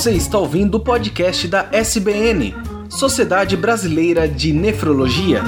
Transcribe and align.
Você 0.00 0.12
está 0.12 0.38
ouvindo 0.38 0.76
o 0.76 0.80
podcast 0.80 1.46
da 1.46 1.68
SBN, 1.70 2.54
Sociedade 2.88 3.54
Brasileira 3.54 4.26
de 4.26 4.50
Nefrologia. 4.50 5.42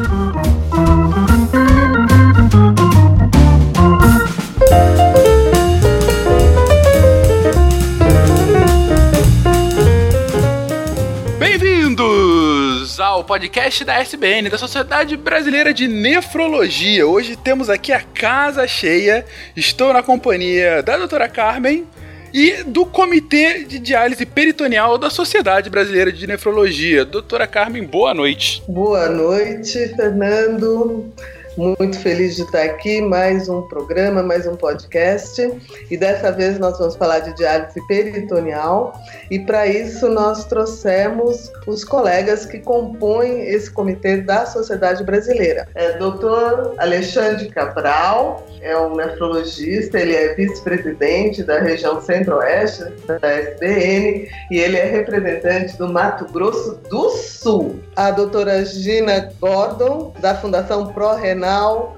Bem-vindos 11.38 13.00
ao 13.00 13.24
podcast 13.24 13.82
da 13.86 14.02
SBN, 14.02 14.50
da 14.50 14.58
Sociedade 14.58 15.16
Brasileira 15.16 15.72
de 15.72 15.88
Nefrologia. 15.88 17.06
Hoje 17.06 17.36
temos 17.36 17.70
aqui 17.70 17.90
a 17.90 18.02
casa 18.02 18.68
cheia. 18.68 19.24
Estou 19.56 19.94
na 19.94 20.02
companhia 20.02 20.82
da 20.82 20.98
doutora 20.98 21.26
Carmen 21.26 21.86
e 22.32 22.64
do 22.64 22.86
Comitê 22.86 23.64
de 23.64 23.78
Diálise 23.78 24.24
Peritoneal 24.24 24.96
da 24.96 25.10
Sociedade 25.10 25.68
Brasileira 25.68 26.10
de 26.10 26.26
Nefrologia. 26.26 27.04
Doutora 27.04 27.46
Carmen, 27.46 27.84
boa 27.84 28.14
noite. 28.14 28.62
Boa 28.66 29.08
noite, 29.08 29.88
Fernando. 29.94 31.12
Muito 31.56 31.98
feliz 31.98 32.36
de 32.36 32.42
estar 32.42 32.62
aqui, 32.62 33.02
mais 33.02 33.46
um 33.46 33.60
programa, 33.62 34.22
mais 34.22 34.46
um 34.46 34.56
podcast. 34.56 35.52
E 35.90 35.96
dessa 35.98 36.32
vez 36.32 36.58
nós 36.58 36.78
vamos 36.78 36.96
falar 36.96 37.18
de 37.18 37.34
diálise 37.34 37.78
peritoneal. 37.86 38.98
E 39.30 39.38
para 39.38 39.66
isso 39.66 40.08
nós 40.08 40.46
trouxemos 40.46 41.52
os 41.66 41.84
colegas 41.84 42.46
que 42.46 42.58
compõem 42.58 43.42
esse 43.42 43.70
comitê 43.70 44.22
da 44.22 44.46
Sociedade 44.46 45.04
Brasileira. 45.04 45.68
É 45.74 45.92
Dr. 45.98 46.74
Alexandre 46.78 47.50
Cabral, 47.50 48.46
é 48.62 48.76
um 48.78 48.96
nefrologista, 48.96 49.98
ele 49.98 50.14
é 50.14 50.34
vice-presidente 50.34 51.42
da 51.42 51.58
região 51.58 52.00
centro-oeste 52.00 52.84
da 53.06 53.28
SBN 53.28 54.28
e 54.50 54.58
ele 54.58 54.78
é 54.78 54.84
representante 54.84 55.76
do 55.76 55.88
Mato 55.88 56.24
Grosso 56.32 56.80
do 56.88 57.10
Sul. 57.10 57.80
A 57.94 58.10
doutora 58.10 58.64
Gina 58.64 59.30
Gordon, 59.38 60.14
da 60.20 60.34
Fundação 60.34 60.92
Pro 60.92 61.12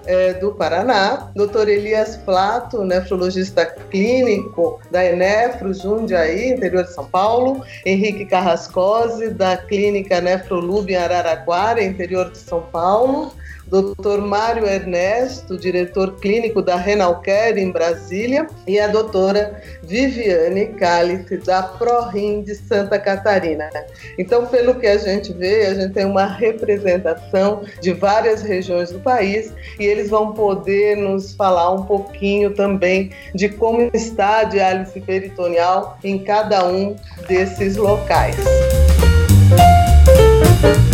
É, 0.06 0.34
do 0.34 0.52
Paraná. 0.52 1.30
Doutor 1.34 1.68
Elias 1.68 2.16
Plato, 2.16 2.84
nefrologista 2.84 3.66
clínico 3.66 4.80
da 4.90 5.04
Enefro 5.04 5.72
Jundiaí, 5.74 6.50
interior 6.50 6.84
de 6.84 6.92
São 6.92 7.04
Paulo. 7.04 7.64
Henrique 7.84 8.24
Carrascose, 8.24 9.30
da 9.30 9.56
Clínica 9.56 10.20
Nefrolub 10.20 10.90
em 10.90 10.96
Araraquara, 10.96 11.82
interior 11.82 12.30
de 12.30 12.38
São 12.38 12.62
Paulo. 12.62 13.32
Dr. 13.74 14.20
Mário 14.20 14.66
Ernesto, 14.66 15.58
diretor 15.58 16.14
clínico 16.20 16.62
da 16.62 16.76
Renalcare 16.76 17.60
em 17.60 17.72
Brasília, 17.72 18.46
e 18.68 18.78
a 18.78 18.86
doutora 18.86 19.60
Viviane 19.82 20.66
Cálice, 20.78 21.38
da 21.38 21.60
ProRim 21.62 22.42
de 22.42 22.54
Santa 22.54 23.00
Catarina. 23.00 23.68
Então, 24.16 24.46
pelo 24.46 24.76
que 24.76 24.86
a 24.86 24.96
gente 24.96 25.32
vê, 25.32 25.66
a 25.66 25.74
gente 25.74 25.92
tem 25.92 26.04
uma 26.04 26.24
representação 26.24 27.64
de 27.80 27.92
várias 27.92 28.42
regiões 28.42 28.92
do 28.92 29.00
país 29.00 29.52
e 29.80 29.84
eles 29.84 30.08
vão 30.08 30.32
poder 30.32 30.96
nos 30.96 31.34
falar 31.34 31.72
um 31.72 31.82
pouquinho 31.82 32.54
também 32.54 33.10
de 33.34 33.48
como 33.48 33.90
está 33.92 34.38
a 34.38 34.44
diálise 34.44 35.00
peritoneal 35.00 35.98
em 36.04 36.18
cada 36.18 36.64
um 36.64 36.94
desses 37.26 37.76
locais. 37.76 38.36
Acho 40.62 40.93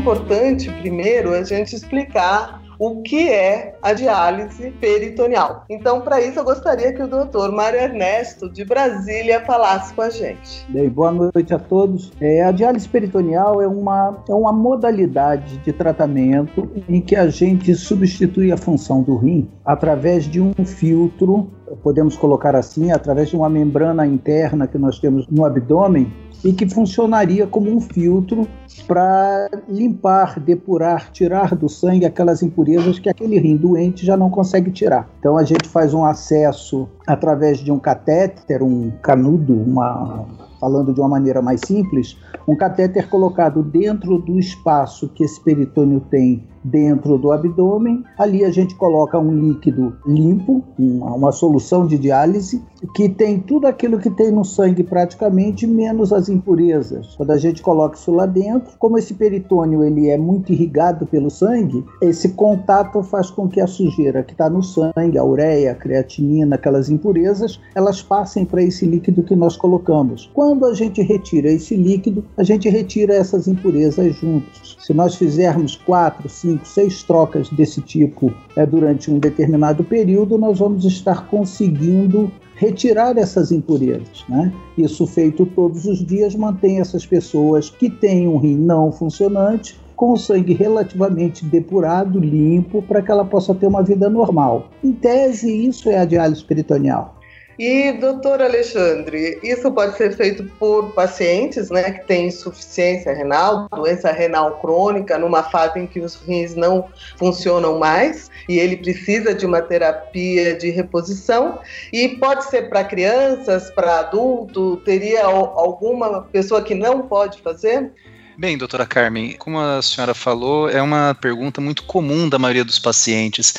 importante, 0.00 0.70
primeiro, 0.80 1.34
a 1.34 1.44
gente 1.44 1.76
explicar 1.76 2.62
o 2.78 3.02
que 3.02 3.28
é 3.28 3.76
a 3.82 3.92
diálise 3.92 4.70
peritoneal. 4.80 5.66
Então, 5.68 6.00
para 6.00 6.22
isso, 6.22 6.38
eu 6.38 6.44
gostaria 6.44 6.94
que 6.94 7.02
o 7.02 7.06
doutor 7.06 7.52
Mário 7.52 7.78
Ernesto, 7.78 8.48
de 8.48 8.64
Brasília, 8.64 9.44
falasse 9.44 9.92
com 9.92 10.00
a 10.00 10.08
gente. 10.08 10.64
Bem, 10.70 10.88
boa 10.88 11.12
noite 11.12 11.52
a 11.52 11.58
todos. 11.58 12.10
É, 12.18 12.42
a 12.42 12.50
diálise 12.50 12.88
peritoneal 12.88 13.60
é 13.60 13.68
uma, 13.68 14.24
é 14.26 14.32
uma 14.32 14.50
modalidade 14.50 15.58
de 15.58 15.70
tratamento 15.74 16.66
em 16.88 17.02
que 17.02 17.14
a 17.14 17.28
gente 17.28 17.74
substitui 17.74 18.50
a 18.50 18.56
função 18.56 19.02
do 19.02 19.14
rim 19.18 19.46
através 19.62 20.24
de 20.24 20.40
um 20.40 20.54
filtro, 20.64 21.50
podemos 21.82 22.16
colocar 22.16 22.56
assim, 22.56 22.90
através 22.90 23.28
de 23.28 23.36
uma 23.36 23.50
membrana 23.50 24.06
interna 24.06 24.66
que 24.66 24.78
nós 24.78 24.98
temos 24.98 25.28
no 25.28 25.44
abdômen, 25.44 26.10
e 26.44 26.52
que 26.52 26.68
funcionaria 26.68 27.46
como 27.46 27.70
um 27.70 27.80
filtro 27.80 28.48
para 28.86 29.48
limpar, 29.68 30.40
depurar, 30.40 31.10
tirar 31.12 31.54
do 31.54 31.68
sangue 31.68 32.06
aquelas 32.06 32.42
impurezas 32.42 32.98
que 32.98 33.08
aquele 33.08 33.38
rim 33.38 33.56
doente 33.56 34.04
já 34.04 34.16
não 34.16 34.30
consegue 34.30 34.70
tirar. 34.70 35.08
Então 35.18 35.36
a 35.36 35.44
gente 35.44 35.68
faz 35.68 35.92
um 35.94 36.04
acesso 36.04 36.88
através 37.06 37.58
de 37.58 37.70
um 37.70 37.78
catéter, 37.78 38.62
um 38.62 38.90
canudo, 39.02 39.54
uma 39.54 40.26
falando 40.60 40.92
de 40.92 41.00
uma 41.00 41.08
maneira 41.08 41.40
mais 41.40 41.60
simples, 41.64 42.16
um 42.46 42.54
catéter 42.54 43.08
colocado 43.08 43.62
dentro 43.62 44.18
do 44.18 44.38
espaço 44.38 45.08
que 45.08 45.24
esse 45.24 45.40
peritônio 45.42 46.00
tem 46.10 46.44
dentro 46.62 47.18
do 47.18 47.32
abdômen. 47.32 48.04
Ali 48.18 48.44
a 48.44 48.50
gente 48.50 48.74
coloca 48.74 49.18
um 49.18 49.32
líquido 49.32 49.96
limpo, 50.06 50.62
uma, 50.78 51.14
uma, 51.14 51.32
solução 51.32 51.86
de 51.86 51.96
diálise, 51.96 52.62
que 52.94 53.08
tem 53.08 53.38
tudo 53.38 53.66
aquilo 53.66 53.98
que 53.98 54.10
tem 54.10 54.30
no 54.30 54.44
sangue 54.44 54.82
praticamente, 54.82 55.66
menos 55.66 56.12
as 56.12 56.28
impurezas. 56.28 57.14
Quando 57.16 57.30
a 57.30 57.38
gente 57.38 57.62
coloca 57.62 57.96
isso 57.96 58.12
lá 58.12 58.26
dentro, 58.26 58.72
como 58.78 58.98
esse 58.98 59.14
peritônio 59.14 59.84
ele 59.84 60.08
é 60.08 60.18
muito 60.18 60.52
irrigado 60.52 61.06
pelo 61.06 61.30
sangue, 61.30 61.84
esse 62.02 62.30
contato 62.30 63.02
faz 63.02 63.30
com 63.30 63.48
que 63.48 63.60
a 63.60 63.66
sujeira 63.66 64.22
que 64.22 64.32
está 64.32 64.50
no 64.50 64.62
sangue, 64.62 65.18
a 65.18 65.24
ureia, 65.24 65.72
a 65.72 65.74
creatinina, 65.74 66.56
aquelas 66.56 66.90
impurezas, 66.90 67.60
elas 67.74 68.02
passem 68.02 68.44
para 68.44 68.62
esse 68.62 68.84
líquido 68.84 69.22
que 69.22 69.36
nós 69.36 69.56
colocamos. 69.56 70.30
Quando 70.34 70.49
a 70.64 70.74
gente 70.74 71.02
retira 71.02 71.50
esse 71.50 71.74
líquido, 71.74 72.24
a 72.36 72.42
gente 72.42 72.68
retira 72.68 73.14
essas 73.14 73.48
impurezas 73.48 74.16
juntos. 74.16 74.76
Se 74.80 74.92
nós 74.92 75.14
fizermos 75.14 75.76
quatro, 75.76 76.28
cinco, 76.28 76.66
seis 76.66 77.02
trocas 77.02 77.48
desse 77.50 77.80
tipo 77.80 78.32
é, 78.56 78.66
durante 78.66 79.10
um 79.10 79.18
determinado 79.18 79.84
período, 79.84 80.38
nós 80.38 80.58
vamos 80.58 80.84
estar 80.84 81.26
conseguindo 81.28 82.30
retirar 82.54 83.16
essas 83.16 83.50
impurezas. 83.50 84.24
Né? 84.28 84.52
Isso 84.76 85.06
feito 85.06 85.46
todos 85.46 85.86
os 85.86 86.04
dias 86.04 86.34
mantém 86.34 86.80
essas 86.80 87.06
pessoas 87.06 87.70
que 87.70 87.88
têm 87.88 88.28
um 88.28 88.36
rim 88.36 88.56
não 88.56 88.92
funcionante 88.92 89.78
com 90.00 90.12
o 90.12 90.16
sangue 90.16 90.54
relativamente 90.54 91.44
depurado, 91.44 92.18
limpo, 92.18 92.80
para 92.80 93.02
que 93.02 93.10
ela 93.10 93.24
possa 93.24 93.54
ter 93.54 93.66
uma 93.66 93.82
vida 93.82 94.08
normal. 94.08 94.68
Em 94.82 94.92
tese, 94.92 95.66
isso 95.66 95.90
é 95.90 95.98
a 95.98 96.06
diálise 96.06 96.42
peritoneal. 96.42 97.19
E, 97.62 97.92
doutor 97.92 98.40
Alexandre, 98.40 99.38
isso 99.42 99.70
pode 99.70 99.94
ser 99.94 100.16
feito 100.16 100.44
por 100.58 100.94
pacientes 100.94 101.68
né, 101.68 101.90
que 101.90 102.06
têm 102.06 102.28
insuficiência 102.28 103.12
renal, 103.12 103.68
doença 103.68 104.10
renal 104.10 104.58
crônica, 104.62 105.18
numa 105.18 105.42
fase 105.42 105.78
em 105.78 105.86
que 105.86 106.00
os 106.00 106.14
rins 106.14 106.54
não 106.54 106.88
funcionam 107.18 107.78
mais 107.78 108.30
e 108.48 108.58
ele 108.58 108.78
precisa 108.78 109.34
de 109.34 109.44
uma 109.44 109.60
terapia 109.60 110.56
de 110.56 110.70
reposição. 110.70 111.58
E 111.92 112.08
pode 112.16 112.44
ser 112.44 112.70
para 112.70 112.82
crianças, 112.82 113.70
para 113.72 113.98
adulto, 113.98 114.78
teria 114.78 115.26
alguma 115.26 116.22
pessoa 116.32 116.62
que 116.62 116.74
não 116.74 117.02
pode 117.08 117.42
fazer? 117.42 117.92
Bem, 118.40 118.56
doutora 118.56 118.86
Carmen, 118.86 119.36
como 119.36 119.60
a 119.60 119.82
senhora 119.82 120.14
falou, 120.14 120.66
é 120.66 120.80
uma 120.80 121.14
pergunta 121.14 121.60
muito 121.60 121.82
comum 121.82 122.26
da 122.26 122.38
maioria 122.38 122.64
dos 122.64 122.78
pacientes. 122.78 123.52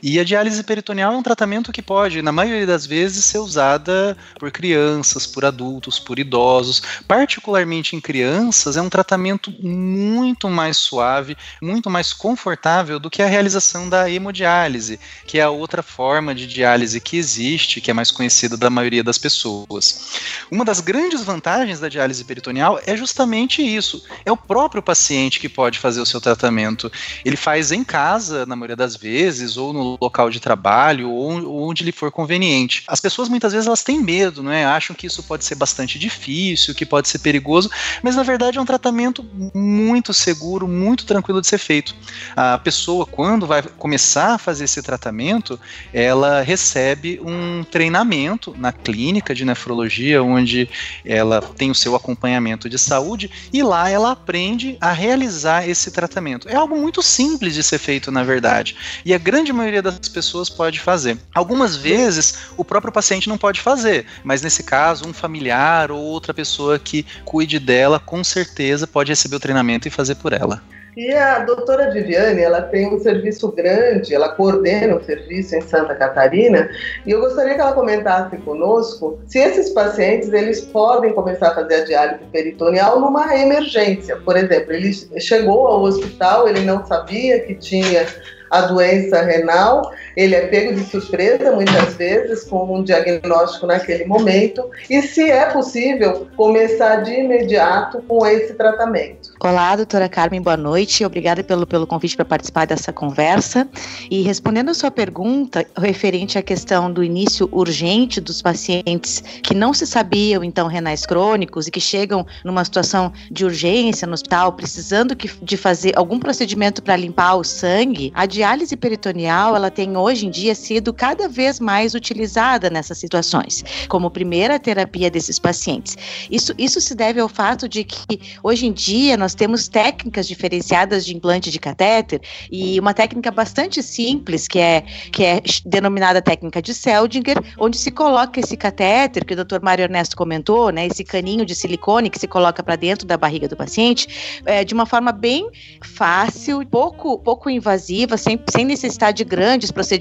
E 0.00 0.20
a 0.20 0.22
diálise 0.22 0.62
peritoneal 0.62 1.12
é 1.12 1.16
um 1.16 1.24
tratamento 1.24 1.72
que 1.72 1.82
pode, 1.82 2.22
na 2.22 2.30
maioria 2.30 2.64
das 2.64 2.86
vezes, 2.86 3.24
ser 3.24 3.38
usada 3.38 4.16
por 4.38 4.52
crianças, 4.52 5.26
por 5.26 5.44
adultos, 5.44 5.98
por 5.98 6.20
idosos. 6.20 6.80
Particularmente 7.08 7.96
em 7.96 8.00
crianças, 8.00 8.76
é 8.76 8.80
um 8.80 8.88
tratamento 8.88 9.52
muito 9.60 10.48
mais 10.48 10.76
suave, 10.76 11.36
muito 11.60 11.90
mais 11.90 12.12
confortável 12.12 13.00
do 13.00 13.10
que 13.10 13.22
a 13.22 13.26
realização 13.26 13.88
da 13.88 14.08
hemodiálise, 14.08 15.00
que 15.26 15.40
é 15.40 15.42
a 15.42 15.50
outra 15.50 15.82
forma 15.82 16.32
de 16.32 16.46
diálise 16.46 17.00
que 17.00 17.16
existe, 17.16 17.80
que 17.80 17.90
é 17.90 17.94
mais 17.94 18.12
conhecida 18.12 18.56
da 18.56 18.70
maioria 18.70 19.02
das 19.02 19.18
pessoas. 19.18 20.46
Uma 20.48 20.64
das 20.64 20.78
grandes 20.78 21.24
vantagens 21.24 21.80
da 21.80 21.88
diálise 21.88 22.24
peritoneal 22.24 22.80
é 22.86 22.96
justamente 22.96 23.60
isso 23.60 24.00
é 24.28 24.32
o 24.32 24.36
próprio 24.36 24.82
paciente 24.82 25.40
que 25.40 25.48
pode 25.48 25.78
fazer 25.78 26.00
o 26.00 26.06
seu 26.06 26.20
tratamento. 26.20 26.90
Ele 27.24 27.36
faz 27.36 27.72
em 27.72 27.82
casa, 27.82 28.44
na 28.46 28.54
maioria 28.54 28.76
das 28.76 28.96
vezes, 28.96 29.56
ou 29.56 29.72
no 29.72 29.98
local 30.00 30.30
de 30.30 30.40
trabalho, 30.40 31.10
ou 31.10 31.68
onde 31.68 31.82
lhe 31.84 31.92
for 31.92 32.10
conveniente. 32.10 32.84
As 32.86 33.00
pessoas 33.00 33.28
muitas 33.28 33.52
vezes 33.52 33.66
elas 33.66 33.82
têm 33.82 34.00
medo, 34.00 34.42
não 34.42 34.52
é? 34.52 34.64
Acham 34.64 34.94
que 34.94 35.06
isso 35.06 35.22
pode 35.22 35.44
ser 35.44 35.54
bastante 35.54 35.98
difícil, 35.98 36.74
que 36.74 36.86
pode 36.86 37.08
ser 37.08 37.18
perigoso, 37.18 37.70
mas 38.02 38.16
na 38.16 38.22
verdade 38.22 38.58
é 38.58 38.60
um 38.60 38.66
tratamento 38.66 39.24
muito 39.54 40.12
seguro, 40.12 40.68
muito 40.68 41.06
tranquilo 41.06 41.40
de 41.40 41.46
ser 41.46 41.58
feito. 41.58 41.94
A 42.36 42.58
pessoa, 42.58 43.06
quando 43.06 43.46
vai 43.46 43.62
começar 43.62 44.34
a 44.34 44.38
fazer 44.38 44.64
esse 44.64 44.82
tratamento, 44.82 45.58
ela 45.92 46.42
recebe 46.42 47.20
um 47.24 47.64
treinamento 47.64 48.54
na 48.58 48.72
clínica 48.72 49.34
de 49.34 49.44
nefrologia, 49.44 50.22
onde 50.22 50.68
ela 51.04 51.40
tem 51.40 51.70
o 51.70 51.74
seu 51.74 51.96
acompanhamento 51.96 52.68
de 52.68 52.78
saúde, 52.78 53.30
e 53.52 53.62
lá 53.62 53.88
ela 53.88 54.07
aprende 54.12 54.76
a 54.80 54.92
realizar 54.92 55.68
esse 55.68 55.90
tratamento. 55.90 56.48
É 56.48 56.54
algo 56.54 56.76
muito 56.76 57.02
simples 57.02 57.54
de 57.54 57.62
ser 57.62 57.78
feito, 57.78 58.10
na 58.10 58.22
verdade, 58.22 58.76
e 59.04 59.14
a 59.14 59.18
grande 59.18 59.52
maioria 59.52 59.82
das 59.82 60.08
pessoas 60.08 60.48
pode 60.48 60.80
fazer. 60.80 61.18
Algumas 61.34 61.76
vezes 61.76 62.34
o 62.56 62.64
próprio 62.64 62.92
paciente 62.92 63.28
não 63.28 63.38
pode 63.38 63.60
fazer, 63.60 64.06
mas 64.24 64.42
nesse 64.42 64.62
caso, 64.62 65.08
um 65.08 65.12
familiar 65.12 65.90
ou 65.90 66.00
outra 66.00 66.32
pessoa 66.34 66.78
que 66.78 67.04
cuide 67.24 67.58
dela, 67.58 67.98
com 67.98 68.22
certeza 68.22 68.86
pode 68.86 69.10
receber 69.12 69.36
o 69.36 69.40
treinamento 69.40 69.88
e 69.88 69.90
fazer 69.90 70.16
por 70.16 70.32
ela. 70.32 70.62
E 70.98 71.14
a 71.14 71.38
doutora 71.44 71.92
Viviane, 71.92 72.42
ela 72.42 72.60
tem 72.60 72.92
um 72.92 72.98
serviço 72.98 73.52
grande, 73.52 74.12
ela 74.12 74.30
coordena 74.30 74.96
o 74.96 75.04
serviço 75.04 75.54
em 75.54 75.60
Santa 75.60 75.94
Catarina, 75.94 76.68
e 77.06 77.12
eu 77.12 77.20
gostaria 77.20 77.54
que 77.54 77.60
ela 77.60 77.72
comentasse 77.72 78.36
conosco 78.38 79.16
se 79.24 79.38
esses 79.38 79.70
pacientes, 79.70 80.32
eles 80.32 80.60
podem 80.60 81.12
começar 81.12 81.50
a 81.50 81.54
fazer 81.54 81.74
a 81.76 81.84
diálise 81.84 82.24
peritoneal 82.32 82.98
numa 82.98 83.32
emergência. 83.36 84.16
Por 84.16 84.36
exemplo, 84.36 84.72
ele 84.72 84.92
chegou 85.20 85.68
ao 85.68 85.82
hospital, 85.82 86.48
ele 86.48 86.62
não 86.62 86.84
sabia 86.84 87.38
que 87.44 87.54
tinha 87.54 88.04
a 88.50 88.62
doença 88.62 89.22
renal, 89.22 89.92
ele 90.18 90.34
é 90.34 90.48
pego 90.48 90.74
de 90.74 90.84
surpresa 90.84 91.52
muitas 91.52 91.94
vezes 91.94 92.42
com 92.42 92.76
um 92.76 92.82
diagnóstico 92.82 93.66
naquele 93.66 94.04
momento 94.04 94.68
e 94.90 95.00
se 95.00 95.30
é 95.30 95.46
possível 95.46 96.26
começar 96.36 96.96
de 97.04 97.12
imediato 97.12 98.02
com 98.02 98.26
esse 98.26 98.54
tratamento. 98.54 99.32
Olá, 99.38 99.76
doutora 99.76 100.08
Carmen, 100.08 100.42
boa 100.42 100.56
noite. 100.56 101.04
Obrigada 101.04 101.44
pelo, 101.44 101.64
pelo 101.64 101.86
convite 101.86 102.16
para 102.16 102.24
participar 102.24 102.66
dessa 102.66 102.92
conversa. 102.92 103.68
E 104.10 104.22
respondendo 104.22 104.70
a 104.70 104.74
sua 104.74 104.90
pergunta 104.90 105.64
referente 105.76 106.36
à 106.36 106.42
questão 106.42 106.92
do 106.92 107.04
início 107.04 107.48
urgente 107.52 108.20
dos 108.20 108.42
pacientes 108.42 109.22
que 109.40 109.54
não 109.54 109.72
se 109.72 109.86
sabiam, 109.86 110.42
então, 110.42 110.66
renais 110.66 111.06
crônicos 111.06 111.68
e 111.68 111.70
que 111.70 111.78
chegam 111.78 112.26
numa 112.44 112.64
situação 112.64 113.12
de 113.30 113.44
urgência 113.44 114.04
no 114.04 114.14
hospital, 114.14 114.52
precisando 114.54 115.14
que, 115.14 115.30
de 115.40 115.56
fazer 115.56 115.92
algum 115.96 116.18
procedimento 116.18 116.82
para 116.82 116.96
limpar 116.96 117.36
o 117.36 117.44
sangue, 117.44 118.10
a 118.16 118.26
diálise 118.26 118.76
peritoneal, 118.76 119.54
ela 119.54 119.70
tem 119.70 119.96
hoje 119.96 120.07
em 120.10 120.30
dia 120.30 120.54
sido 120.54 120.92
cada 120.92 121.28
vez 121.28 121.60
mais 121.60 121.94
utilizada 121.94 122.70
nessas 122.70 122.98
situações, 122.98 123.64
como 123.88 124.10
primeira 124.10 124.58
terapia 124.58 125.10
desses 125.10 125.38
pacientes. 125.38 125.96
Isso, 126.30 126.54
isso 126.58 126.80
se 126.80 126.94
deve 126.94 127.20
ao 127.20 127.28
fato 127.28 127.68
de 127.68 127.84
que 127.84 128.20
hoje 128.42 128.66
em 128.66 128.72
dia 128.72 129.16
nós 129.16 129.34
temos 129.34 129.68
técnicas 129.68 130.26
diferenciadas 130.26 131.04
de 131.04 131.16
implante 131.16 131.50
de 131.50 131.58
catéter 131.58 132.20
e 132.50 132.78
uma 132.78 132.94
técnica 132.94 133.30
bastante 133.30 133.82
simples 133.82 134.48
que 134.48 134.58
é, 134.58 134.82
que 135.12 135.24
é 135.24 135.40
denominada 135.64 136.22
técnica 136.22 136.60
de 136.62 136.74
Seldinger, 136.74 137.36
onde 137.58 137.76
se 137.76 137.90
coloca 137.90 138.40
esse 138.40 138.56
catéter 138.56 139.24
que 139.24 139.34
o 139.34 139.44
Dr. 139.44 139.60
Mário 139.62 139.82
Ernesto 139.82 140.16
comentou, 140.16 140.70
né, 140.70 140.86
esse 140.86 141.04
caninho 141.04 141.44
de 141.44 141.54
silicone 141.54 142.10
que 142.10 142.18
se 142.18 142.26
coloca 142.26 142.62
para 142.62 142.76
dentro 142.76 143.06
da 143.06 143.16
barriga 143.16 143.48
do 143.48 143.56
paciente, 143.56 144.40
é, 144.44 144.64
de 144.64 144.74
uma 144.74 144.86
forma 144.86 145.12
bem 145.12 145.48
fácil, 145.82 146.64
pouco, 146.66 147.18
pouco 147.18 147.50
invasiva, 147.50 148.16
sem, 148.16 148.40
sem 148.50 148.64
necessidade 148.64 149.18
de 149.18 149.24
grandes 149.24 149.70
procedimentos, 149.70 149.97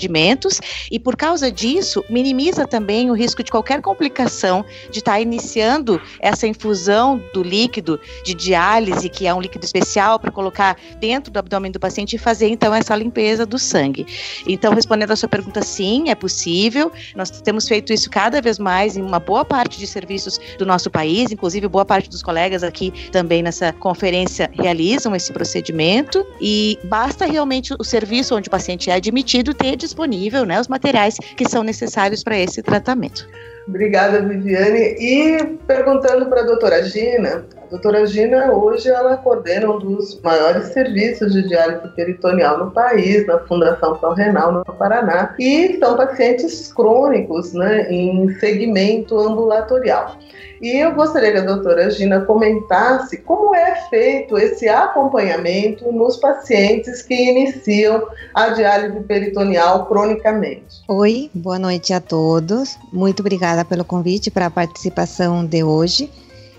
e 0.91 0.99
por 0.99 1.15
causa 1.15 1.51
disso, 1.51 2.03
minimiza 2.09 2.67
também 2.67 3.09
o 3.09 3.13
risco 3.13 3.43
de 3.43 3.51
qualquer 3.51 3.81
complicação 3.81 4.63
de 4.91 4.99
estar 4.99 5.13
tá 5.13 5.19
iniciando 5.19 6.01
essa 6.19 6.47
infusão 6.47 7.21
do 7.33 7.41
líquido 7.41 7.99
de 8.23 8.33
diálise, 8.33 9.09
que 9.09 9.25
é 9.25 9.33
um 9.33 9.41
líquido 9.41 9.65
especial 9.65 10.19
para 10.19 10.31
colocar 10.31 10.77
dentro 10.99 11.31
do 11.31 11.37
abdômen 11.39 11.71
do 11.71 11.79
paciente 11.79 12.15
e 12.15 12.19
fazer 12.19 12.47
então 12.49 12.73
essa 12.73 12.95
limpeza 12.95 13.45
do 13.45 13.57
sangue. 13.57 14.05
Então, 14.47 14.73
respondendo 14.73 15.11
a 15.11 15.15
sua 15.15 15.29
pergunta, 15.29 15.61
sim, 15.61 16.09
é 16.09 16.15
possível. 16.15 16.91
Nós 17.15 17.29
temos 17.29 17.67
feito 17.67 17.93
isso 17.93 18.09
cada 18.09 18.41
vez 18.41 18.59
mais 18.59 18.97
em 18.97 19.01
uma 19.01 19.19
boa 19.19 19.45
parte 19.45 19.79
de 19.79 19.87
serviços 19.87 20.39
do 20.57 20.65
nosso 20.65 20.89
país, 20.89 21.31
inclusive 21.31 21.67
boa 21.67 21.85
parte 21.85 22.09
dos 22.09 22.21
colegas 22.21 22.63
aqui 22.63 22.91
também 23.11 23.41
nessa 23.41 23.71
conferência 23.73 24.49
realizam 24.53 25.15
esse 25.15 25.31
procedimento 25.31 26.25
e 26.41 26.77
basta 26.83 27.25
realmente 27.25 27.73
o 27.79 27.83
serviço 27.83 28.35
onde 28.35 28.47
o 28.47 28.51
paciente 28.51 28.89
é 28.89 28.93
admitido 28.93 29.53
ter 29.53 29.75
disponível 29.77 30.45
né, 30.45 30.59
os 30.59 30.67
materiais 30.67 31.15
que 31.35 31.47
são 31.47 31.63
necessários 31.63 32.23
para 32.23 32.37
esse 32.37 32.61
tratamento. 32.61 33.27
Obrigada, 33.67 34.21
Viviane. 34.21 34.95
E 34.97 35.57
perguntando 35.67 36.25
para 36.27 36.41
a 36.41 36.45
doutora 36.45 36.83
Gina, 36.83 37.45
a 37.63 37.65
doutora 37.69 38.05
Gina 38.07 38.53
hoje 38.53 38.89
ela 38.89 39.17
coordena 39.17 39.69
um 39.69 39.77
dos 39.77 40.21
maiores 40.21 40.67
serviços 40.67 41.33
de 41.33 41.45
diálise 41.47 41.85
peritoneal 41.89 42.57
no 42.57 42.71
país, 42.71 43.27
na 43.27 43.39
Fundação 43.39 43.99
São 43.99 44.13
Renal, 44.13 44.53
no 44.53 44.63
Paraná, 44.63 45.35
e 45.37 45.77
são 45.79 45.97
pacientes 45.97 46.71
crônicos 46.71 47.53
né, 47.53 47.91
em 47.91 48.33
segmento 48.39 49.19
ambulatorial. 49.19 50.17
E 50.61 50.77
eu 50.77 50.93
gostaria 50.95 51.31
que 51.31 51.37
a 51.37 51.45
doutora 51.45 51.89
Gina 51.91 52.21
comentasse 52.21 53.17
como 53.17 53.53
é 53.53 53.75
feito 53.89 54.37
esse 54.37 54.67
acompanhamento 54.67 55.91
nos 55.91 56.17
pacientes 56.17 57.01
que 57.03 57.13
iniciam 57.13 58.07
a 58.33 58.49
diálise 58.49 58.99
peritoneal 59.01 59.85
cronicamente. 59.85 60.81
Oi, 60.87 61.29
boa 61.33 61.59
noite 61.59 61.93
a 61.93 61.99
todos. 61.99 62.77
Muito 62.91 63.19
obrigada 63.19 63.56
pelo 63.65 63.85
convite 63.85 64.31
para 64.31 64.47
a 64.47 64.51
participação 64.51 65.45
de 65.45 65.63
hoje. 65.63 66.09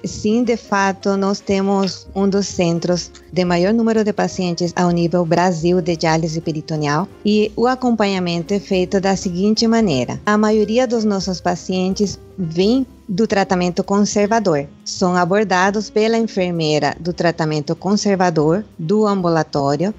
Sim, 0.04 0.44
de 0.44 0.56
fato, 0.56 1.16
nós 1.16 1.40
temos 1.40 2.06
um 2.14 2.28
dos 2.28 2.46
centros 2.46 3.10
de 3.32 3.44
maior 3.44 3.74
número 3.74 4.04
de 4.04 4.12
pacientes 4.12 4.72
ao 4.76 4.90
nível 4.90 5.24
Brasil 5.24 5.80
de 5.80 5.96
diálise 5.96 6.40
peritoneal 6.40 7.08
e 7.24 7.50
o 7.56 7.66
acompanhamento 7.66 8.54
é 8.54 8.60
feito 8.60 9.00
da 9.00 9.16
seguinte 9.16 9.66
maneira: 9.66 10.20
a 10.24 10.38
maioria 10.38 10.86
dos 10.86 11.04
nossos 11.04 11.40
pacientes 11.40 12.18
vem 12.38 12.86
do 13.08 13.26
tratamento 13.26 13.82
conservador. 13.82 14.68
São 14.84 15.16
abordados 15.16 15.90
pela 15.90 16.16
enfermeira 16.16 16.96
do 17.00 17.12
tratamento 17.12 17.74
conservador 17.74 18.64
do 18.78 19.04
ambulatório. 19.04 19.92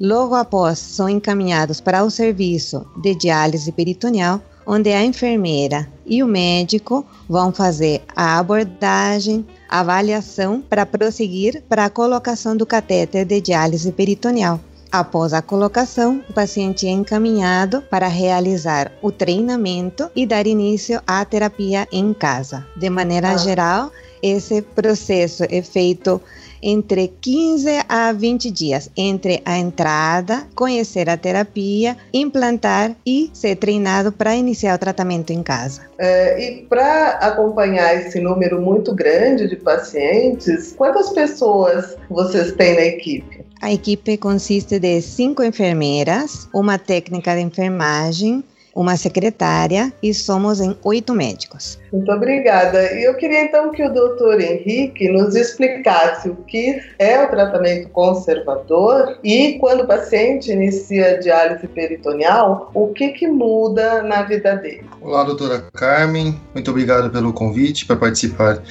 Logo 0.00 0.34
após, 0.34 0.78
são 0.78 1.08
encaminhados 1.08 1.80
para 1.80 2.04
o 2.04 2.10
serviço 2.10 2.84
de 3.00 3.14
diálise 3.14 3.70
peritoneal, 3.72 4.42
onde 4.66 4.90
a 4.92 5.04
enfermeira 5.04 5.88
e 6.04 6.22
o 6.22 6.26
médico 6.26 7.06
vão 7.28 7.52
fazer 7.52 8.02
a 8.14 8.38
abordagem, 8.38 9.46
avaliação 9.68 10.60
para 10.60 10.84
prosseguir 10.84 11.62
para 11.68 11.84
a 11.84 11.90
colocação 11.90 12.56
do 12.56 12.66
catéter 12.66 13.24
de 13.24 13.40
diálise 13.40 13.92
peritoneal. 13.92 14.60
Após 14.90 15.32
a 15.32 15.42
colocação, 15.42 16.22
o 16.28 16.32
paciente 16.32 16.86
é 16.86 16.90
encaminhado 16.90 17.82
para 17.82 18.06
realizar 18.06 18.92
o 19.02 19.10
treinamento 19.10 20.10
e 20.14 20.24
dar 20.24 20.46
início 20.46 21.02
à 21.06 21.24
terapia 21.24 21.86
em 21.92 22.14
casa. 22.14 22.66
De 22.76 22.88
maneira 22.88 23.32
ah. 23.32 23.36
geral, 23.36 23.90
esse 24.22 24.62
processo 24.62 25.44
é 25.50 25.60
feito 25.60 26.20
entre 26.66 27.12
15 27.20 27.84
a 27.88 28.12
20 28.12 28.50
dias 28.50 28.90
entre 28.96 29.40
a 29.44 29.56
entrada, 29.56 30.48
conhecer 30.52 31.08
a 31.08 31.16
terapia, 31.16 31.96
implantar 32.12 32.96
e 33.06 33.30
ser 33.32 33.54
treinado 33.54 34.10
para 34.10 34.34
iniciar 34.34 34.74
o 34.74 34.78
tratamento 34.78 35.32
em 35.32 35.44
casa. 35.44 35.82
É, 35.96 36.42
e 36.42 36.62
para 36.62 37.10
acompanhar 37.20 37.94
esse 37.94 38.18
número 38.20 38.60
muito 38.60 38.92
grande 38.92 39.48
de 39.48 39.54
pacientes, 39.54 40.74
quantas 40.76 41.10
pessoas 41.10 41.96
vocês 42.10 42.50
têm 42.52 42.74
na 42.74 42.84
equipe? 42.84 43.46
A 43.62 43.72
equipe 43.72 44.16
consiste 44.16 44.80
de 44.80 45.00
cinco 45.00 45.44
enfermeiras, 45.44 46.48
uma 46.52 46.78
técnica 46.78 47.34
de 47.36 47.42
enfermagem, 47.42 48.42
uma 48.76 48.94
secretária 48.94 49.90
e 50.02 50.12
somos 50.12 50.60
em 50.60 50.76
oito 50.84 51.14
médicos. 51.14 51.78
Muito 51.90 52.12
obrigada. 52.12 52.92
E 52.92 53.04
eu 53.04 53.14
queria 53.14 53.44
então 53.44 53.72
que 53.72 53.82
o 53.82 53.90
doutor 53.90 54.38
Henrique 54.38 55.08
nos 55.08 55.34
explicasse 55.34 56.28
o 56.28 56.36
que 56.46 56.78
é 56.98 57.24
o 57.24 57.30
tratamento 57.30 57.88
conservador 57.88 59.18
e 59.24 59.54
quando 59.58 59.84
o 59.84 59.86
paciente 59.86 60.52
inicia 60.52 61.18
diálise 61.18 61.66
peritoneal, 61.68 62.70
o 62.74 62.88
que, 62.88 63.08
que 63.08 63.26
muda 63.26 64.02
na 64.02 64.22
vida 64.22 64.54
dele. 64.56 64.84
Olá, 65.00 65.24
doutora 65.24 65.64
Carmen. 65.72 66.38
Muito 66.52 66.70
obrigado 66.70 67.10
pelo 67.10 67.32
convite 67.32 67.86
para 67.86 67.96
participar 67.96 68.62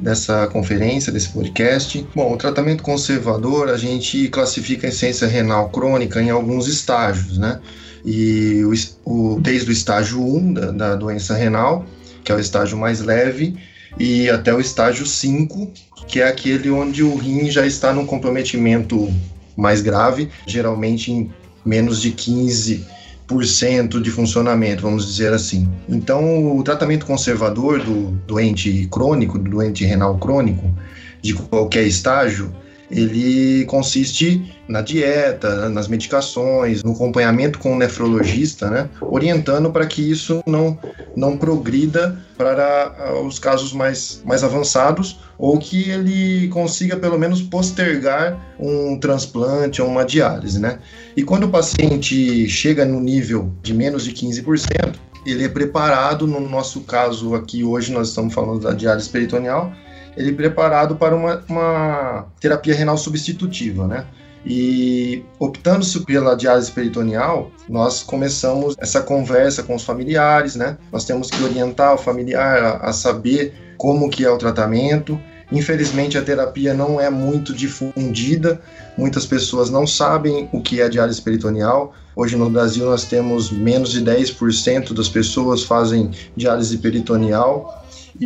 dessa 0.00 0.48
conferência, 0.48 1.12
desse 1.12 1.28
podcast. 1.28 2.04
Bom, 2.12 2.32
o 2.32 2.36
tratamento 2.36 2.82
conservador 2.82 3.68
a 3.68 3.76
gente 3.76 4.28
classifica 4.28 4.88
a 4.88 4.90
essência 4.90 5.28
renal 5.28 5.68
crônica 5.68 6.20
em 6.20 6.30
alguns 6.30 6.66
estágios, 6.66 7.38
né? 7.38 7.60
E 8.04 8.62
o, 8.64 8.72
o, 9.04 9.40
desde 9.40 9.70
o 9.70 9.72
estágio 9.72 10.20
1 10.20 10.52
da, 10.52 10.70
da 10.70 10.96
doença 10.96 11.34
renal, 11.34 11.86
que 12.24 12.32
é 12.32 12.34
o 12.34 12.40
estágio 12.40 12.76
mais 12.76 13.00
leve, 13.00 13.56
e 13.98 14.28
até 14.30 14.52
o 14.54 14.60
estágio 14.60 15.06
5, 15.06 15.70
que 16.08 16.20
é 16.20 16.26
aquele 16.26 16.70
onde 16.70 17.02
o 17.02 17.16
rim 17.16 17.50
já 17.50 17.66
está 17.66 17.92
num 17.92 18.06
comprometimento 18.06 19.12
mais 19.56 19.82
grave, 19.82 20.28
geralmente 20.46 21.12
em 21.12 21.30
menos 21.64 22.00
de 22.00 22.10
15 22.10 22.84
de 24.02 24.10
funcionamento, 24.10 24.82
vamos 24.82 25.06
dizer 25.06 25.32
assim. 25.32 25.66
Então, 25.88 26.54
o 26.54 26.62
tratamento 26.62 27.06
conservador 27.06 27.82
do 27.82 28.10
doente 28.26 28.86
crônico, 28.90 29.38
do 29.38 29.50
doente 29.50 29.86
renal 29.86 30.18
crônico, 30.18 30.70
de 31.22 31.32
qualquer 31.32 31.84
estágio, 31.84 32.54
ele 32.92 33.64
consiste 33.64 34.54
na 34.68 34.82
dieta, 34.82 35.68
nas 35.70 35.88
medicações, 35.88 36.82
no 36.82 36.92
acompanhamento 36.92 37.58
com 37.58 37.74
o 37.74 37.78
nefrologista, 37.78 38.70
né, 38.70 38.88
orientando 39.00 39.70
para 39.70 39.86
que 39.86 40.02
isso 40.02 40.42
não, 40.46 40.78
não 41.16 41.36
progrida 41.36 42.18
para 42.36 42.94
ah, 42.98 43.20
os 43.20 43.38
casos 43.38 43.72
mais, 43.72 44.22
mais 44.24 44.44
avançados 44.44 45.20
ou 45.38 45.58
que 45.58 45.90
ele 45.90 46.48
consiga 46.48 46.96
pelo 46.96 47.18
menos 47.18 47.40
postergar 47.40 48.38
um 48.58 48.98
transplante 48.98 49.80
ou 49.80 49.88
uma 49.88 50.04
diálise. 50.04 50.60
Né? 50.60 50.78
E 51.16 51.22
quando 51.22 51.44
o 51.44 51.48
paciente 51.48 52.48
chega 52.48 52.84
no 52.84 53.00
nível 53.00 53.52
de 53.62 53.72
menos 53.72 54.04
de 54.04 54.12
15%, 54.12 54.94
ele 55.24 55.44
é 55.44 55.48
preparado, 55.48 56.26
no 56.26 56.40
nosso 56.40 56.80
caso 56.80 57.34
aqui 57.34 57.64
hoje 57.64 57.92
nós 57.92 58.08
estamos 58.08 58.34
falando 58.34 58.60
da 58.60 58.72
diálise 58.72 59.08
peritoneal, 59.08 59.72
ele 60.16 60.32
preparado 60.32 60.96
para 60.96 61.14
uma, 61.14 61.42
uma 61.48 62.26
terapia 62.40 62.74
renal 62.74 62.96
substitutiva, 62.96 63.86
né? 63.86 64.06
E 64.44 65.22
optando-se 65.38 66.04
pela 66.04 66.34
diálise 66.34 66.70
peritoneal, 66.70 67.50
nós 67.68 68.02
começamos 68.02 68.74
essa 68.78 69.00
conversa 69.00 69.62
com 69.62 69.74
os 69.74 69.84
familiares, 69.84 70.56
né? 70.56 70.76
Nós 70.90 71.04
temos 71.04 71.30
que 71.30 71.42
orientar 71.42 71.94
o 71.94 71.98
familiar 71.98 72.62
a, 72.62 72.88
a 72.88 72.92
saber 72.92 73.54
como 73.76 74.10
que 74.10 74.24
é 74.24 74.30
o 74.30 74.36
tratamento. 74.36 75.18
Infelizmente 75.52 76.18
a 76.18 76.22
terapia 76.22 76.74
não 76.74 77.00
é 77.00 77.10
muito 77.10 77.52
difundida, 77.52 78.60
muitas 78.96 79.26
pessoas 79.26 79.70
não 79.70 79.86
sabem 79.86 80.48
o 80.52 80.60
que 80.60 80.80
é 80.80 80.88
diálise 80.88 81.20
peritoneal. 81.20 81.94
Hoje 82.16 82.36
no 82.36 82.50
Brasil 82.50 82.86
nós 82.86 83.04
temos 83.04 83.50
menos 83.50 83.92
de 83.92 84.02
10% 84.02 84.92
das 84.92 85.08
pessoas 85.08 85.62
fazem 85.62 86.10
diálise 86.36 86.78
peritoneal 86.78 87.81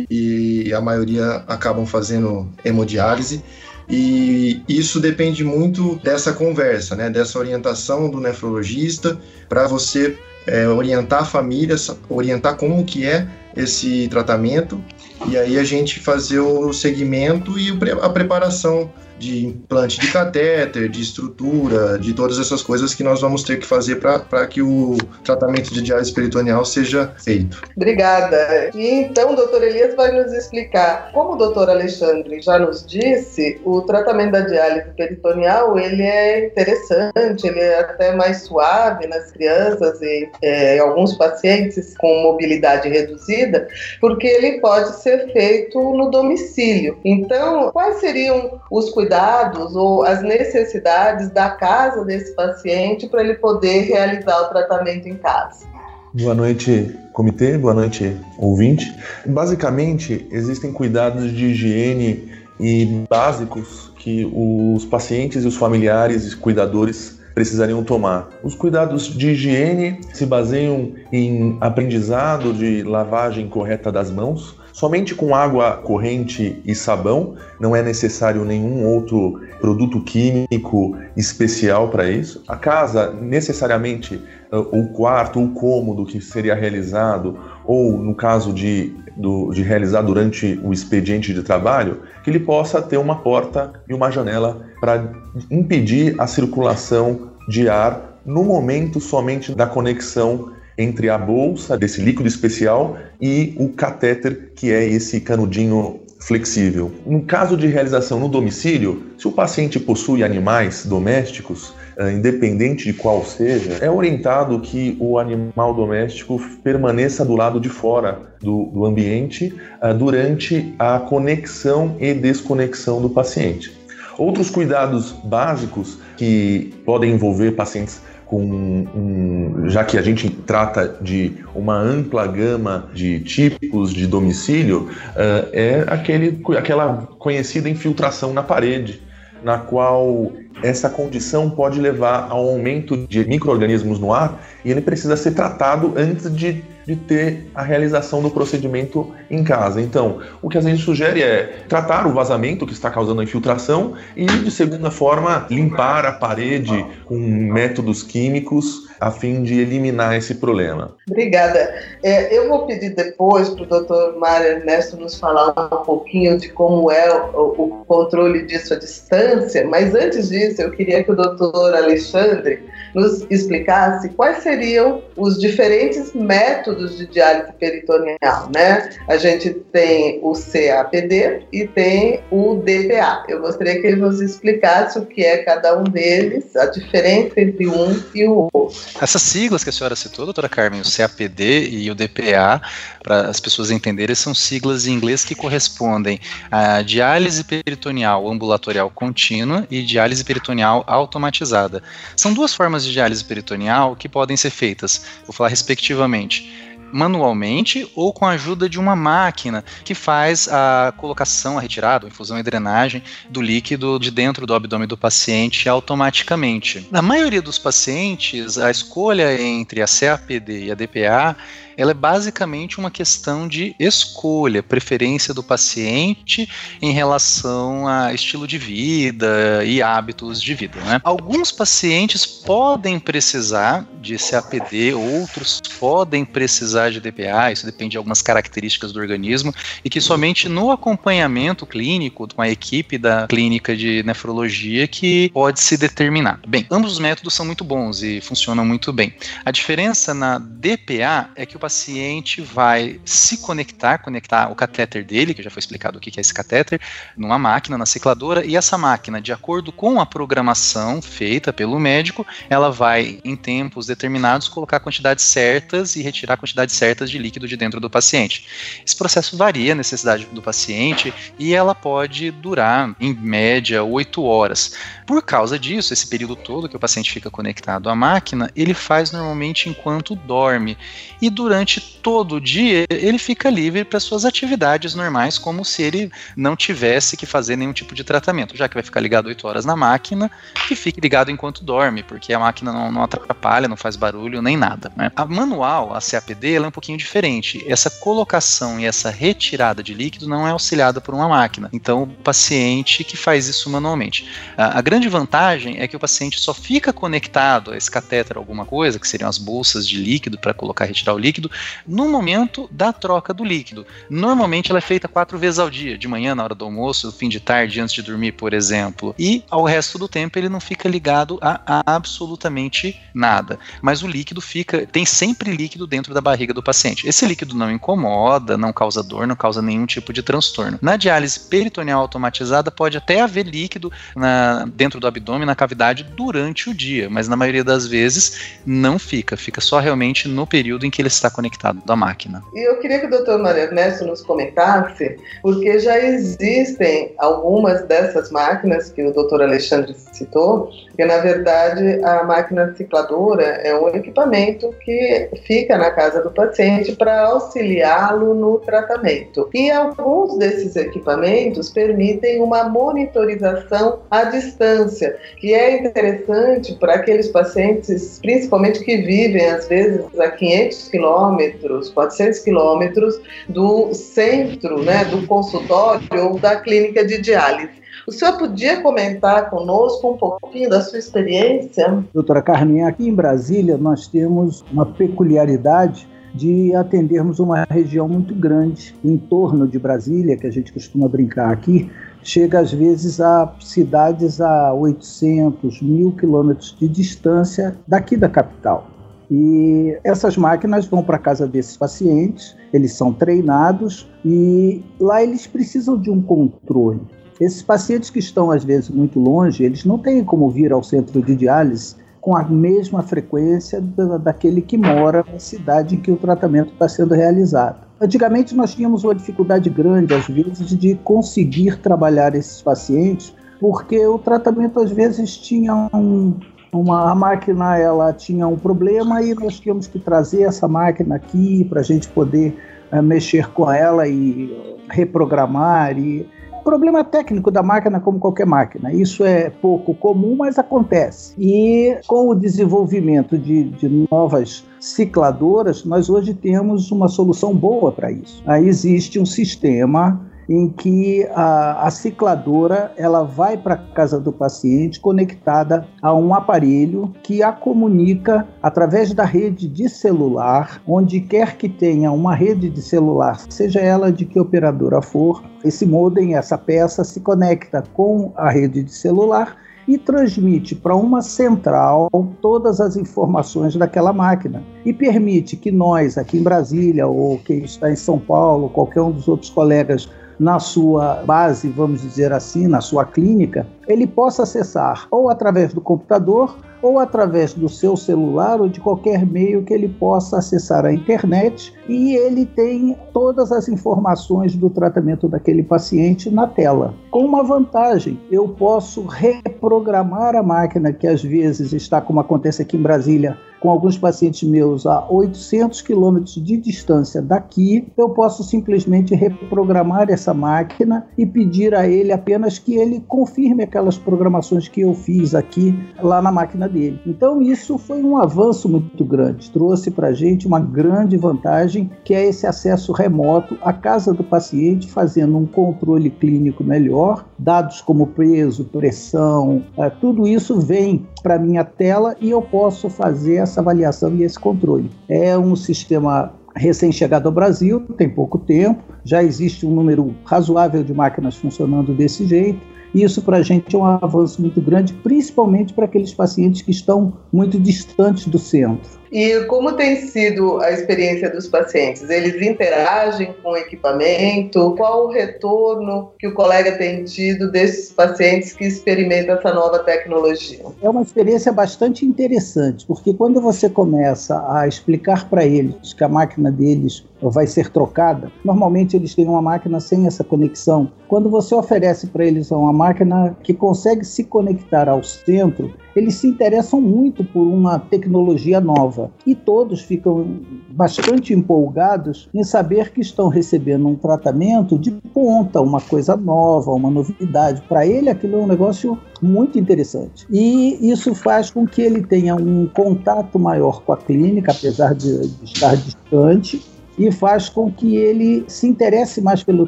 e 0.09 0.73
a 0.73 0.81
maioria 0.81 1.43
acabam 1.47 1.85
fazendo 1.85 2.49
hemodiálise. 2.63 3.41
E 3.89 4.61
isso 4.67 4.99
depende 4.99 5.45
muito 5.45 5.95
dessa 6.03 6.33
conversa, 6.33 6.93
né, 6.93 7.09
dessa 7.09 7.39
orientação 7.39 8.09
do 8.09 8.19
nefrologista 8.19 9.17
para 9.47 9.65
você 9.65 10.17
é, 10.45 10.67
orientar 10.67 11.21
a 11.21 11.25
família, 11.25 11.75
orientar 12.09 12.57
como 12.57 12.83
que 12.83 13.05
é 13.05 13.27
esse 13.55 14.07
tratamento 14.09 14.83
e 15.25 15.37
aí 15.37 15.57
a 15.57 15.63
gente 15.63 15.99
fazer 15.99 16.39
o 16.39 16.71
segmento 16.71 17.57
e 17.57 17.71
a 18.01 18.09
preparação 18.09 18.91
de 19.17 19.47
implante 19.47 19.99
de 19.99 20.11
catéter, 20.11 20.89
de 20.89 21.01
estrutura, 21.01 21.97
de 21.97 22.13
todas 22.13 22.39
essas 22.39 22.61
coisas 22.61 22.93
que 22.93 23.03
nós 23.03 23.21
vamos 23.21 23.43
ter 23.43 23.57
que 23.59 23.65
fazer 23.65 23.95
para 23.97 24.47
que 24.47 24.61
o 24.61 24.95
tratamento 25.23 25.73
de 25.73 25.81
diálise 25.81 26.13
peritoneal 26.13 26.63
seja 26.63 27.11
feito. 27.17 27.61
Obrigada. 27.75 28.69
E 28.75 28.87
então 29.01 29.35
doutor 29.35 29.63
Elias 29.63 29.95
vai 29.95 30.11
nos 30.11 30.31
explicar. 30.33 31.11
Como 31.11 31.33
o 31.33 31.35
doutor 31.35 31.69
Alexandre 31.69 32.41
já 32.41 32.59
nos 32.59 32.85
disse, 32.85 33.59
o 33.65 33.81
tratamento 33.81 34.31
da 34.31 34.41
diálise 34.41 34.89
peritoneal 34.95 35.77
ele 35.79 36.03
é 36.03 36.45
interessante, 36.47 37.47
ele 37.47 37.59
é 37.59 37.79
até 37.79 38.15
mais 38.15 38.43
suave 38.43 39.07
nas 39.07 39.31
crianças 39.31 40.01
e 40.01 40.29
é, 40.41 40.79
alguns 40.79 41.13
pacientes 41.15 41.95
com 41.97 42.21
mobilidade 42.21 42.87
reduzida, 42.87 43.67
porque 43.99 44.27
ele 44.27 44.59
pode 44.59 44.95
ser 45.01 45.31
feito 45.31 45.79
no 45.79 46.09
domicílio. 46.11 46.97
Então, 47.03 47.71
quais 47.71 47.97
seriam 47.97 48.59
os 48.69 48.89
cuidados 48.89 49.06
cuidados 49.07 49.73
ou 49.75 50.03
as 50.03 50.21
necessidades 50.21 51.29
da 51.29 51.49
casa 51.51 52.03
desse 52.03 52.33
paciente 52.35 53.07
para 53.07 53.23
ele 53.23 53.35
poder 53.35 53.83
realizar 53.83 54.41
o 54.41 54.49
tratamento 54.49 55.07
em 55.07 55.15
casa. 55.15 55.65
Boa 56.13 56.33
noite, 56.33 56.93
comitê, 57.13 57.57
boa 57.57 57.73
noite, 57.73 58.17
ouvinte. 58.37 58.93
Basicamente, 59.25 60.27
existem 60.29 60.73
cuidados 60.73 61.31
de 61.31 61.45
higiene 61.45 62.31
e 62.59 63.03
básicos 63.09 63.91
que 63.97 64.29
os 64.33 64.83
pacientes 64.85 65.43
e 65.43 65.47
os 65.47 65.55
familiares 65.55 66.33
e 66.33 66.35
cuidadores 66.35 67.17
precisariam 67.33 67.83
tomar. 67.83 68.29
Os 68.43 68.55
cuidados 68.55 69.05
de 69.05 69.29
higiene 69.29 70.01
se 70.11 70.25
baseiam 70.25 70.91
em 71.13 71.57
aprendizado 71.61 72.51
de 72.51 72.83
lavagem 72.83 73.47
correta 73.47 73.91
das 73.91 74.09
mãos, 74.09 74.57
Somente 74.77 75.15
com 75.15 75.33
água 75.33 75.77
corrente 75.77 76.61
e 76.63 76.75
sabão, 76.75 77.33
não 77.59 77.75
é 77.75 77.81
necessário 77.81 78.45
nenhum 78.45 78.85
outro 78.85 79.41
produto 79.59 79.99
químico 80.01 80.95
especial 81.15 81.89
para 81.89 82.07
isso. 82.07 82.43
A 82.47 82.55
casa, 82.55 83.11
necessariamente, 83.11 84.21
eh, 84.51 84.55
o 84.55 84.89
quarto, 84.89 85.43
o 85.43 85.49
cômodo 85.49 86.05
que 86.05 86.21
seria 86.21 86.53
realizado, 86.53 87.39
ou 87.65 87.97
no 87.97 88.13
caso 88.13 88.53
de, 88.53 88.93
do, 89.15 89.51
de 89.51 89.63
realizar 89.63 90.03
durante 90.03 90.61
o 90.63 90.71
expediente 90.71 91.33
de 91.33 91.41
trabalho, 91.41 92.01
que 92.23 92.29
ele 92.29 92.41
possa 92.41 92.79
ter 92.79 92.97
uma 92.97 93.15
porta 93.15 93.73
e 93.89 93.95
uma 93.95 94.11
janela 94.11 94.61
para 94.79 95.11
impedir 95.49 96.13
a 96.19 96.27
circulação 96.27 97.31
de 97.49 97.67
ar 97.67 98.19
no 98.23 98.43
momento 98.43 98.99
somente 98.99 99.55
da 99.55 99.65
conexão 99.65 100.55
entre 100.77 101.09
a 101.09 101.17
bolsa 101.17 101.77
desse 101.77 102.01
líquido 102.01 102.27
especial 102.27 102.97
e 103.19 103.55
o 103.57 103.69
catéter, 103.69 104.51
que 104.55 104.71
é 104.71 104.85
esse 104.85 105.19
canudinho 105.21 106.01
flexível. 106.19 106.91
No 107.05 107.21
caso 107.23 107.55
de 107.55 107.67
realização 107.67 108.19
no 108.19 108.27
domicílio, 108.27 109.03
se 109.17 109.27
o 109.27 109.31
paciente 109.31 109.79
possui 109.79 110.23
animais 110.23 110.85
domésticos, 110.85 111.73
eh, 111.97 112.11
independente 112.11 112.85
de 112.85 112.93
qual 112.93 113.23
seja, 113.23 113.77
é 113.81 113.89
orientado 113.89 114.59
que 114.59 114.97
o 114.99 115.17
animal 115.17 115.73
doméstico 115.73 116.39
permaneça 116.63 117.23
do 117.23 117.35
lado 117.35 117.59
de 117.59 117.69
fora 117.69 118.19
do, 118.41 118.65
do 118.65 118.85
ambiente 118.85 119.53
uh, 119.81 119.93
durante 119.93 120.73
a 120.77 120.99
conexão 120.99 121.95
e 121.99 122.13
desconexão 122.13 123.01
do 123.01 123.09
paciente. 123.09 123.75
Outros 124.17 124.49
cuidados 124.49 125.11
básicos 125.23 125.99
que 126.17 126.73
podem 126.83 127.13
envolver 127.13 127.51
pacientes 127.51 128.01
com 128.27 128.41
um, 128.43 129.69
já 129.69 129.83
que 129.83 129.97
a 129.97 130.01
gente 130.01 130.29
trata 130.29 130.97
de 131.01 131.37
uma 131.55 131.77
ampla 131.77 132.27
gama 132.27 132.89
de 132.93 133.21
tipos 133.21 133.93
de 133.93 134.05
domicílio, 134.05 134.89
uh, 135.15 135.49
é 135.53 135.85
aquele, 135.87 136.41
aquela 136.57 137.07
conhecida 137.17 137.69
infiltração 137.69 138.33
na 138.33 138.43
parede, 138.43 139.01
na 139.43 139.57
qual 139.57 140.31
essa 140.61 140.89
condição 140.89 141.49
pode 141.49 141.79
levar 141.79 142.27
ao 142.29 142.49
aumento 142.49 142.97
de 143.07 143.23
micro-organismos 143.25 143.99
no 143.99 144.11
ar 144.11 144.41
e 144.65 144.71
ele 144.71 144.81
precisa 144.81 145.15
ser 145.15 145.31
tratado 145.31 145.93
antes 145.95 146.33
de 146.35 146.63
de 146.87 146.95
ter 146.95 147.51
a 147.53 147.61
realização 147.61 148.21
do 148.21 148.31
procedimento 148.31 149.13
em 149.29 149.43
casa. 149.43 149.81
Então, 149.81 150.21
o 150.41 150.47
que 150.47 150.57
a 150.57 150.61
gente 150.61 150.81
sugere 150.81 151.21
é 151.21 151.57
tratar 151.67 152.07
o 152.07 152.13
vazamento 152.13 152.65
que 152.65 152.71
está 152.71 152.89
causando 152.89 153.19
a 153.19 153.25
infiltração 153.25 153.95
e, 154.15 154.25
de 154.25 154.49
segunda 154.49 154.89
forma, 154.89 155.45
limpar 155.51 156.05
a 156.05 156.13
parede 156.13 156.85
com 157.03 157.17
métodos 157.17 158.03
químicos 158.03 158.87
a 159.01 159.11
fim 159.11 159.43
de 159.43 159.59
eliminar 159.59 160.15
esse 160.15 160.35
problema. 160.35 160.95
Obrigada. 161.09 161.59
É, 162.01 162.35
eu 162.35 162.47
vou 162.47 162.65
pedir 162.65 162.95
depois 162.95 163.49
para 163.49 163.63
o 163.63 163.67
doutor 163.67 164.17
Mário 164.17 164.47
Ernesto 164.47 164.95
nos 164.95 165.19
falar 165.19 165.49
um 165.49 165.83
pouquinho 165.83 166.37
de 166.37 166.49
como 166.49 166.89
é 166.89 167.13
o, 167.33 167.53
o 167.57 167.85
controle 167.85 168.45
disso 168.45 168.73
à 168.73 168.77
distância, 168.77 169.67
mas 169.67 169.93
antes 169.93 170.29
disso, 170.29 170.61
eu 170.61 170.71
queria 170.71 171.03
que 171.03 171.11
o 171.11 171.15
doutor 171.15 171.75
Alexandre 171.75 172.63
nos 172.93 173.25
explicasse 173.29 174.09
quais 174.09 174.43
seriam 174.43 175.01
os 175.15 175.39
diferentes 175.39 176.13
métodos 176.13 176.97
de 176.97 177.05
diálise 177.07 177.51
peritoneal, 177.53 178.49
né? 178.53 178.89
A 179.07 179.17
gente 179.17 179.51
tem 179.71 180.19
o 180.21 180.33
CAPD 180.33 181.43
e 181.51 181.67
tem 181.67 182.21
o 182.31 182.55
DPA. 182.55 183.25
Eu 183.27 183.41
gostaria 183.41 183.79
que 183.81 183.87
ele 183.87 183.97
nos 183.97 184.21
explicasse 184.21 184.97
o 184.99 185.05
que 185.05 185.23
é 185.23 185.37
cada 185.37 185.77
um 185.77 185.83
deles, 185.83 186.55
a 186.55 186.65
diferença 186.65 187.39
entre 187.39 187.67
um 187.67 188.01
e 188.13 188.25
o 188.25 188.49
outro. 188.53 188.77
Essas 189.01 189.21
siglas 189.21 189.63
que 189.63 189.69
a 189.69 189.73
senhora 189.73 189.95
citou, 189.95 190.25
doutora 190.25 190.49
Carmen, 190.49 190.81
o 190.81 190.83
CAPD 190.83 191.69
e 191.69 191.89
o 191.89 191.95
DPA, 191.95 192.61
para 193.07 193.29
as 193.29 193.39
pessoas 193.39 193.71
entenderem, 193.71 194.13
são 194.13 194.35
siglas 194.35 194.85
em 194.85 194.91
inglês 194.91 195.23
que 195.23 195.33
correspondem 195.33 196.19
a 196.51 196.81
diálise 196.81 197.41
peritoneal 197.41 198.29
ambulatorial 198.29 198.89
contínua 198.89 199.65
e 199.71 199.81
diálise 199.81 200.25
peritoneal 200.25 200.83
automatizada. 200.85 201.81
São 202.17 202.33
duas 202.33 202.53
formas 202.53 202.83
de 202.83 202.91
diálise 202.91 203.23
peritoneal 203.23 203.95
que 203.95 204.09
podem 204.09 204.35
ser 204.35 204.49
feitas, 204.49 205.05
vou 205.25 205.31
falar 205.31 205.47
respectivamente, 205.47 206.53
manualmente 206.91 207.89
ou 207.95 208.11
com 208.11 208.25
a 208.25 208.31
ajuda 208.31 208.67
de 208.67 208.77
uma 208.77 208.95
máquina 208.95 209.63
que 209.85 209.95
faz 209.95 210.49
a 210.49 210.93
colocação, 210.97 211.57
a 211.57 211.61
retirada, 211.61 212.07
a 212.07 212.09
infusão 212.09 212.37
e 212.37 212.43
drenagem 212.43 213.01
do 213.29 213.41
líquido 213.41 213.97
de 213.99 214.11
dentro 214.11 214.45
do 214.45 214.53
abdômen 214.53 214.87
do 214.87 214.97
paciente 214.97 215.69
automaticamente. 215.69 216.85
Na 216.91 217.01
maioria 217.01 217.41
dos 217.41 217.57
pacientes, 217.57 218.57
a 218.57 218.69
escolha 218.69 219.41
entre 219.41 219.81
a 219.81 219.85
CAPD 219.87 220.65
e 220.65 220.71
a 220.71 220.75
DPA 220.75 221.37
ela 221.77 221.91
é 221.91 221.93
basicamente 221.93 222.79
uma 222.79 222.89
questão 222.89 223.47
de 223.47 223.75
escolha, 223.79 224.63
preferência 224.63 225.33
do 225.33 225.43
paciente 225.43 226.49
em 226.81 226.91
relação 226.91 227.87
a 227.87 228.11
estilo 228.13 228.47
de 228.47 228.57
vida 228.57 229.63
e 229.63 229.81
hábitos 229.81 230.41
de 230.41 230.55
vida. 230.55 230.79
Né? 230.81 230.99
Alguns 231.03 231.51
pacientes 231.51 232.25
podem 232.25 232.99
precisar 232.99 233.87
de 234.01 234.17
CAPD, 234.17 234.93
outros 234.93 235.61
podem 235.79 236.25
precisar 236.25 236.89
de 236.89 236.99
DPA, 236.99 237.51
isso 237.51 237.65
depende 237.65 237.91
de 237.91 237.97
algumas 237.97 238.21
características 238.21 238.91
do 238.91 238.99
organismo, 238.99 239.53
e 239.85 239.89
que 239.89 240.01
somente 240.01 240.49
no 240.49 240.71
acompanhamento 240.71 241.65
clínico 241.65 242.27
com 242.33 242.41
a 242.41 242.49
equipe 242.49 242.97
da 242.97 243.27
clínica 243.27 243.75
de 243.75 244.01
nefrologia 244.03 244.87
que 244.87 245.29
pode 245.29 245.59
se 245.59 245.77
determinar. 245.77 246.39
Bem, 246.47 246.65
ambos 246.71 246.93
os 246.93 246.99
métodos 246.99 247.33
são 247.33 247.45
muito 247.45 247.63
bons 247.63 248.01
e 248.01 248.19
funcionam 248.21 248.65
muito 248.65 248.91
bem. 248.91 249.13
A 249.45 249.51
diferença 249.51 250.13
na 250.13 250.39
DPA 250.39 251.29
é 251.35 251.45
que 251.45 251.55
o 251.55 251.59
paciente 251.67 252.41
vai 252.41 252.97
se 253.03 253.39
conectar, 253.39 253.97
conectar 253.97 254.49
o 254.49 254.55
catéter 254.55 255.03
dele, 255.03 255.33
que 255.33 255.43
já 255.43 255.49
foi 255.49 255.59
explicado 255.59 255.97
o 255.97 256.01
que 256.01 256.17
é 256.17 256.21
esse 256.21 256.33
catéter, 256.33 256.79
numa 257.17 257.37
máquina, 257.37 257.77
na 257.77 257.85
cicladora, 257.85 258.45
e 258.45 258.55
essa 258.55 258.77
máquina, 258.77 259.19
de 259.19 259.33
acordo 259.33 259.69
com 259.69 259.99
a 259.99 260.05
programação 260.05 261.01
feita 261.01 261.51
pelo 261.51 261.77
médico, 261.77 262.25
ela 262.49 262.71
vai, 262.71 263.19
em 263.21 263.35
tempos 263.35 263.85
determinados, 263.85 264.47
colocar 264.47 264.79
quantidades 264.79 265.25
certas 265.25 265.97
e 265.97 266.01
retirar 266.01 266.37
quantidades 266.37 266.73
certas 266.73 267.09
de 267.09 267.17
líquido 267.17 267.45
de 267.45 267.57
dentro 267.57 267.81
do 267.81 267.89
paciente. 267.89 268.47
Esse 268.85 268.95
processo 268.95 269.35
varia 269.35 269.73
a 269.73 269.75
necessidade 269.75 270.25
do 270.31 270.41
paciente 270.41 271.13
e 271.37 271.53
ela 271.53 271.75
pode 271.75 272.31
durar, 272.31 272.95
em 272.97 273.13
média, 273.13 273.83
8 273.83 274.23
horas. 274.23 274.73
Por 275.05 275.21
causa 275.21 275.59
disso, 275.59 275.91
esse 275.91 276.07
período 276.07 276.35
todo 276.37 276.69
que 276.69 276.77
o 276.77 276.79
paciente 276.79 277.11
fica 277.11 277.29
conectado 277.29 277.89
à 277.89 277.95
máquina, 277.95 278.49
ele 278.55 278.73
faz 278.73 279.11
normalmente 279.11 279.67
enquanto 279.67 280.15
dorme. 280.15 280.77
E 281.21 281.29
durante 281.29 281.56
durante 281.57 281.81
todo 281.81 282.35
o 282.35 282.41
dia 282.41 282.85
ele 282.89 283.17
fica 283.17 283.49
livre 283.49 283.83
para 283.83 283.99
suas 283.99 284.25
atividades 284.25 284.93
normais, 284.93 285.39
como 285.39 285.65
se 285.65 285.81
ele 285.81 286.11
não 286.35 286.55
tivesse 286.55 287.17
que 287.17 287.25
fazer 287.25 287.55
nenhum 287.55 287.73
tipo 287.73 287.95
de 287.95 288.03
tratamento, 288.03 288.55
já 288.55 288.69
que 288.69 288.75
vai 288.75 288.83
ficar 288.83 288.99
ligado 288.99 289.25
8 289.25 289.47
horas 289.47 289.65
na 289.65 289.75
máquina, 289.75 290.29
que 290.67 290.75
fique 290.75 291.01
ligado 291.01 291.31
enquanto 291.31 291.63
dorme, 291.63 292.03
porque 292.03 292.31
a 292.31 292.39
máquina 292.39 292.71
não, 292.71 292.91
não 292.91 293.03
atrapalha, 293.03 293.67
não 293.67 293.75
faz 293.75 293.95
barulho 293.95 294.41
nem 294.41 294.55
nada. 294.55 294.91
Né? 294.95 295.11
A 295.15 295.25
manual, 295.25 295.95
a 295.95 295.99
CAPD, 295.99 296.53
ela 296.53 296.65
é 296.65 296.69
um 296.69 296.71
pouquinho 296.71 296.97
diferente. 296.97 297.63
Essa 297.67 297.89
colocação 297.89 298.79
e 298.79 298.85
essa 298.85 299.09
retirada 299.09 299.81
de 299.81 299.95
líquido 299.95 300.29
não 300.29 300.47
é 300.47 300.51
auxiliada 300.51 301.01
por 301.01 301.15
uma 301.15 301.27
máquina. 301.27 301.69
Então, 301.73 302.03
o 302.03 302.07
paciente 302.07 303.03
que 303.03 303.17
faz 303.17 303.47
isso 303.47 303.69
manualmente. 303.69 304.29
A, 304.55 304.77
a 304.77 304.81
grande 304.81 305.09
vantagem 305.09 305.77
é 305.79 305.87
que 305.87 305.95
o 305.95 305.99
paciente 305.99 306.39
só 306.39 306.53
fica 306.53 306.93
conectado 306.93 307.71
a 307.71 307.77
esse 307.77 307.89
catéter, 307.89 308.37
alguma 308.37 308.65
coisa, 308.65 308.99
que 308.99 309.07
seriam 309.07 309.29
as 309.29 309.39
bolsas 309.39 309.87
de 309.87 309.97
líquido 309.97 310.37
para 310.37 310.53
colocar 310.53 310.85
e 310.85 310.89
retirar 310.89 311.15
o 311.15 311.17
líquido 311.17 311.46
líquido 311.47 311.51
no 311.87 312.09
momento 312.09 312.69
da 312.71 312.93
troca 312.93 313.33
do 313.33 313.43
líquido. 313.43 313.85
Normalmente 314.09 314.71
ela 314.71 314.79
é 314.79 314.81
feita 314.81 315.07
quatro 315.07 315.37
vezes 315.37 315.59
ao 315.59 315.69
dia, 315.69 315.97
de 315.97 316.07
manhã, 316.07 316.35
na 316.35 316.43
hora 316.43 316.55
do 316.55 316.65
almoço, 316.65 317.11
fim 317.11 317.29
de 317.29 317.39
tarde, 317.39 317.79
antes 317.81 317.95
de 317.95 318.01
dormir, 318.01 318.33
por 318.33 318.53
exemplo. 318.53 319.15
E 319.17 319.43
ao 319.49 319.63
resto 319.63 319.97
do 319.97 320.07
tempo 320.07 320.37
ele 320.37 320.49
não 320.49 320.59
fica 320.59 320.87
ligado 320.87 321.39
a, 321.41 321.61
a 321.65 321.95
absolutamente 321.95 322.99
nada. 323.13 323.57
Mas 323.81 324.03
o 324.03 324.07
líquido 324.07 324.41
fica, 324.41 324.85
tem 324.85 325.05
sempre 325.05 325.55
líquido 325.55 325.87
dentro 325.87 326.13
da 326.13 326.21
barriga 326.21 326.53
do 326.53 326.63
paciente. 326.63 327.07
Esse 327.07 327.25
líquido 327.25 327.55
não 327.55 327.71
incomoda, 327.71 328.57
não 328.57 328.73
causa 328.73 329.01
dor, 329.01 329.25
não 329.25 329.35
causa 329.35 329.61
nenhum 329.61 329.85
tipo 329.85 330.11
de 330.11 330.21
transtorno. 330.21 330.77
Na 330.81 330.97
diálise 330.97 331.39
peritoneal 331.39 332.01
automatizada 332.01 332.69
pode 332.69 332.97
até 332.97 333.21
haver 333.21 333.45
líquido 333.45 333.91
na, 334.15 334.65
dentro 334.65 334.99
do 334.99 335.07
abdômen, 335.07 335.45
na 335.45 335.55
cavidade, 335.55 336.03
durante 336.03 336.69
o 336.69 336.73
dia, 336.73 337.09
mas 337.09 337.27
na 337.27 337.35
maioria 337.35 337.63
das 337.63 337.87
vezes 337.87 338.57
não 338.65 338.99
fica, 338.99 339.37
fica 339.37 339.61
só 339.61 339.79
realmente 339.79 340.27
no 340.27 340.45
período 340.45 340.85
em 340.85 340.89
que 340.89 341.01
ele 341.01 341.07
está 341.07 341.26
conectado 341.31 341.81
à 341.87 341.95
máquina. 341.95 342.43
E 342.53 342.67
eu 342.67 342.79
queria 342.79 342.99
que 342.99 343.07
o 343.07 343.09
doutor 343.09 343.39
Maria 343.39 343.63
Ernesto 343.63 344.05
nos 344.05 344.21
comentasse, 344.21 345.17
porque 345.41 345.79
já 345.79 345.97
existem 345.99 347.13
algumas 347.17 347.83
dessas 347.83 348.31
máquinas 348.31 348.89
que 348.89 349.03
o 349.03 349.13
doutor 349.13 349.41
Alexandre 349.41 349.93
citou, 349.93 350.69
que 350.95 351.05
na 351.05 351.17
verdade 351.17 352.03
a 352.03 352.23
máquina 352.23 352.73
cicladora 352.75 353.43
é 353.43 353.77
um 353.77 353.87
equipamento 353.89 354.73
que 354.81 355.29
fica 355.45 355.77
na 355.77 355.91
casa 355.91 356.21
do 356.21 356.31
paciente 356.31 356.95
para 356.95 357.27
auxiliá-lo 357.27 358.33
no 358.33 358.59
tratamento. 358.59 359.49
E 359.53 359.69
alguns 359.69 360.37
desses 360.37 360.75
equipamentos 360.75 361.69
permitem 361.69 362.41
uma 362.41 362.63
monitorização 362.63 363.99
à 364.09 364.23
distância, 364.25 365.17
que 365.37 365.53
é 365.53 365.77
interessante 365.77 366.75
para 366.75 366.95
aqueles 366.95 367.27
pacientes, 367.29 368.19
principalmente 368.21 368.83
que 368.83 368.97
vivem 368.97 369.45
às 369.47 369.67
vezes 369.67 370.05
a 370.19 370.29
500 370.31 370.87
quilômetros 370.89 371.16
quilômetros, 371.17 371.89
400 371.89 372.39
quilômetros 372.39 373.19
do 373.49 373.93
centro, 373.93 374.83
né, 374.83 375.05
do 375.05 375.25
consultório 375.25 376.07
ou 376.23 376.39
da 376.39 376.57
clínica 376.57 377.05
de 377.05 377.21
diálise. 377.21 377.87
O 378.07 378.11
senhor 378.11 378.37
podia 378.37 378.81
comentar 378.81 379.49
conosco 379.49 380.11
um 380.11 380.17
pouquinho 380.17 380.69
da 380.69 380.81
sua 380.81 380.99
experiência? 380.99 382.03
Doutora 382.13 382.41
Carmen, 382.41 382.85
aqui 382.85 383.07
em 383.07 383.13
Brasília 383.13 383.77
nós 383.77 384.07
temos 384.07 384.63
uma 384.71 384.85
peculiaridade 384.85 386.07
de 386.33 386.73
atendermos 386.75 387.39
uma 387.39 387.65
região 387.69 388.07
muito 388.07 388.33
grande 388.35 388.95
em 389.03 389.17
torno 389.17 389.67
de 389.67 389.79
Brasília, 389.79 390.37
que 390.37 390.45
a 390.45 390.51
gente 390.51 390.71
costuma 390.71 391.07
brincar 391.07 391.51
aqui, 391.51 391.89
chega 392.21 392.59
às 392.59 392.71
vezes 392.71 393.19
a 393.19 393.51
cidades 393.59 394.39
a 394.39 394.71
800, 394.73 395.81
mil 395.81 396.11
quilômetros 396.11 396.77
de 396.79 396.87
distância 396.87 397.75
daqui 397.87 398.15
da 398.15 398.29
capital. 398.29 398.87
E 399.29 399.97
essas 400.03 400.37
máquinas 400.37 400.85
vão 400.85 401.03
para 401.03 401.17
a 401.17 401.19
casa 401.19 401.45
desses 401.45 401.75
pacientes, 401.75 402.55
eles 402.71 402.93
são 402.93 403.11
treinados 403.11 404.09
e 404.23 404.83
lá 404.99 405.21
eles 405.21 405.45
precisam 405.45 405.99
de 405.99 406.09
um 406.09 406.21
controle. 406.21 407.01
Esses 407.39 407.61
pacientes 407.61 408.09
que 408.09 408.19
estão 408.19 408.49
às 408.49 408.63
vezes 408.63 408.89
muito 408.89 409.19
longe, 409.19 409.63
eles 409.63 409.83
não 409.85 409.99
têm 409.99 410.23
como 410.23 410.49
vir 410.49 410.71
ao 410.71 410.81
centro 410.81 411.21
de 411.21 411.35
diálise 411.35 411.95
com 412.21 412.35
a 412.35 412.43
mesma 412.43 413.03
frequência 413.03 413.79
da, 413.79 414.17
daquele 414.17 414.61
que 414.61 414.77
mora 414.77 415.23
na 415.31 415.39
cidade 415.39 415.95
em 415.95 415.99
que 415.99 416.11
o 416.11 416.17
tratamento 416.17 416.73
está 416.73 416.87
sendo 416.89 417.13
realizado. 417.13 417.87
Antigamente 418.01 418.55
nós 418.55 418.75
tínhamos 418.75 419.03
uma 419.03 419.15
dificuldade 419.15 419.69
grande, 419.69 420.13
às 420.13 420.27
vezes, 420.27 420.77
de 420.77 420.95
conseguir 421.03 421.79
trabalhar 421.79 422.35
esses 422.35 422.61
pacientes, 422.61 423.33
porque 423.59 424.05
o 424.05 424.19
tratamento 424.19 424.79
às 424.79 424.91
vezes 424.91 425.37
tinha 425.37 425.89
um, 425.93 426.35
uma, 426.71 427.11
a 427.11 427.15
máquina 427.15 427.77
ela 427.77 428.13
tinha 428.13 428.47
um 428.47 428.57
problema 428.57 429.21
e 429.21 429.33
nós 429.33 429.59
tínhamos 429.59 429.87
que 429.87 429.99
trazer 429.99 430.43
essa 430.43 430.67
máquina 430.67 431.15
aqui 431.15 431.65
para 431.65 431.81
a 431.81 431.83
gente 431.83 432.07
poder 432.09 432.57
é, 432.91 433.01
mexer 433.01 433.49
com 433.51 433.71
ela 433.71 434.07
e 434.07 434.77
reprogramar 434.89 435.97
e 435.97 436.27
problema 436.67 437.01
técnico 437.01 437.49
da 437.49 437.63
máquina 437.63 437.97
como 437.97 438.19
qualquer 438.19 438.45
máquina. 438.45 438.91
Isso 438.91 439.23
é 439.23 439.49
pouco 439.49 439.95
comum, 439.95 440.35
mas 440.35 440.59
acontece. 440.59 441.33
E 441.37 441.97
com 442.05 442.27
o 442.27 442.35
desenvolvimento 442.35 443.37
de, 443.37 443.69
de 443.69 444.05
novas 444.11 444.65
cicladoras, 444.77 445.85
nós 445.85 446.09
hoje 446.09 446.33
temos 446.33 446.91
uma 446.91 447.07
solução 447.07 447.55
boa 447.55 447.93
para 447.93 448.11
isso. 448.11 448.43
Aí 448.45 448.67
existe 448.67 449.17
um 449.17 449.25
sistema 449.25 450.26
em 450.49 450.69
que 450.69 451.27
a, 451.33 451.87
a 451.87 451.91
cicladora 451.91 452.91
ela 452.95 453.23
vai 453.23 453.57
para 453.57 453.73
a 453.73 453.77
casa 453.77 454.19
do 454.19 454.31
paciente 454.31 454.99
conectada 454.99 455.87
a 456.01 456.13
um 456.13 456.33
aparelho 456.33 457.13
que 457.23 457.43
a 457.43 457.51
comunica 457.51 458.47
através 458.61 459.13
da 459.13 459.25
rede 459.25 459.67
de 459.67 459.89
celular, 459.89 460.81
onde 460.87 461.19
quer 461.19 461.57
que 461.57 461.67
tenha 461.67 462.11
uma 462.11 462.33
rede 462.33 462.69
de 462.69 462.81
celular, 462.81 463.41
seja 463.49 463.79
ela 463.79 464.11
de 464.11 464.25
que 464.25 464.39
operadora 464.39 465.01
for, 465.01 465.43
esse 465.63 465.85
modem, 465.85 466.35
essa 466.35 466.57
peça 466.57 467.03
se 467.03 467.19
conecta 467.19 467.83
com 467.93 468.31
a 468.35 468.49
rede 468.49 468.83
de 468.83 468.91
celular 468.91 469.57
e 469.87 469.97
transmite 469.97 470.75
para 470.75 470.95
uma 470.95 471.21
central 471.21 472.09
todas 472.41 472.81
as 472.81 472.97
informações 472.97 473.75
daquela 473.75 474.11
máquina. 474.11 474.61
E 474.85 474.91
permite 474.91 475.55
que 475.55 475.71
nós 475.71 476.17
aqui 476.17 476.37
em 476.37 476.43
Brasília 476.43 477.07
ou 477.07 477.39
quem 477.39 477.59
está 477.59 477.89
em 477.89 477.95
São 477.95 478.19
Paulo, 478.19 478.69
qualquer 478.69 479.01
um 479.01 479.11
dos 479.11 479.27
outros 479.27 479.49
colegas 479.49 480.09
na 480.39 480.59
sua 480.59 481.23
base, 481.25 481.67
vamos 481.69 482.01
dizer 482.01 482.31
assim, 482.31 482.67
na 482.67 482.81
sua 482.81 483.05
clínica, 483.05 483.65
ele 483.87 484.05
possa 484.05 484.43
acessar 484.43 485.07
ou 485.09 485.29
através 485.29 485.73
do 485.73 485.81
computador 485.81 486.55
ou 486.81 486.99
através 486.99 487.53
do 487.53 487.67
seu 487.67 487.97
celular 487.97 488.61
ou 488.61 488.69
de 488.69 488.79
qualquer 488.79 489.25
meio 489.25 489.63
que 489.63 489.73
ele 489.73 489.87
possa 489.87 490.37
acessar 490.37 490.85
a 490.85 490.93
internet 490.93 491.73
e 491.87 492.15
ele 492.15 492.45
tem 492.45 492.95
todas 493.13 493.51
as 493.51 493.67
informações 493.67 494.55
do 494.55 494.69
tratamento 494.69 495.27
daquele 495.27 495.63
paciente 495.63 496.29
na 496.29 496.47
tela. 496.47 496.93
Com 497.09 497.25
uma 497.25 497.43
vantagem, 497.43 498.19
eu 498.31 498.47
posso 498.49 499.05
reprogramar 499.05 500.35
a 500.35 500.43
máquina 500.43 500.93
que 500.93 501.07
às 501.07 501.23
vezes 501.23 501.73
está 501.73 501.99
como 501.99 502.19
acontece 502.19 502.61
aqui 502.61 502.77
em 502.77 502.81
Brasília 502.81 503.37
com 503.59 503.69
alguns 503.69 503.97
pacientes 503.97 504.47
meus 504.47 504.85
a 504.85 505.05
800 505.09 505.81
quilômetros 505.81 506.35
de 506.35 506.57
distância 506.57 507.21
daqui, 507.21 507.91
eu 507.97 508.09
posso 508.09 508.43
simplesmente 508.43 509.15
reprogramar 509.15 510.09
essa 510.09 510.33
máquina 510.33 511.07
e 511.17 511.25
pedir 511.25 511.73
a 511.73 511.87
ele 511.87 512.11
apenas 512.11 512.59
que 512.59 512.75
ele 512.75 513.03
confirme 513.07 513.63
aquelas 513.77 513.97
programações 513.97 514.67
que 514.67 514.81
eu 514.81 514.95
fiz 514.95 515.35
aqui 515.35 515.77
lá 516.01 516.19
na 516.19 516.31
máquina 516.31 516.67
dele. 516.67 516.99
Então 517.05 517.41
isso 517.41 517.77
foi 517.77 518.03
um 518.03 518.17
avanço 518.17 518.67
muito 518.67 519.05
grande, 519.05 519.51
trouxe 519.51 519.91
para 519.91 520.07
a 520.07 520.13
gente 520.13 520.47
uma 520.47 520.59
grande 520.59 521.15
vantagem 521.15 521.91
que 522.03 522.15
é 522.15 522.25
esse 522.25 522.47
acesso 522.47 522.91
remoto 522.91 523.55
à 523.61 523.71
casa 523.71 524.13
do 524.13 524.23
paciente, 524.23 524.87
fazendo 524.87 525.37
um 525.37 525.45
controle 525.45 526.09
clínico 526.09 526.63
melhor, 526.63 527.25
dados 527.37 527.79
como 527.79 528.07
peso, 528.07 528.65
pressão, 528.65 529.63
é, 529.77 529.91
tudo 529.91 530.27
isso 530.27 530.59
vem 530.59 531.05
para 531.21 531.37
minha 531.37 531.63
tela 531.63 532.15
e 532.19 532.31
eu 532.31 532.41
posso 532.41 532.89
fazer 532.89 533.35
essa 533.35 533.61
avaliação 533.61 534.15
e 534.15 534.23
esse 534.23 534.39
controle. 534.39 534.89
É 535.07 535.37
um 535.37 535.55
sistema 535.55 536.33
recém-chegado 536.55 537.27
ao 537.27 537.31
Brasil, 537.33 537.81
tem 537.95 538.09
pouco 538.09 538.39
tempo, 538.39 538.81
já 539.03 539.23
existe 539.23 539.67
um 539.67 539.71
número 539.71 540.15
razoável 540.25 540.83
de 540.83 540.93
máquinas 540.93 541.35
funcionando 541.35 541.93
desse 541.93 542.25
jeito. 542.25 542.76
Isso 542.93 543.21
para 543.21 543.37
a 543.37 543.41
gente 543.41 543.75
é 543.75 543.79
um 543.79 543.85
avanço 543.85 544.41
muito 544.41 544.61
grande, 544.61 544.93
principalmente 544.93 545.73
para 545.73 545.85
aqueles 545.85 546.13
pacientes 546.13 546.61
que 546.61 546.71
estão 546.71 547.13
muito 547.31 547.59
distantes 547.59 548.27
do 548.27 548.39
centro. 548.39 548.89
E 549.11 549.41
como 549.45 549.73
tem 549.73 550.07
sido 550.07 550.59
a 550.59 550.71
experiência 550.71 551.29
dos 551.29 551.47
pacientes? 551.47 552.09
Eles 552.09 552.41
interagem 552.41 553.33
com 553.41 553.51
o 553.51 553.57
equipamento? 553.57 554.75
Qual 554.77 555.07
o 555.07 555.11
retorno 555.11 556.11
que 556.19 556.27
o 556.27 556.33
colega 556.33 556.73
tem 556.73 557.03
tido 557.03 557.51
desses 557.51 557.91
pacientes 557.91 558.53
que 558.53 558.65
experimentam 558.65 559.35
essa 559.35 559.53
nova 559.53 559.79
tecnologia? 559.79 560.59
É 560.81 560.89
uma 560.89 561.01
experiência 561.01 561.51
bastante 561.51 562.05
interessante, 562.05 562.85
porque 562.85 563.13
quando 563.13 563.41
você 563.41 563.69
começa 563.69 564.43
a 564.51 564.67
explicar 564.67 565.29
para 565.29 565.45
eles 565.45 565.93
que 565.93 566.03
a 566.03 566.09
máquina 566.09 566.51
deles 566.51 567.05
vai 567.21 567.47
ser 567.47 567.69
trocada, 567.69 568.31
normalmente 568.43 568.95
eles 568.95 569.15
têm 569.15 569.27
uma 569.27 569.41
máquina 569.41 569.79
sem 569.79 570.05
essa 570.05 570.23
conexão. 570.23 570.91
Quando 571.07 571.29
você 571.29 571.55
oferece 571.55 572.07
para 572.07 572.25
eles 572.25 572.51
uma 572.51 572.73
máquina 572.73 573.35
que 573.43 573.53
consegue 573.53 574.05
se 574.05 574.23
conectar 574.23 574.87
ao 574.87 575.03
centro, 575.03 575.73
eles 575.97 576.15
se 576.15 576.27
interessam 576.27 576.79
muito 576.79 577.23
por 577.23 577.47
uma 577.47 577.79
tecnologia 577.79 578.61
nova 578.61 579.11
e 579.25 579.33
todos 579.33 579.81
ficam 579.81 580.39
bastante 580.69 581.33
empolgados 581.33 582.29
em 582.33 582.43
saber 582.43 582.91
que 582.91 583.01
estão 583.01 583.27
recebendo 583.27 583.87
um 583.87 583.95
tratamento 583.95 584.77
de 584.77 584.91
ponta, 584.91 585.59
uma 585.59 585.81
coisa 585.81 586.15
nova, 586.15 586.71
uma 586.71 586.91
novidade. 586.91 587.63
Para 587.67 587.85
ele, 587.85 588.09
aquilo 588.09 588.35
é 588.35 588.39
um 588.39 588.47
negócio 588.47 588.97
muito 589.21 589.57
interessante. 589.57 590.27
E 590.29 590.77
isso 590.91 591.15
faz 591.15 591.49
com 591.49 591.65
que 591.65 591.81
ele 591.81 592.05
tenha 592.05 592.35
um 592.35 592.67
contato 592.67 593.39
maior 593.39 593.81
com 593.81 593.93
a 593.93 593.97
clínica, 593.97 594.51
apesar 594.51 594.93
de, 594.93 595.07
estar 595.43 595.75
distante 595.75 596.61
e 596.97 597.11
faz 597.11 597.47
com 597.47 597.71
que 597.71 597.95
ele 597.95 598.43
se 598.47 598.67
interesse 598.67 599.21
mais 599.21 599.43
pelo 599.43 599.67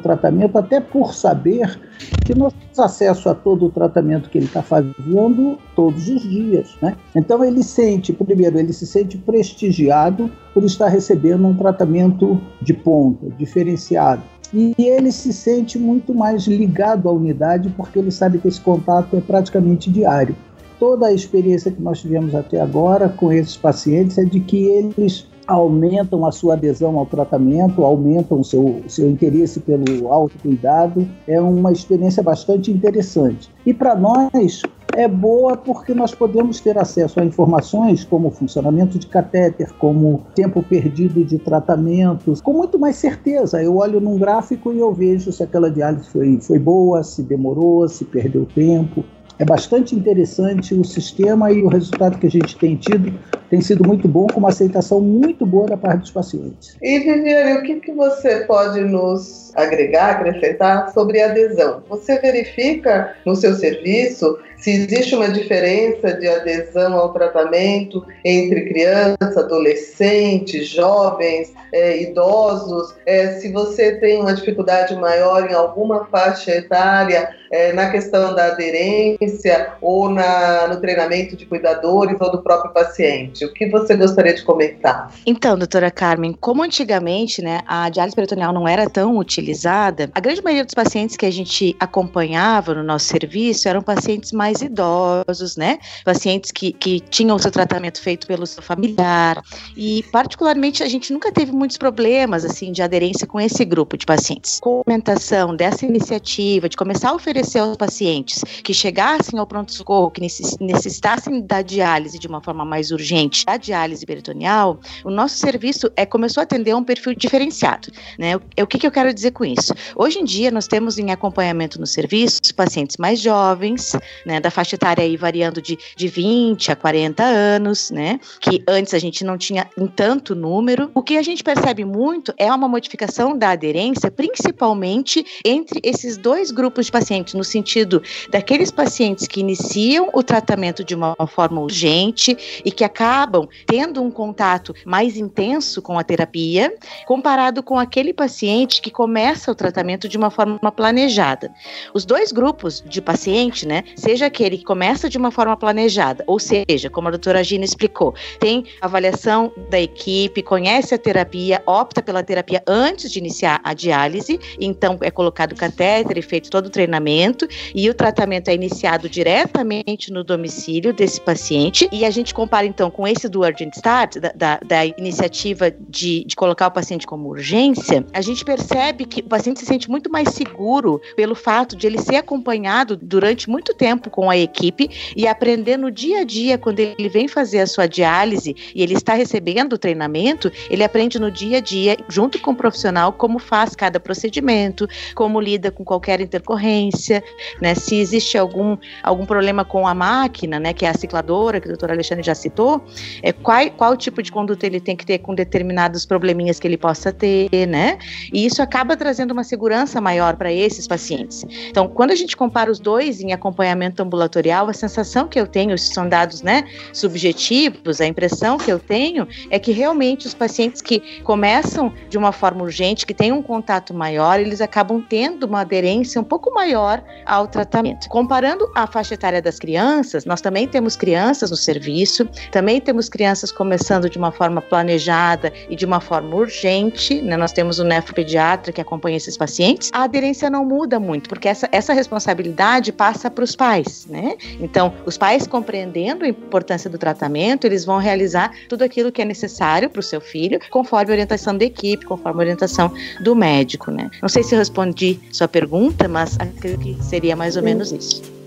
tratamento, 0.00 0.58
até 0.58 0.80
por 0.80 1.14
saber 1.14 1.78
que 2.24 2.34
nós 2.34 2.52
temos 2.52 2.78
acesso 2.78 3.28
a 3.28 3.34
todo 3.34 3.66
o 3.66 3.70
tratamento 3.70 4.28
que 4.28 4.38
ele 4.38 4.46
está 4.46 4.62
fazendo 4.62 5.58
todos 5.76 6.08
os 6.08 6.22
dias. 6.22 6.76
Né? 6.82 6.96
Então 7.14 7.44
ele 7.44 7.62
sente, 7.62 8.12
primeiro, 8.12 8.58
ele 8.58 8.72
se 8.72 8.86
sente 8.86 9.16
prestigiado 9.16 10.30
por 10.52 10.64
estar 10.64 10.88
recebendo 10.88 11.46
um 11.46 11.54
tratamento 11.54 12.40
de 12.60 12.74
ponta, 12.74 13.28
diferenciado. 13.38 14.22
E 14.52 14.74
ele 14.78 15.12
se 15.12 15.32
sente 15.32 15.78
muito 15.78 16.12
mais 16.12 16.44
ligado 16.48 17.08
à 17.08 17.12
unidade 17.12 17.72
porque 17.76 18.00
ele 18.00 18.10
sabe 18.10 18.38
que 18.38 18.48
esse 18.48 18.60
contato 18.60 19.16
é 19.16 19.20
praticamente 19.20 19.88
diário. 19.90 20.34
Toda 20.80 21.06
a 21.06 21.12
experiência 21.12 21.70
que 21.70 21.80
nós 21.80 22.00
tivemos 22.00 22.34
até 22.34 22.60
agora 22.60 23.08
com 23.08 23.32
esses 23.32 23.56
pacientes 23.56 24.18
é 24.18 24.24
de 24.24 24.40
que 24.40 24.64
eles 24.64 25.29
aumentam 25.50 26.24
a 26.24 26.32
sua 26.32 26.54
adesão 26.54 26.98
ao 26.98 27.06
tratamento, 27.06 27.84
aumentam 27.84 28.40
o 28.40 28.44
seu, 28.44 28.82
seu 28.86 29.10
interesse 29.10 29.60
pelo 29.60 30.12
autocuidado. 30.12 31.06
É 31.26 31.40
uma 31.40 31.72
experiência 31.72 32.22
bastante 32.22 32.70
interessante. 32.70 33.50
E 33.66 33.74
para 33.74 33.94
nós, 33.96 34.62
é 34.94 35.06
boa 35.06 35.56
porque 35.56 35.94
nós 35.94 36.14
podemos 36.14 36.60
ter 36.60 36.78
acesso 36.78 37.20
a 37.20 37.24
informações 37.24 38.04
como 38.04 38.30
funcionamento 38.30 38.98
de 38.98 39.06
catéter, 39.06 39.72
como 39.74 40.22
tempo 40.34 40.62
perdido 40.62 41.24
de 41.24 41.38
tratamentos, 41.38 42.40
com 42.40 42.52
muito 42.52 42.78
mais 42.78 42.96
certeza. 42.96 43.62
Eu 43.62 43.76
olho 43.76 44.00
num 44.00 44.18
gráfico 44.18 44.72
e 44.72 44.78
eu 44.78 44.92
vejo 44.92 45.32
se 45.32 45.42
aquela 45.42 45.70
diálise 45.70 46.08
foi, 46.08 46.40
foi 46.40 46.58
boa, 46.58 47.02
se 47.02 47.22
demorou, 47.22 47.88
se 47.88 48.04
perdeu 48.04 48.46
tempo. 48.46 49.04
É 49.40 49.44
bastante 49.44 49.94
interessante 49.94 50.74
o 50.74 50.84
sistema 50.84 51.50
e 51.50 51.62
o 51.62 51.68
resultado 51.68 52.18
que 52.18 52.26
a 52.26 52.30
gente 52.30 52.58
tem 52.58 52.76
tido 52.76 53.18
tem 53.48 53.60
sido 53.62 53.82
muito 53.82 54.06
bom, 54.06 54.26
com 54.26 54.38
uma 54.38 54.50
aceitação 54.50 55.00
muito 55.00 55.46
boa 55.46 55.66
da 55.66 55.78
parte 55.78 56.02
dos 56.02 56.10
pacientes. 56.10 56.76
E 56.80 56.98
Viviane, 56.98 57.54
o 57.54 57.62
que, 57.62 57.80
que 57.80 57.92
você 57.92 58.44
pode 58.44 58.80
nos 58.82 59.50
agregar, 59.56 60.10
acrescentar 60.10 60.92
sobre 60.92 61.22
adesão? 61.22 61.82
Você 61.88 62.20
verifica 62.20 63.16
no 63.24 63.34
seu 63.34 63.54
serviço 63.54 64.38
se 64.60 64.70
existe 64.70 65.14
uma 65.14 65.28
diferença 65.28 66.12
de 66.12 66.28
adesão 66.28 66.94
ao 66.94 67.12
tratamento 67.12 68.06
entre 68.24 68.68
crianças, 68.68 69.36
adolescentes, 69.36 70.68
jovens, 70.68 71.52
é, 71.72 72.02
idosos, 72.02 72.94
é, 73.06 73.38
se 73.38 73.50
você 73.50 73.96
tem 73.96 74.20
uma 74.20 74.34
dificuldade 74.34 74.94
maior 74.96 75.50
em 75.50 75.54
alguma 75.54 76.04
faixa 76.06 76.52
etária, 76.52 77.30
é, 77.50 77.72
na 77.72 77.90
questão 77.90 78.34
da 78.34 78.46
aderência 78.46 79.72
ou 79.80 80.08
na, 80.08 80.68
no 80.68 80.80
treinamento 80.80 81.36
de 81.36 81.44
cuidadores 81.46 82.16
ou 82.20 82.30
do 82.30 82.42
próprio 82.42 82.72
paciente. 82.72 83.44
O 83.44 83.52
que 83.52 83.68
você 83.68 83.96
gostaria 83.96 84.34
de 84.34 84.42
comentar? 84.42 85.12
Então, 85.26 85.58
doutora 85.58 85.90
Carmen, 85.90 86.36
como 86.40 86.62
antigamente 86.62 87.42
né, 87.42 87.60
a 87.66 87.88
diálise 87.88 88.14
peritoneal 88.14 88.52
não 88.52 88.68
era 88.68 88.88
tão 88.88 89.18
utilizada, 89.18 90.10
a 90.14 90.20
grande 90.20 90.42
maioria 90.42 90.64
dos 90.64 90.74
pacientes 90.74 91.16
que 91.16 91.26
a 91.26 91.30
gente 91.30 91.74
acompanhava 91.80 92.74
no 92.74 92.84
nosso 92.84 93.06
serviço 93.06 93.68
eram 93.68 93.82
pacientes 93.82 94.32
mais 94.32 94.49
idosos, 94.60 95.56
né? 95.56 95.78
Pacientes 96.04 96.50
que, 96.50 96.72
que 96.72 97.00
tinham 97.00 97.36
o 97.36 97.38
seu 97.38 97.50
tratamento 97.50 98.00
feito 98.00 98.26
pelo 98.26 98.46
seu 98.46 98.62
familiar. 98.62 99.42
E, 99.76 100.02
particularmente, 100.10 100.82
a 100.82 100.88
gente 100.88 101.12
nunca 101.12 101.32
teve 101.32 101.52
muitos 101.52 101.76
problemas 101.76 102.44
assim 102.44 102.72
de 102.72 102.82
aderência 102.82 103.26
com 103.26 103.40
esse 103.40 103.64
grupo 103.64 103.96
de 103.96 104.04
pacientes. 104.04 104.58
Com 104.60 104.78
a 104.78 104.80
implementação 104.80 105.54
dessa 105.54 105.86
iniciativa 105.86 106.68
de 106.68 106.76
começar 106.76 107.10
a 107.10 107.14
oferecer 107.14 107.60
aos 107.60 107.76
pacientes 107.76 108.42
que 108.62 108.74
chegassem 108.74 109.38
ao 109.38 109.46
pronto-socorro, 109.46 110.10
que 110.10 110.20
necessitassem 110.20 111.40
da 111.40 111.62
diálise 111.62 112.18
de 112.18 112.26
uma 112.26 112.42
forma 112.42 112.64
mais 112.64 112.90
urgente, 112.90 113.44
a 113.46 113.56
diálise 113.56 114.04
peritoneal, 114.04 114.78
o 115.04 115.10
nosso 115.10 115.36
serviço 115.36 115.90
é, 115.96 116.04
começou 116.04 116.40
a 116.40 116.44
atender 116.44 116.74
um 116.74 116.84
perfil 116.84 117.14
diferenciado. 117.14 117.88
Né? 118.18 118.36
O, 118.36 118.42
o 118.62 118.66
que, 118.66 118.78
que 118.78 118.86
eu 118.86 118.90
quero 118.90 119.14
dizer 119.14 119.30
com 119.30 119.44
isso? 119.44 119.72
Hoje 119.94 120.18
em 120.18 120.24
dia, 120.24 120.50
nós 120.50 120.66
temos 120.66 120.98
em 120.98 121.10
acompanhamento 121.10 121.80
no 121.80 121.86
serviço 121.86 122.40
pacientes 122.54 122.96
mais 122.96 123.20
jovens, 123.20 123.92
da 124.40 124.50
faixa 124.50 124.76
etária 124.76 125.04
aí 125.04 125.16
variando 125.16 125.60
de, 125.60 125.78
de 125.96 126.08
20 126.08 126.72
a 126.72 126.76
40 126.76 127.22
anos, 127.22 127.90
né, 127.90 128.18
que 128.40 128.62
antes 128.68 128.94
a 128.94 128.98
gente 128.98 129.24
não 129.24 129.36
tinha 129.36 129.68
em 129.76 129.86
tanto 129.86 130.34
número. 130.34 130.90
O 130.94 131.02
que 131.02 131.16
a 131.16 131.22
gente 131.22 131.42
percebe 131.42 131.84
muito 131.84 132.32
é 132.36 132.52
uma 132.52 132.68
modificação 132.68 133.36
da 133.36 133.50
aderência, 133.50 134.10
principalmente 134.10 135.24
entre 135.44 135.80
esses 135.82 136.16
dois 136.16 136.50
grupos 136.50 136.86
de 136.86 136.92
pacientes, 136.92 137.34
no 137.34 137.44
sentido 137.44 138.02
daqueles 138.30 138.70
pacientes 138.70 139.26
que 139.26 139.40
iniciam 139.40 140.10
o 140.12 140.22
tratamento 140.22 140.84
de 140.84 140.94
uma 140.94 141.14
forma 141.26 141.60
urgente 141.60 142.36
e 142.64 142.70
que 142.70 142.84
acabam 142.84 143.48
tendo 143.66 144.02
um 144.02 144.10
contato 144.10 144.74
mais 144.84 145.16
intenso 145.16 145.82
com 145.82 145.98
a 145.98 146.04
terapia, 146.04 146.74
comparado 147.06 147.62
com 147.62 147.78
aquele 147.78 148.12
paciente 148.12 148.80
que 148.80 148.90
começa 148.90 149.50
o 149.50 149.54
tratamento 149.54 150.08
de 150.08 150.16
uma 150.16 150.30
forma 150.30 150.72
planejada. 150.72 151.52
Os 151.94 152.04
dois 152.04 152.32
grupos 152.32 152.82
de 152.86 153.00
paciente, 153.00 153.66
né, 153.66 153.84
seja 153.96 154.29
aquele 154.30 154.56
que 154.56 154.64
começa 154.64 155.08
de 155.08 155.18
uma 155.18 155.30
forma 155.30 155.56
planejada, 155.56 156.24
ou 156.26 156.38
seja, 156.38 156.88
como 156.88 157.08
a 157.08 157.10
doutora 157.10 157.42
Gina 157.42 157.64
explicou, 157.64 158.14
tem 158.38 158.64
avaliação 158.80 159.52
da 159.68 159.80
equipe, 159.80 160.42
conhece 160.42 160.94
a 160.94 160.98
terapia, 160.98 161.62
opta 161.66 162.00
pela 162.00 162.22
terapia 162.22 162.62
antes 162.66 163.10
de 163.10 163.18
iniciar 163.18 163.60
a 163.64 163.74
diálise, 163.74 164.38
então 164.60 164.98
é 165.02 165.10
colocado 165.10 165.54
catéter 165.54 166.16
e 166.16 166.22
feito 166.22 166.48
todo 166.48 166.66
o 166.66 166.70
treinamento, 166.70 167.46
e 167.74 167.90
o 167.90 167.94
tratamento 167.94 168.48
é 168.48 168.54
iniciado 168.54 169.08
diretamente 169.08 170.12
no 170.12 170.22
domicílio 170.22 170.92
desse 170.92 171.20
paciente, 171.20 171.88
e 171.90 172.04
a 172.04 172.10
gente 172.10 172.32
compara 172.32 172.66
então 172.66 172.90
com 172.90 173.06
esse 173.06 173.28
do 173.28 173.40
Urgent 173.40 173.74
Start, 173.74 174.18
da, 174.18 174.32
da, 174.34 174.60
da 174.64 174.86
iniciativa 174.86 175.70
de, 175.70 176.24
de 176.24 176.36
colocar 176.36 176.68
o 176.68 176.70
paciente 176.70 177.06
como 177.06 177.28
urgência, 177.28 178.06
a 178.12 178.20
gente 178.20 178.44
percebe 178.44 179.04
que 179.04 179.20
o 179.20 179.28
paciente 179.28 179.60
se 179.60 179.66
sente 179.66 179.90
muito 179.90 180.10
mais 180.10 180.28
seguro 180.30 181.00
pelo 181.16 181.34
fato 181.34 181.76
de 181.76 181.86
ele 181.86 181.98
ser 181.98 182.16
acompanhado 182.16 182.96
durante 182.96 183.50
muito 183.50 183.74
tempo 183.74 184.08
com 184.20 184.28
a 184.28 184.36
equipe 184.36 185.14
e 185.16 185.26
aprender 185.26 185.78
no 185.78 185.90
dia 185.90 186.20
a 186.20 186.24
dia, 186.24 186.58
quando 186.58 186.78
ele 186.78 187.08
vem 187.08 187.26
fazer 187.26 187.60
a 187.60 187.66
sua 187.66 187.86
diálise 187.86 188.54
e 188.74 188.82
ele 188.82 188.92
está 188.92 189.14
recebendo 189.14 189.72
o 189.72 189.78
treinamento, 189.78 190.52
ele 190.68 190.84
aprende 190.84 191.18
no 191.18 191.30
dia 191.30 191.56
a 191.56 191.60
dia, 191.62 191.96
junto 192.06 192.38
com 192.38 192.50
o 192.50 192.54
profissional, 192.54 193.14
como 193.14 193.38
faz 193.38 193.74
cada 193.74 193.98
procedimento, 193.98 194.86
como 195.14 195.40
lida 195.40 195.70
com 195.70 195.82
qualquer 195.82 196.20
intercorrência, 196.20 197.24
né? 197.62 197.74
Se 197.74 197.96
existe 197.96 198.36
algum, 198.36 198.76
algum 199.02 199.24
problema 199.24 199.64
com 199.64 199.86
a 199.86 199.94
máquina, 199.94 200.60
né, 200.60 200.74
que 200.74 200.84
é 200.84 200.90
a 200.90 200.94
cicladora, 200.94 201.58
que 201.58 201.66
o 201.66 201.70
doutor 201.70 201.90
Alexandre 201.90 202.22
já 202.22 202.34
citou, 202.34 202.84
é, 203.22 203.32
qual, 203.32 203.70
qual 203.70 203.96
tipo 203.96 204.22
de 204.22 204.30
conduta 204.30 204.66
ele 204.66 204.80
tem 204.80 204.94
que 204.94 205.06
ter 205.06 205.16
com 205.20 205.34
determinados 205.34 206.04
probleminhas 206.04 206.60
que 206.60 206.68
ele 206.68 206.76
possa 206.76 207.10
ter, 207.10 207.48
né? 207.66 207.96
E 208.30 208.44
isso 208.44 208.60
acaba 208.60 208.98
trazendo 208.98 209.30
uma 209.30 209.44
segurança 209.44 209.98
maior 209.98 210.36
para 210.36 210.52
esses 210.52 210.86
pacientes. 210.86 211.42
Então, 211.70 211.88
quando 211.88 212.10
a 212.10 212.14
gente 212.14 212.36
compara 212.36 212.70
os 212.70 212.78
dois 212.78 213.22
em 213.22 213.32
acompanhamento 213.32 214.02
ambulatorial, 214.10 214.68
a 214.68 214.72
sensação 214.72 215.28
que 215.28 215.38
eu 215.38 215.46
tenho, 215.46 215.78
são 215.78 216.08
dados, 216.08 216.42
né, 216.42 216.64
subjetivos, 216.92 218.00
a 218.00 218.06
impressão 218.06 218.58
que 218.58 218.70
eu 218.70 218.78
tenho 218.78 219.26
é 219.48 219.58
que 219.58 219.70
realmente 219.70 220.26
os 220.26 220.34
pacientes 220.34 220.82
que 220.82 221.22
começam 221.22 221.92
de 222.08 222.18
uma 222.18 222.32
forma 222.32 222.62
urgente, 222.62 223.06
que 223.06 223.14
têm 223.14 223.30
um 223.32 223.42
contato 223.42 223.94
maior, 223.94 224.40
eles 224.40 224.60
acabam 224.60 225.00
tendo 225.00 225.44
uma 225.44 225.60
aderência 225.60 226.20
um 226.20 226.24
pouco 226.24 226.52
maior 226.52 227.02
ao 227.24 227.46
tratamento. 227.46 228.08
Comparando 228.08 228.68
a 228.74 228.86
faixa 228.86 229.14
etária 229.14 229.40
das 229.40 229.58
crianças, 229.58 230.24
nós 230.24 230.40
também 230.40 230.66
temos 230.66 230.96
crianças 230.96 231.50
no 231.50 231.56
serviço, 231.56 232.26
também 232.50 232.80
temos 232.80 233.08
crianças 233.08 233.52
começando 233.52 234.10
de 234.10 234.18
uma 234.18 234.32
forma 234.32 234.60
planejada 234.60 235.52
e 235.68 235.76
de 235.76 235.86
uma 235.86 236.00
forma 236.00 236.34
urgente, 236.34 237.22
né? 237.22 237.36
Nós 237.36 237.52
temos 237.52 237.78
o 237.78 237.84
nefropediatra 237.84 238.72
que 238.72 238.80
acompanha 238.80 239.16
esses 239.16 239.36
pacientes. 239.36 239.90
A 239.92 240.02
aderência 240.04 240.50
não 240.50 240.64
muda 240.64 240.98
muito, 240.98 241.28
porque 241.28 241.48
essa, 241.48 241.68
essa 241.70 241.92
responsabilidade 241.92 242.92
passa 242.92 243.30
para 243.30 243.44
os 243.44 243.54
pais, 243.54 243.89
né? 244.06 244.36
Então, 244.60 244.92
os 245.04 245.16
pais 245.16 245.46
compreendendo 245.46 246.24
a 246.24 246.28
importância 246.28 246.88
do 246.88 246.98
tratamento, 246.98 247.66
eles 247.66 247.84
vão 247.84 247.98
realizar 247.98 248.52
tudo 248.68 248.82
aquilo 248.82 249.12
que 249.12 249.22
é 249.22 249.24
necessário 249.24 249.90
para 249.90 250.00
o 250.00 250.02
seu 250.02 250.20
filho, 250.20 250.58
conforme 250.70 251.10
a 251.10 251.14
orientação 251.14 251.56
da 251.56 251.64
equipe, 251.64 252.04
conforme 252.06 252.40
a 252.40 252.42
orientação 252.42 252.92
do 253.22 253.34
médico, 253.34 253.90
né? 253.90 254.10
Não 254.20 254.28
sei 254.28 254.42
se 254.42 254.54
eu 254.54 254.58
respondi 254.58 255.20
sua 255.32 255.48
pergunta, 255.48 256.08
mas 256.08 256.38
acredito 256.38 256.96
que 256.98 257.04
seria 257.04 257.36
mais 257.36 257.56
ou 257.56 257.62
menos 257.62 257.92
isso. 257.92 258.39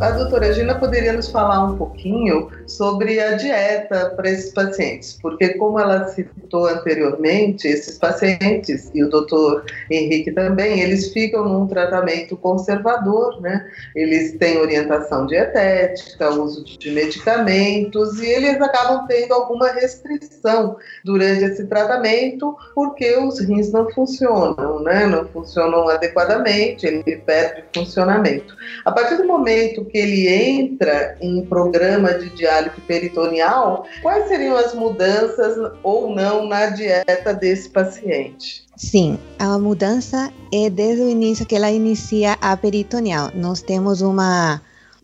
A 0.00 0.12
doutora 0.12 0.50
Gina 0.54 0.74
poderia 0.76 1.12
nos 1.12 1.28
falar 1.28 1.62
um 1.62 1.76
pouquinho 1.76 2.48
sobre 2.66 3.20
a 3.20 3.34
dieta 3.34 4.14
para 4.16 4.30
esses 4.30 4.50
pacientes, 4.50 5.18
porque 5.20 5.50
como 5.58 5.78
ela 5.78 6.08
citou 6.08 6.66
anteriormente, 6.68 7.68
esses 7.68 7.98
pacientes 7.98 8.90
e 8.94 9.04
o 9.04 9.10
doutor 9.10 9.62
Henrique 9.90 10.32
também, 10.32 10.80
eles 10.80 11.12
ficam 11.12 11.46
num 11.46 11.66
tratamento 11.66 12.34
conservador, 12.34 13.42
né? 13.42 13.68
Eles 13.94 14.32
têm 14.38 14.56
orientação 14.56 15.26
dietética, 15.26 16.30
uso 16.30 16.64
de 16.64 16.90
medicamentos 16.92 18.20
e 18.20 18.26
eles 18.26 18.58
acabam 18.58 19.06
tendo 19.06 19.34
alguma 19.34 19.70
restrição 19.70 20.78
durante 21.04 21.44
esse 21.44 21.66
tratamento 21.66 22.56
porque 22.74 23.18
os 23.18 23.38
rins 23.40 23.70
não 23.70 23.90
funcionam, 23.90 24.82
né? 24.82 25.06
Não 25.06 25.26
funcionam 25.26 25.90
adequadamente, 25.90 26.86
ele 26.86 27.02
perde 27.18 27.64
funcionamento. 27.74 28.56
A 28.86 28.92
partir 28.92 29.18
do 29.18 29.26
momento 29.26 29.89
que 29.90 29.98
ele 29.98 30.28
entra 30.28 31.16
em 31.20 31.44
programa 31.44 32.14
de 32.14 32.30
diálise 32.30 32.80
peritoneal, 32.86 33.86
quais 34.02 34.28
seriam 34.28 34.56
as 34.56 34.74
mudanças 34.74 35.56
ou 35.82 36.14
não 36.14 36.46
na 36.46 36.66
dieta 36.66 37.34
desse 37.34 37.68
paciente? 37.68 38.64
Sim, 38.76 39.18
a 39.38 39.58
mudança 39.58 40.32
é 40.52 40.70
desde 40.70 41.02
o 41.02 41.08
início 41.08 41.44
que 41.44 41.54
ela 41.54 41.70
inicia 41.70 42.38
a 42.40 42.56
peritoneal. 42.56 43.30
Nós 43.34 43.60
temos 43.60 44.00
uma 44.00 44.60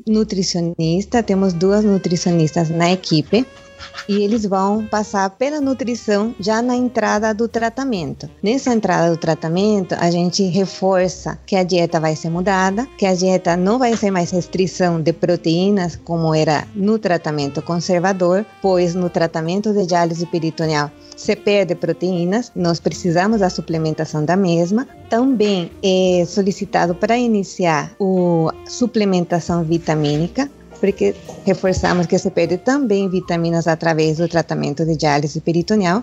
nutricionista, 0.07 1.23
temos 1.23 1.53
duas 1.53 1.85
nutricionistas 1.85 2.71
na 2.71 2.93
equipe 2.93 3.47
e 4.09 4.23
eles 4.23 4.45
vão 4.45 4.87
passar 4.87 5.29
pela 5.31 5.61
nutrição 5.61 6.35
já 6.39 6.63
na 6.63 6.77
entrada 6.77 7.35
do 7.35 7.49
tratamento. 7.49 8.29
Nessa 8.43 8.73
entrada 8.73 9.11
do 9.11 9.17
tratamento, 9.17 9.95
a 9.99 10.11
gente 10.11 10.45
reforça 10.45 11.39
que 11.47 11.57
a 11.57 11.63
dieta 11.63 11.99
vai 11.99 12.15
ser 12.15 12.31
mudada, 12.31 12.87
que 12.99 13.07
a 13.07 13.15
dieta 13.15 13.57
não 13.57 13.79
vai 13.79 13.97
ser 13.97 14.11
mais 14.11 14.31
restrição 14.31 15.01
de 15.01 15.13
proteínas 15.13 15.97
como 15.97 16.35
era 16.35 16.67
no 16.75 16.99
tratamento 16.99 17.63
conservador, 17.63 18.45
pois 18.63 18.95
no 18.95 19.11
tratamento 19.11 19.73
de 19.73 19.87
diálise 19.87 20.27
peritoneal 20.27 20.91
se 21.17 21.35
perde 21.35 21.75
proteínas, 21.75 22.53
nós 22.55 22.79
precisamos 22.79 23.41
da 23.41 23.49
suplementação 23.49 24.25
da 24.25 24.37
mesma. 24.37 24.87
Também 25.09 25.71
é 25.83 26.25
solicitado 26.27 26.95
para 26.95 27.17
iniciar 27.17 27.91
a 27.99 28.69
suplementação 28.69 29.65
vitamínica, 29.65 30.51
porque 30.77 31.15
reforçamos 31.45 32.07
que 32.07 32.19
se 32.19 32.31
perde 32.31 32.59
também 32.59 33.09
vitaminas 33.09 33.67
através 33.67 34.19
do 34.19 34.29
tratamento 34.29 34.85
de 34.85 34.97
diálise 34.97 35.41
peritoneal. 35.41 36.03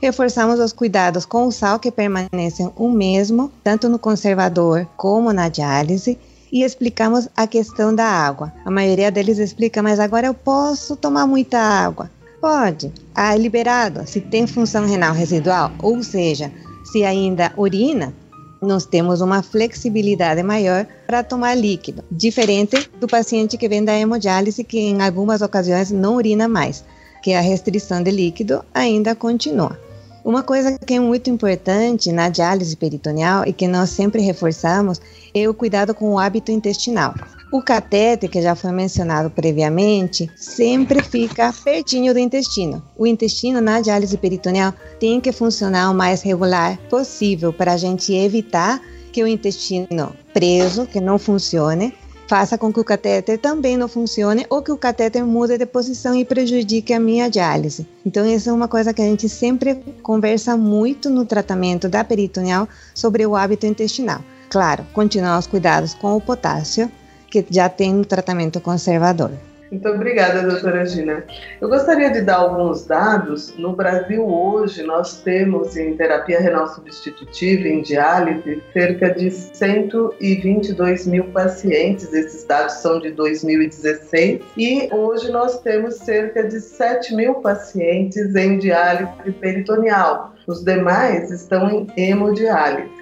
Reforçamos 0.00 0.58
os 0.60 0.72
cuidados 0.72 1.26
com 1.26 1.46
o 1.46 1.52
sal, 1.52 1.78
que 1.78 1.90
permanecem 1.90 2.70
o 2.76 2.90
mesmo, 2.90 3.50
tanto 3.62 3.88
no 3.88 3.98
conservador 3.98 4.86
como 4.96 5.32
na 5.32 5.48
diálise. 5.48 6.18
E 6.52 6.64
explicamos 6.64 7.28
a 7.36 7.46
questão 7.46 7.94
da 7.94 8.06
água. 8.06 8.52
A 8.64 8.70
maioria 8.70 9.10
deles 9.10 9.38
explica, 9.38 9.82
mas 9.82 10.00
agora 10.00 10.26
eu 10.26 10.34
posso 10.34 10.96
tomar 10.96 11.26
muita 11.26 11.58
água. 11.58 12.10
Pode. 12.40 12.92
Ah, 13.14 13.34
é 13.34 13.38
liberado. 13.38 14.06
Se 14.06 14.20
tem 14.20 14.46
função 14.46 14.86
renal 14.86 15.12
residual, 15.12 15.70
ou 15.80 16.02
seja, 16.02 16.50
se 16.90 17.04
ainda 17.04 17.52
urina, 17.56 18.12
nós 18.60 18.84
temos 18.84 19.20
uma 19.20 19.42
flexibilidade 19.42 20.42
maior 20.42 20.86
para 21.06 21.22
tomar 21.22 21.54
líquido, 21.54 22.04
diferente 22.10 22.90
do 23.00 23.08
paciente 23.08 23.56
que 23.56 23.68
vem 23.68 23.84
da 23.84 23.96
hemodiálise, 23.96 24.64
que 24.64 24.78
em 24.78 25.02
algumas 25.02 25.42
ocasiões 25.42 25.90
não 25.90 26.16
urina 26.16 26.46
mais, 26.46 26.84
que 27.22 27.32
a 27.32 27.40
restrição 27.40 28.02
de 28.02 28.10
líquido 28.10 28.64
ainda 28.74 29.14
continua. 29.14 29.78
Uma 30.24 30.42
coisa 30.42 30.78
que 30.78 30.94
é 30.94 31.00
muito 31.00 31.30
importante 31.30 32.12
na 32.12 32.28
diálise 32.28 32.76
peritoneal 32.76 33.44
e 33.46 33.52
que 33.52 33.66
nós 33.66 33.90
sempre 33.90 34.20
reforçamos 34.20 35.00
é 35.34 35.48
o 35.48 35.54
cuidado 35.54 35.94
com 35.94 36.12
o 36.12 36.18
hábito 36.18 36.52
intestinal. 36.52 37.14
O 37.50 37.62
catéter, 37.62 38.30
que 38.30 38.40
já 38.40 38.54
foi 38.54 38.70
mencionado 38.70 39.30
previamente, 39.30 40.30
sempre 40.36 41.02
fica 41.02 41.52
pertinho 41.64 42.12
do 42.12 42.18
intestino. 42.18 42.82
O 42.96 43.06
intestino 43.06 43.60
na 43.60 43.80
diálise 43.80 44.16
peritoneal 44.16 44.72
tem 45.00 45.20
que 45.20 45.32
funcionar 45.32 45.90
o 45.90 45.94
mais 45.94 46.22
regular 46.22 46.78
possível 46.88 47.52
para 47.52 47.72
a 47.72 47.76
gente 47.76 48.14
evitar 48.14 48.80
que 49.10 49.22
o 49.22 49.26
intestino 49.26 50.14
preso, 50.32 50.86
que 50.86 51.00
não 51.00 51.18
funcione, 51.18 51.92
faça 52.30 52.56
com 52.56 52.72
que 52.72 52.78
o 52.78 52.84
catéter 52.84 53.40
também 53.40 53.76
não 53.76 53.88
funcione 53.88 54.46
ou 54.48 54.62
que 54.62 54.70
o 54.70 54.76
catéter 54.76 55.26
mude 55.26 55.58
de 55.58 55.66
posição 55.66 56.14
e 56.14 56.24
prejudique 56.24 56.92
a 56.92 57.00
minha 57.00 57.28
diálise. 57.28 57.84
Então, 58.06 58.24
essa 58.24 58.50
é 58.50 58.52
uma 58.52 58.68
coisa 58.68 58.94
que 58.94 59.02
a 59.02 59.04
gente 59.04 59.28
sempre 59.28 59.74
conversa 60.00 60.56
muito 60.56 61.10
no 61.10 61.24
tratamento 61.24 61.88
da 61.88 62.04
peritoneal 62.04 62.68
sobre 62.94 63.26
o 63.26 63.34
hábito 63.34 63.66
intestinal. 63.66 64.20
Claro, 64.48 64.86
continuar 64.92 65.40
os 65.40 65.48
cuidados 65.48 65.92
com 65.92 66.16
o 66.16 66.20
potássio, 66.20 66.88
que 67.28 67.44
já 67.50 67.68
tem 67.68 67.92
um 67.92 68.04
tratamento 68.04 68.60
conservador. 68.60 69.32
Muito 69.70 69.88
obrigada, 69.88 70.42
doutora 70.42 70.84
Gina. 70.84 71.24
Eu 71.60 71.68
gostaria 71.68 72.10
de 72.10 72.22
dar 72.22 72.38
alguns 72.38 72.84
dados. 72.86 73.54
No 73.56 73.72
Brasil, 73.72 74.26
hoje, 74.26 74.82
nós 74.82 75.22
temos 75.22 75.76
em 75.76 75.96
terapia 75.96 76.40
renal 76.40 76.66
substitutiva, 76.66 77.68
em 77.68 77.80
diálise, 77.80 78.60
cerca 78.72 79.14
de 79.14 79.30
122 79.30 81.06
mil 81.06 81.24
pacientes. 81.26 82.12
Esses 82.12 82.44
dados 82.44 82.74
são 82.74 82.98
de 82.98 83.12
2016. 83.12 84.40
E 84.56 84.88
hoje 84.92 85.30
nós 85.30 85.60
temos 85.60 85.94
cerca 85.98 86.42
de 86.42 86.60
7 86.60 87.14
mil 87.14 87.34
pacientes 87.34 88.34
em 88.34 88.58
diálise 88.58 89.30
peritoneal. 89.40 90.34
Os 90.48 90.64
demais 90.64 91.30
estão 91.30 91.86
em 91.96 92.10
hemodiálise. 92.10 92.99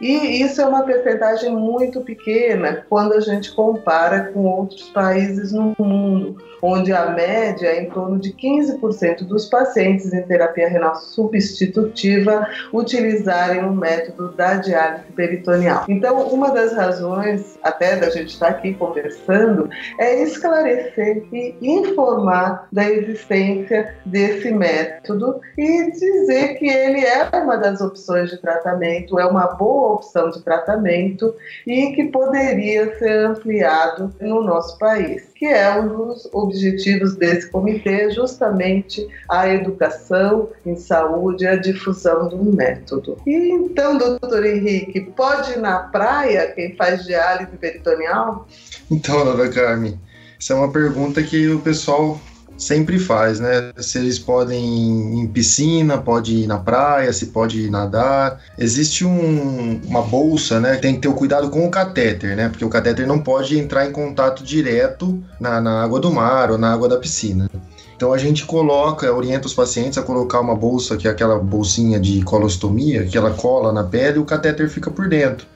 E 0.00 0.42
isso 0.42 0.60
é 0.60 0.66
uma 0.66 0.82
percentagem 0.82 1.54
muito 1.54 2.00
pequena 2.00 2.84
quando 2.88 3.14
a 3.14 3.20
gente 3.20 3.54
compara 3.54 4.32
com 4.32 4.44
outros 4.44 4.88
países 4.90 5.52
no 5.52 5.74
mundo 5.78 6.36
onde 6.62 6.92
a 6.92 7.10
média 7.10 7.68
é 7.68 7.82
em 7.82 7.90
torno 7.90 8.18
de 8.18 8.32
15% 8.32 9.24
dos 9.24 9.46
pacientes 9.46 10.12
em 10.12 10.22
terapia 10.22 10.68
renal 10.68 10.96
substitutiva 10.96 12.46
utilizarem 12.72 13.64
o 13.64 13.72
método 13.72 14.32
da 14.32 14.54
diálise 14.54 15.12
peritoneal. 15.14 15.84
Então, 15.88 16.28
uma 16.28 16.50
das 16.50 16.72
razões 16.72 17.58
até 17.62 17.96
da 17.96 18.10
gente 18.10 18.30
estar 18.30 18.48
aqui 18.48 18.74
conversando 18.74 19.68
é 19.98 20.22
esclarecer 20.22 21.24
e 21.32 21.56
informar 21.62 22.68
da 22.72 22.90
existência 22.90 23.94
desse 24.04 24.50
método 24.50 25.40
e 25.56 25.90
dizer 25.90 26.54
que 26.54 26.66
ele 26.66 27.04
é 27.04 27.28
uma 27.34 27.56
das 27.56 27.80
opções 27.80 28.30
de 28.30 28.38
tratamento, 28.38 29.18
é 29.18 29.26
uma 29.26 29.46
boa 29.46 29.87
opção 29.94 30.30
de 30.30 30.42
tratamento 30.42 31.34
e 31.66 31.92
que 31.92 32.04
poderia 32.04 32.98
ser 32.98 33.26
ampliado 33.26 34.14
no 34.20 34.42
nosso 34.42 34.78
país, 34.78 35.28
que 35.34 35.46
é 35.46 35.78
um 35.78 35.88
dos 35.88 36.28
objetivos 36.32 37.16
desse 37.16 37.50
comitê, 37.50 38.10
justamente 38.10 39.06
a 39.28 39.48
educação 39.48 40.48
em 40.64 40.76
saúde 40.76 41.44
e 41.44 41.48
a 41.48 41.56
difusão 41.56 42.28
do 42.28 42.42
método. 42.44 43.16
E 43.26 43.50
então, 43.50 43.98
doutor 43.98 44.44
Henrique, 44.44 45.00
pode 45.00 45.52
ir 45.52 45.58
na 45.58 45.80
praia 45.80 46.52
quem 46.52 46.74
faz 46.76 47.04
diálise 47.04 47.56
peritoneal? 47.56 48.46
Então, 48.90 49.24
doutora 49.24 49.50
Carmen, 49.50 49.98
essa 50.40 50.52
é 50.52 50.56
uma 50.56 50.72
pergunta 50.72 51.22
que 51.22 51.48
o 51.48 51.60
pessoal 51.60 52.20
sempre 52.58 52.98
faz, 52.98 53.38
né? 53.38 53.72
Se 53.78 53.98
eles 53.98 54.18
podem 54.18 54.60
ir 54.60 55.20
em 55.20 55.26
piscina, 55.28 55.96
pode 55.96 56.42
ir 56.42 56.46
na 56.46 56.58
praia, 56.58 57.12
se 57.12 57.26
pode 57.26 57.70
nadar. 57.70 58.40
Existe 58.58 59.04
um, 59.04 59.80
uma 59.84 60.02
bolsa, 60.02 60.58
né? 60.58 60.76
Tem 60.76 60.96
que 60.96 61.02
ter 61.02 61.08
o 61.08 61.14
cuidado 61.14 61.48
com 61.48 61.64
o 61.66 61.70
catéter, 61.70 62.36
né? 62.36 62.48
Porque 62.48 62.64
o 62.64 62.68
catéter 62.68 63.06
não 63.06 63.20
pode 63.20 63.56
entrar 63.58 63.86
em 63.86 63.92
contato 63.92 64.42
direto 64.42 65.22
na, 65.40 65.60
na 65.60 65.82
água 65.82 66.00
do 66.00 66.10
mar 66.10 66.50
ou 66.50 66.58
na 66.58 66.72
água 66.72 66.88
da 66.88 66.98
piscina. 66.98 67.48
Então 67.96 68.12
a 68.12 68.18
gente 68.18 68.44
coloca, 68.44 69.12
orienta 69.12 69.46
os 69.46 69.54
pacientes 69.54 69.98
a 69.98 70.02
colocar 70.02 70.40
uma 70.40 70.54
bolsa, 70.54 70.96
que 70.96 71.08
é 71.08 71.10
aquela 71.10 71.38
bolsinha 71.38 71.98
de 71.98 72.22
colostomia, 72.22 73.04
que 73.04 73.18
ela 73.18 73.32
cola 73.32 73.72
na 73.72 73.82
pele 73.82 74.18
e 74.18 74.20
o 74.20 74.24
catéter 74.24 74.68
fica 74.68 74.90
por 74.90 75.08
dentro. 75.08 75.46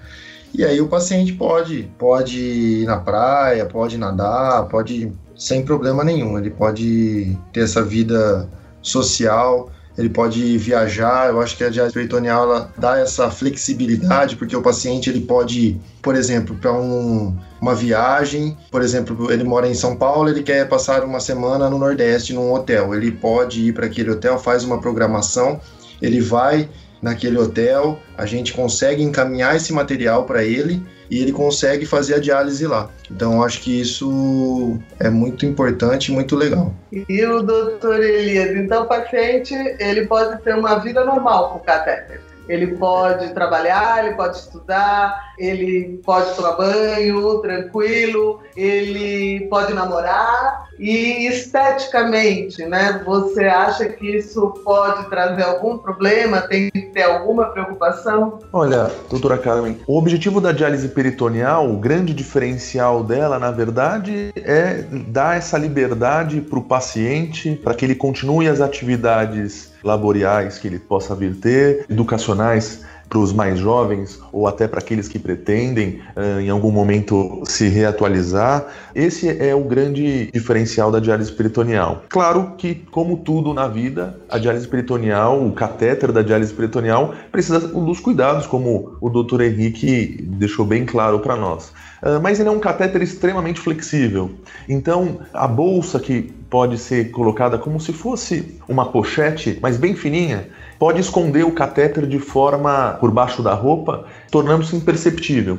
E 0.55 0.65
aí 0.65 0.81
o 0.81 0.89
paciente 0.89 1.33
pode, 1.33 1.89
pode 1.99 2.39
ir 2.39 2.85
na 2.85 2.99
praia, 2.99 3.65
pode 3.65 3.97
nadar, 3.97 4.65
pode 4.65 5.11
sem 5.37 5.65
problema 5.65 6.05
nenhum. 6.05 6.39
Ele 6.39 6.51
pode 6.51 7.37
ter 7.53 7.61
essa 7.61 7.83
vida 7.83 8.49
social, 8.81 9.71
ele 9.97 10.09
pode 10.09 10.59
viajar. 10.59 11.29
Eu 11.29 11.41
acho 11.41 11.57
que 11.57 11.65
a 11.65 11.71
diálise 11.71 11.95
peritoneal 11.95 12.45
ela 12.45 12.73
dá 12.77 12.99
essa 12.99 13.31
flexibilidade, 13.31 14.37
porque 14.37 14.57
o 14.57 14.63
paciente 14.63 15.11
ele 15.11 15.21
pode, 15.21 15.81
por 16.01 16.15
exemplo, 16.17 16.57
para 16.57 16.73
um, 16.73 17.37
uma 17.61 17.75
viagem, 17.75 18.57
por 18.71 18.83
exemplo, 18.83 19.31
ele 19.31 19.45
mora 19.45 19.69
em 19.69 19.75
São 19.75 19.97
Paulo, 19.97 20.29
ele 20.29 20.43
quer 20.43 20.69
passar 20.69 21.05
uma 21.05 21.21
semana 21.21 21.69
no 21.69 21.79
Nordeste 21.79 22.33
num 22.33 22.53
hotel. 22.53 22.95
Ele 22.95 23.11
pode 23.11 23.69
ir 23.69 23.73
para 23.73 23.87
aquele 23.87 24.11
hotel, 24.11 24.39
faz 24.39 24.65
uma 24.65 24.81
programação, 24.81 25.61
ele 26.01 26.21
vai 26.21 26.69
naquele 27.03 27.37
hotel, 27.37 27.99
a 28.17 28.25
gente 28.25 28.53
consegue 28.53 29.03
encaminhar 29.03 29.57
esse 29.57 29.73
material 29.73 30.25
para 30.25 30.45
ele 30.45 30.81
e 31.11 31.21
ele 31.21 31.33
consegue 31.33 31.85
fazer 31.85 32.15
a 32.15 32.19
diálise 32.19 32.67
lá. 32.67 32.89
Então 33.11 33.43
acho 33.43 33.61
que 33.61 33.81
isso 33.81 34.79
é 34.99 35.11
muito 35.11 35.45
importante 35.45 36.11
e 36.11 36.15
muito 36.15 36.37
legal. 36.37 36.73
E 36.91 37.25
o 37.27 37.43
doutor 37.43 38.03
Elias, 38.03 38.57
então 38.57 38.85
o 38.85 38.87
paciente 38.87 39.53
ele 39.79 40.07
pode 40.07 40.41
ter 40.43 40.55
uma 40.55 40.77
vida 40.79 41.05
normal 41.05 41.51
com 41.51 41.59
catéter. 41.59 42.21
Ele 42.49 42.77
pode 42.77 43.33
trabalhar, 43.35 44.05
ele 44.05 44.15
pode 44.15 44.37
estudar, 44.37 45.33
ele 45.39 46.01
pode 46.05 46.35
tomar 46.35 46.53
banho 46.53 47.39
tranquilo, 47.39 48.41
ele 48.57 49.47
pode 49.49 49.73
namorar 49.73 50.67
e 50.79 51.27
esteticamente, 51.27 52.65
né? 52.67 53.01
Você 53.05 53.45
acha 53.45 53.89
que 53.89 54.17
isso 54.17 54.49
pode 54.65 55.09
trazer 55.09 55.43
algum 55.43 55.79
problema? 55.79 56.41
Tem 56.43 56.71
que 56.71 56.83
ter 56.83 57.05
alguma 57.05 57.47
preocupação? 57.47 58.39
Olha, 58.53 58.91
doutora 59.09 59.39
Carmen, 59.39 59.81
o 59.87 59.97
objetivo 59.97 60.41
da 60.41 60.53
diálise 60.53 60.89
peritoneal, 60.89 61.71
o 61.71 61.77
grande 61.77 62.13
diferencial 62.13 63.03
dela, 63.05 63.39
na 63.39 63.51
verdade, 63.51 64.33
é 64.37 64.85
dar 65.09 65.37
essa 65.37 65.57
liberdade 65.57 66.41
para 66.41 66.59
o 66.59 66.63
paciente, 66.63 67.61
para 67.63 67.75
que 67.75 67.85
ele 67.85 67.95
continue 67.95 68.49
as 68.49 68.61
atividades 68.61 69.72
laboriais 69.83 70.59
que 70.59 70.67
ele 70.67 70.79
possa 70.79 71.15
vir 71.15 71.35
ter, 71.37 71.87
educacionais 71.89 72.83
para 73.13 73.19
os 73.19 73.31
mais 73.31 73.59
jovens 73.59 74.19
ou 74.33 74.47
até 74.47 74.67
para 74.67 74.79
aqueles 74.79 75.07
que 75.07 75.19
pretendem 75.19 76.01
uh, 76.17 76.41
em 76.41 76.49
algum 76.49 76.71
momento 76.71 77.43
se 77.45 77.69
reatualizar. 77.69 78.65
Esse 78.95 79.29
é 79.29 79.55
o 79.55 79.65
grande 79.65 80.31
diferencial 80.33 80.91
da 80.91 80.99
diálise 80.99 81.31
peritoneal. 81.31 82.05
Claro 82.09 82.55
que, 82.57 82.75
como 82.75 83.19
tudo 83.19 83.53
na 83.53 83.69
vida, 83.69 84.19
a 84.31 84.39
diálise 84.39 84.67
peritoneal, 84.67 85.47
o 85.47 85.53
catéter 85.53 86.11
da 86.11 86.23
diálise 86.23 86.55
peritoneal 86.55 87.15
precisa 87.31 87.61
dos 87.61 88.01
cuidados, 88.01 88.47
como 88.47 88.97
o 88.99 89.11
Dr. 89.11 89.43
Henrique 89.43 90.17
deixou 90.23 90.65
bem 90.65 90.87
claro 90.87 91.21
para 91.21 91.37
nós. 91.37 91.71
Uh, 92.03 92.19
mas 92.23 92.41
ele 92.41 92.49
é 92.49 92.53
um 92.53 92.61
catéter 92.61 93.03
extremamente 93.03 93.61
flexível. 93.61 94.31
Então, 94.67 95.21
a 95.35 95.47
bolsa 95.47 96.01
que 96.01 96.33
pode 96.53 96.77
ser 96.77 97.11
colocada 97.11 97.57
como 97.57 97.81
se 97.81 97.95
fosse 97.95 98.59
uma 98.69 98.85
pochete, 98.85 99.59
mas 99.63 99.79
bem 99.79 99.97
fininha, 99.97 100.49
pode 100.79 101.01
esconder 101.01 101.47
o 101.47 101.53
catéter 101.53 102.07
de 102.07 102.19
forma 102.19 102.99
por 103.01 103.11
baixo 103.11 103.43
da 103.43 103.55
roupa, 103.55 104.05
tornando-se 104.31 104.77
imperceptível. 104.77 105.59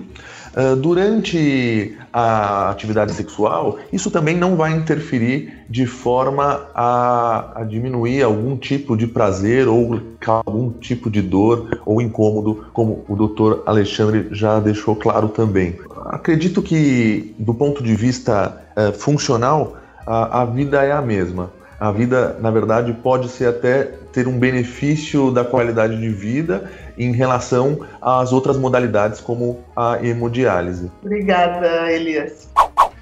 Uh, 0.56 0.76
durante 0.76 1.98
a 2.14 2.70
atividade 2.70 3.12
sexual, 3.14 3.80
isso 3.92 4.12
também 4.12 4.38
não 4.38 4.56
vai 4.56 4.72
interferir 4.72 5.66
de 5.68 5.88
forma 5.88 6.68
a, 6.76 7.62
a, 7.62 7.64
diminuir 7.64 8.22
algum 8.22 8.56
tipo 8.56 8.96
de 8.96 9.08
prazer 9.08 9.68
ou 9.68 10.00
algum 10.28 10.70
tipo 10.74 11.10
de 11.10 11.24
dor 11.24 11.82
ou 11.88 12.04
incômodo, 12.04 12.68
como 12.72 13.04
o 13.10 13.16
Dr. 13.16 13.64
Alexandre 13.66 14.28
já 14.30 14.60
deixou 14.60 14.96
claro 14.96 15.30
também. 15.30 15.76
Acredito 16.06 16.62
que, 16.62 17.34
do 17.40 17.56
ponto 17.56 17.82
de 17.82 17.96
vista 17.96 18.62
uh, 18.78 18.94
funcional, 18.94 19.78
a, 20.06 20.42
a 20.42 20.46
vida 20.46 20.84
é 20.84 20.92
a 20.92 21.02
mesma 21.02 21.52
a 21.84 21.92
vida, 21.92 22.38
na 22.40 22.50
verdade, 22.50 22.94
pode 22.94 23.28
ser 23.28 23.48
até 23.48 23.84
ter 24.14 24.26
um 24.26 24.40
benefício 24.40 25.30
da 25.30 25.44
qualidade 25.44 26.00
de 26.00 26.08
vida 26.08 26.72
em 26.98 27.12
relação 27.12 27.80
às 28.02 28.32
outras 28.32 28.58
modalidades, 28.58 29.20
como 29.20 29.60
a 29.76 30.00
hemodiálise. 30.02 30.90
Obrigada, 31.04 31.92
Elias. 31.92 32.48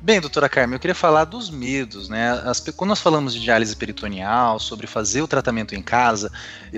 Bem, 0.04 0.20
doutora 0.20 0.50
Carmen, 0.50 0.74
eu 0.74 0.80
queria 0.80 0.96
falar 0.96 1.26
dos 1.26 1.52
medos, 1.52 2.10
né? 2.10 2.32
As, 2.44 2.60
quando 2.60 2.90
nós 2.90 3.00
falamos 3.00 3.36
de 3.36 3.40
diálise 3.40 3.76
peritoneal, 3.76 4.58
sobre 4.58 4.88
fazer 4.88 5.22
o 5.22 5.28
tratamento 5.28 5.76
em 5.76 5.82
casa, 5.84 6.32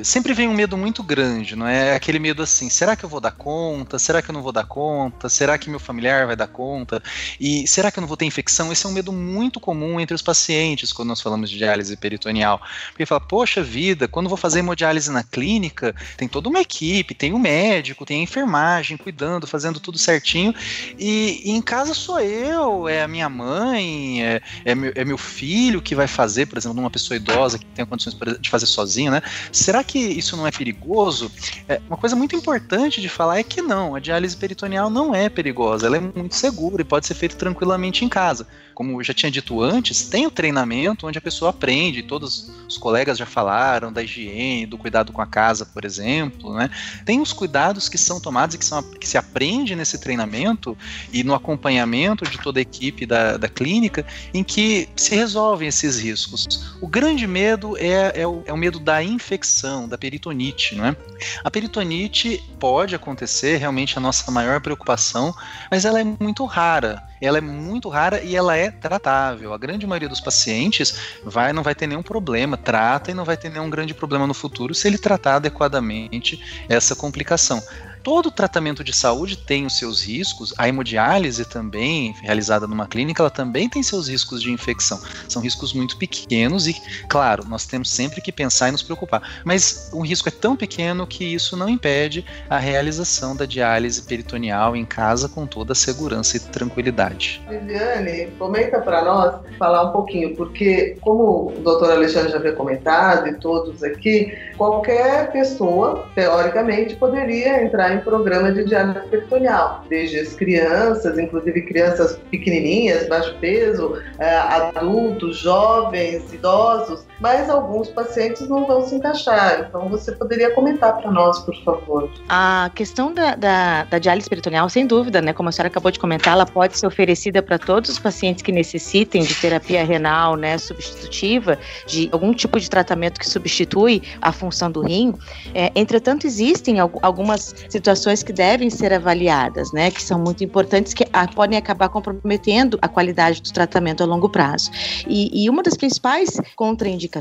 sempre 0.04 0.34
vem 0.34 0.50
um 0.50 0.54
medo 0.54 0.76
muito 0.76 1.02
grande, 1.02 1.56
não 1.56 1.66
é? 1.66 1.96
Aquele 1.96 2.20
medo 2.20 2.44
assim: 2.44 2.70
será 2.70 2.98
que 2.98 3.06
eu 3.06 3.08
vou 3.08 3.22
dar 3.22 3.32
conta? 3.32 3.98
Será 3.98 4.22
que 4.22 4.30
eu 4.30 4.34
não 4.34 4.42
vou 4.42 4.52
dar 4.52 4.66
conta? 4.66 5.30
Será 5.30 5.58
que 5.58 5.70
meu 5.70 5.80
familiar 5.80 6.28
vai 6.28 6.36
dar 6.36 6.48
conta? 6.48 7.02
E 7.40 7.66
será 7.66 7.90
que 7.90 7.98
eu 7.98 8.02
não 8.02 8.10
vou 8.10 8.18
ter 8.18 8.26
infecção? 8.26 8.74
Esse 8.74 8.86
é 8.86 8.90
um 8.90 8.92
medo 8.92 9.14
muito 9.14 9.58
comum 9.58 10.02
entre 10.02 10.14
os 10.14 10.22
pacientes 10.22 10.92
quando 10.92 11.08
nós 11.08 11.22
falamos 11.22 11.50
de 11.50 11.58
diálise 11.58 11.96
peritoneal. 11.96 12.62
Porque 12.90 13.06
fala, 13.06 13.22
poxa 13.22 13.64
vida, 13.64 14.06
quando 14.06 14.28
vou 14.28 14.38
fazer 14.38 14.60
hemodiálise 14.60 15.10
na 15.10 15.24
clínica, 15.24 15.96
tem 16.18 16.28
toda 16.28 16.50
uma 16.50 16.60
equipe, 16.60 17.16
tem 17.16 17.32
o 17.32 17.38
um 17.38 17.40
médico, 17.40 18.06
tem 18.06 18.20
a 18.20 18.24
enfermagem 18.24 18.98
cuidando, 18.98 19.48
fazendo 19.48 19.80
tudo 19.80 19.98
certinho, 19.98 20.54
e, 21.00 21.42
e 21.46 21.52
em 21.52 21.62
casa 21.62 21.94
sou 21.94 22.20
eu, 22.20 22.90
é 22.90 23.02
a 23.02 23.13
minha 23.14 23.30
mãe, 23.30 24.24
é, 24.24 24.42
é, 24.66 24.74
meu, 24.74 24.92
é 24.96 25.06
meu 25.06 25.18
filho 25.18 25.82
que 25.82 25.94
vai 25.94 26.08
fazer, 26.08 26.48
por 26.48 26.58
exemplo, 26.58 26.80
uma 26.80 26.90
pessoa 26.90 27.16
idosa 27.16 27.60
que 27.60 27.66
tem 27.66 27.86
condições 27.86 28.18
de 28.40 28.50
fazer 28.50 28.66
sozinho, 28.66 29.12
né? 29.12 29.22
Será 29.52 29.84
que 29.84 30.00
isso 30.00 30.36
não 30.36 30.48
é 30.48 30.52
perigoso? 30.52 31.32
É, 31.70 31.80
uma 31.88 31.98
coisa 31.98 32.16
muito 32.16 32.36
importante 32.36 33.00
de 33.00 33.08
falar 33.08 33.38
é 33.38 33.44
que 33.44 33.62
não, 33.62 33.94
a 33.94 34.00
diálise 34.00 34.36
peritoneal 34.36 34.90
não 34.90 35.14
é 35.14 35.30
perigosa, 35.30 35.86
ela 35.86 35.98
é 35.98 36.00
muito 36.00 36.36
segura 36.36 36.82
e 36.82 36.86
pode 36.86 37.06
ser 37.06 37.14
feita 37.14 37.36
tranquilamente 37.36 38.04
em 38.04 38.10
casa 38.10 38.48
como 38.74 39.00
eu 39.00 39.04
já 39.04 39.14
tinha 39.14 39.32
dito 39.32 39.62
antes, 39.62 40.08
tem 40.08 40.26
o 40.26 40.32
treinamento 40.32 41.08
onde 41.08 41.18
a 41.18 41.22
pessoa 41.22 41.52
aprende, 41.52 42.04
todos 42.04 42.52
os 42.68 42.78
colegas 42.78 43.18
já 43.18 43.26
falaram 43.26 43.94
da 43.94 44.04
higiene, 44.04 44.66
do 44.66 44.78
cuidado 44.78 45.12
com 45.12 45.22
a 45.22 45.28
casa, 45.28 45.66
por 45.66 45.86
exemplo, 45.86 46.54
né? 46.54 46.70
Tem 47.06 47.22
os 47.22 47.32
cuidados 47.32 47.88
que 47.88 47.98
são 47.98 48.20
tomados 48.20 48.56
e 48.56 48.58
que, 48.58 48.66
são, 48.66 48.82
que 48.84 49.08
se 49.08 49.18
aprende 49.18 49.76
nesse 49.76 49.98
treinamento 50.00 50.78
e 51.12 51.24
no 51.24 51.34
acompanhamento 51.34 52.26
de 52.26 52.38
toda 52.38 52.60
a 52.60 52.62
equipe 52.62 53.03
da, 53.06 53.38
da 53.38 53.48
clínica, 53.48 54.06
em 54.34 54.44
que 54.44 54.90
se 54.96 55.16
resolvem 55.16 55.68
esses 55.68 56.00
riscos. 56.00 56.76
O 56.82 56.88
grande 56.88 57.28
medo 57.28 57.78
é, 57.78 58.22
é, 58.22 58.28
o, 58.28 58.44
é 58.46 58.54
o 58.54 58.58
medo 58.58 58.80
da 58.80 59.04
infecção, 59.04 59.88
da 59.88 59.98
peritonite, 59.98 60.76
não 60.76 60.86
é? 60.86 60.96
A 61.44 61.52
peritonite 61.52 62.44
pode 62.60 62.96
acontecer, 62.96 63.58
realmente 63.58 63.98
a 63.98 64.02
nossa 64.02 64.30
maior 64.32 64.62
preocupação, 64.62 65.34
mas 65.70 65.86
ela 65.86 66.00
é 66.00 66.04
muito 66.04 66.46
rara 66.46 67.04
ela 67.26 67.38
é 67.38 67.42
muito 67.42 67.88
rara 67.88 68.22
e 68.22 68.36
ela 68.36 68.56
é 68.58 68.70
tratável. 68.70 69.54
A 69.54 69.58
grande 69.58 69.88
maioria 69.88 70.10
dos 70.10 70.20
pacientes 70.20 70.94
vai 71.24 71.54
não 71.54 71.64
vai 71.64 71.74
ter 71.74 71.88
nenhum 71.88 72.04
problema, 72.04 72.58
trata 72.58 73.12
e 73.12 73.14
não 73.14 73.24
vai 73.24 73.38
ter 73.38 73.50
nenhum 73.50 73.70
grande 73.70 73.94
problema 73.94 74.28
no 74.28 74.34
futuro 74.34 74.74
se 74.76 74.88
ele 74.88 74.98
tratar 74.98 75.36
adequadamente 75.36 76.66
essa 76.68 76.96
complicação 76.96 77.64
todo 78.04 78.30
tratamento 78.30 78.84
de 78.84 78.94
saúde 78.94 79.38
tem 79.38 79.66
os 79.66 79.78
seus 79.78 80.04
riscos. 80.04 80.54
A 80.58 80.68
hemodiálise 80.68 81.46
também, 81.46 82.14
realizada 82.22 82.68
numa 82.68 82.86
clínica, 82.86 83.24
ela 83.24 83.30
também 83.30 83.70
tem 83.70 83.82
seus 83.82 84.10
riscos 84.10 84.42
de 84.42 84.52
infecção. 84.52 85.00
São 85.28 85.42
riscos 85.42 85.74
muito 85.74 85.98
pequenos 85.98 86.68
e, 86.68 86.76
claro, 87.08 87.46
nós 87.48 87.66
temos 87.66 87.90
sempre 87.90 88.22
que 88.22 88.32
pensar 88.32 88.70
e 88.70 88.72
nos 88.72 88.84
preocupar. 88.84 89.42
Mas 89.46 89.90
o 89.94 90.02
risco 90.02 90.28
é 90.28 90.32
tão 90.32 90.56
pequeno 90.56 91.08
que 91.08 91.24
isso 91.24 91.56
não 91.56 91.70
impede 91.70 92.26
a 92.50 92.58
realização 92.58 93.36
da 93.36 93.46
diálise 93.46 94.02
peritoneal 94.02 94.76
em 94.76 94.86
casa 94.86 95.30
com 95.30 95.48
toda 95.48 95.72
a 95.72 95.76
segurança 95.76 96.36
e 96.36 96.40
tranquilidade. 96.40 97.42
Viviane, 97.50 98.28
comenta 98.38 98.82
para 98.82 99.04
nós, 99.04 99.36
falar 99.58 99.90
um 99.90 99.92
pouquinho, 99.92 100.36
porque 100.36 100.98
como 101.02 101.54
o 101.58 101.62
doutor 101.62 101.92
Alexandre 101.92 102.32
já 102.32 102.38
havia 102.38 102.54
comentado 102.54 103.28
e 103.28 103.36
todos 103.36 103.82
aqui, 103.82 104.38
qualquer 104.58 105.32
pessoa, 105.32 106.10
teoricamente, 106.14 106.96
poderia 106.96 107.64
entrar 107.64 107.93
em 107.94 108.00
programa 108.00 108.52
de 108.52 108.66
diálise 108.66 109.08
peritoneal, 109.08 109.86
desde 109.90 110.20
as 110.20 110.34
crianças, 110.34 111.18
inclusive 111.18 111.62
crianças 111.64 112.20
pequenininhas, 112.30 113.08
baixo 113.08 113.36
peso, 113.40 114.02
é, 114.20 114.36
adultos, 114.36 115.38
jovens, 115.38 116.34
idosos, 116.34 117.06
mas 117.24 117.50
alguns 117.50 117.88
pacientes 117.88 118.50
não 118.50 118.68
vão 118.68 118.86
se 118.86 118.96
encaixar. 118.96 119.66
Então, 119.70 119.88
você 119.88 120.12
poderia 120.12 120.52
comentar 120.52 120.98
para 120.98 121.10
nós, 121.10 121.40
por 121.40 121.56
favor. 121.64 122.12
A 122.28 122.70
questão 122.76 123.14
da, 123.14 123.34
da, 123.36 123.86
da, 123.86 123.98
diálise 123.98 124.30
peritoneal, 124.30 124.68
sem 124.68 124.86
dúvida, 124.86 125.22
né, 125.22 125.32
como 125.32 125.48
a 125.48 125.52
senhora 125.54 125.70
acabou 125.70 125.90
de 125.90 125.98
comentar, 125.98 126.34
ela 126.34 126.46
pode 126.46 126.78
ser 126.78 126.86
oferecida 126.86 127.42
para 127.42 127.58
todos 127.58 127.92
os 127.92 127.98
pacientes 127.98 128.44
que 128.44 128.52
necessitem 128.52 129.24
de 129.24 129.34
terapia 129.36 129.86
renal 129.86 130.36
né, 130.36 130.58
substitutiva, 130.58 131.58
de 131.88 132.10
algum 132.12 132.34
tipo 132.34 132.60
de 132.60 132.70
tratamento 132.70 133.22
que 133.22 133.30
substitui 133.30 134.04
a 134.22 134.34
função 134.34 134.70
do 134.70 134.82
rim. 134.82 135.14
É, 135.56 135.72
entretanto, 135.76 136.28
existem 136.28 136.82
algumas 136.82 137.56
situações 137.70 138.22
que 138.22 138.34
devem 138.34 138.70
ser 138.70 138.92
avaliadas, 138.92 139.72
né, 139.72 139.92
que 139.92 140.04
são 140.04 140.20
muito 140.20 140.44
importantes, 140.44 140.94
que 140.94 141.06
podem 141.34 141.58
acabar 141.58 141.88
comprometendo 141.88 142.78
a 142.82 142.90
qualidade 142.90 143.42
do 143.42 143.54
tratamento 143.54 144.04
a 144.04 144.06
longo 144.06 144.28
prazo. 144.28 144.70
E, 145.08 145.46
e 145.46 145.50
uma 145.50 145.64
das 145.64 145.78
principais 145.78 146.38
contraindicações 146.58 147.13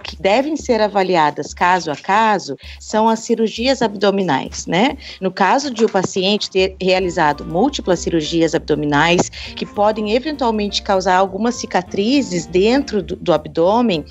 que 0.00 0.20
devem 0.20 0.56
ser 0.56 0.80
avaliadas 0.80 1.52
caso 1.52 1.90
a 1.90 1.96
caso 1.96 2.56
são 2.78 3.08
as 3.08 3.20
cirurgias 3.20 3.82
abdominais, 3.82 4.66
né? 4.66 4.96
No 5.20 5.30
caso 5.30 5.70
de 5.72 5.84
o 5.84 5.88
paciente 5.88 6.50
ter 6.50 6.76
realizado 6.80 7.44
múltiplas 7.44 8.00
cirurgias 8.00 8.54
abdominais 8.54 9.28
que 9.56 9.66
podem 9.66 10.12
eventualmente 10.12 10.82
causar 10.82 11.16
algumas 11.16 11.56
cicatrizes 11.56 12.46
dentro 12.46 13.02
do, 13.02 13.16
do 13.16 13.32
abdômen, 13.32 14.04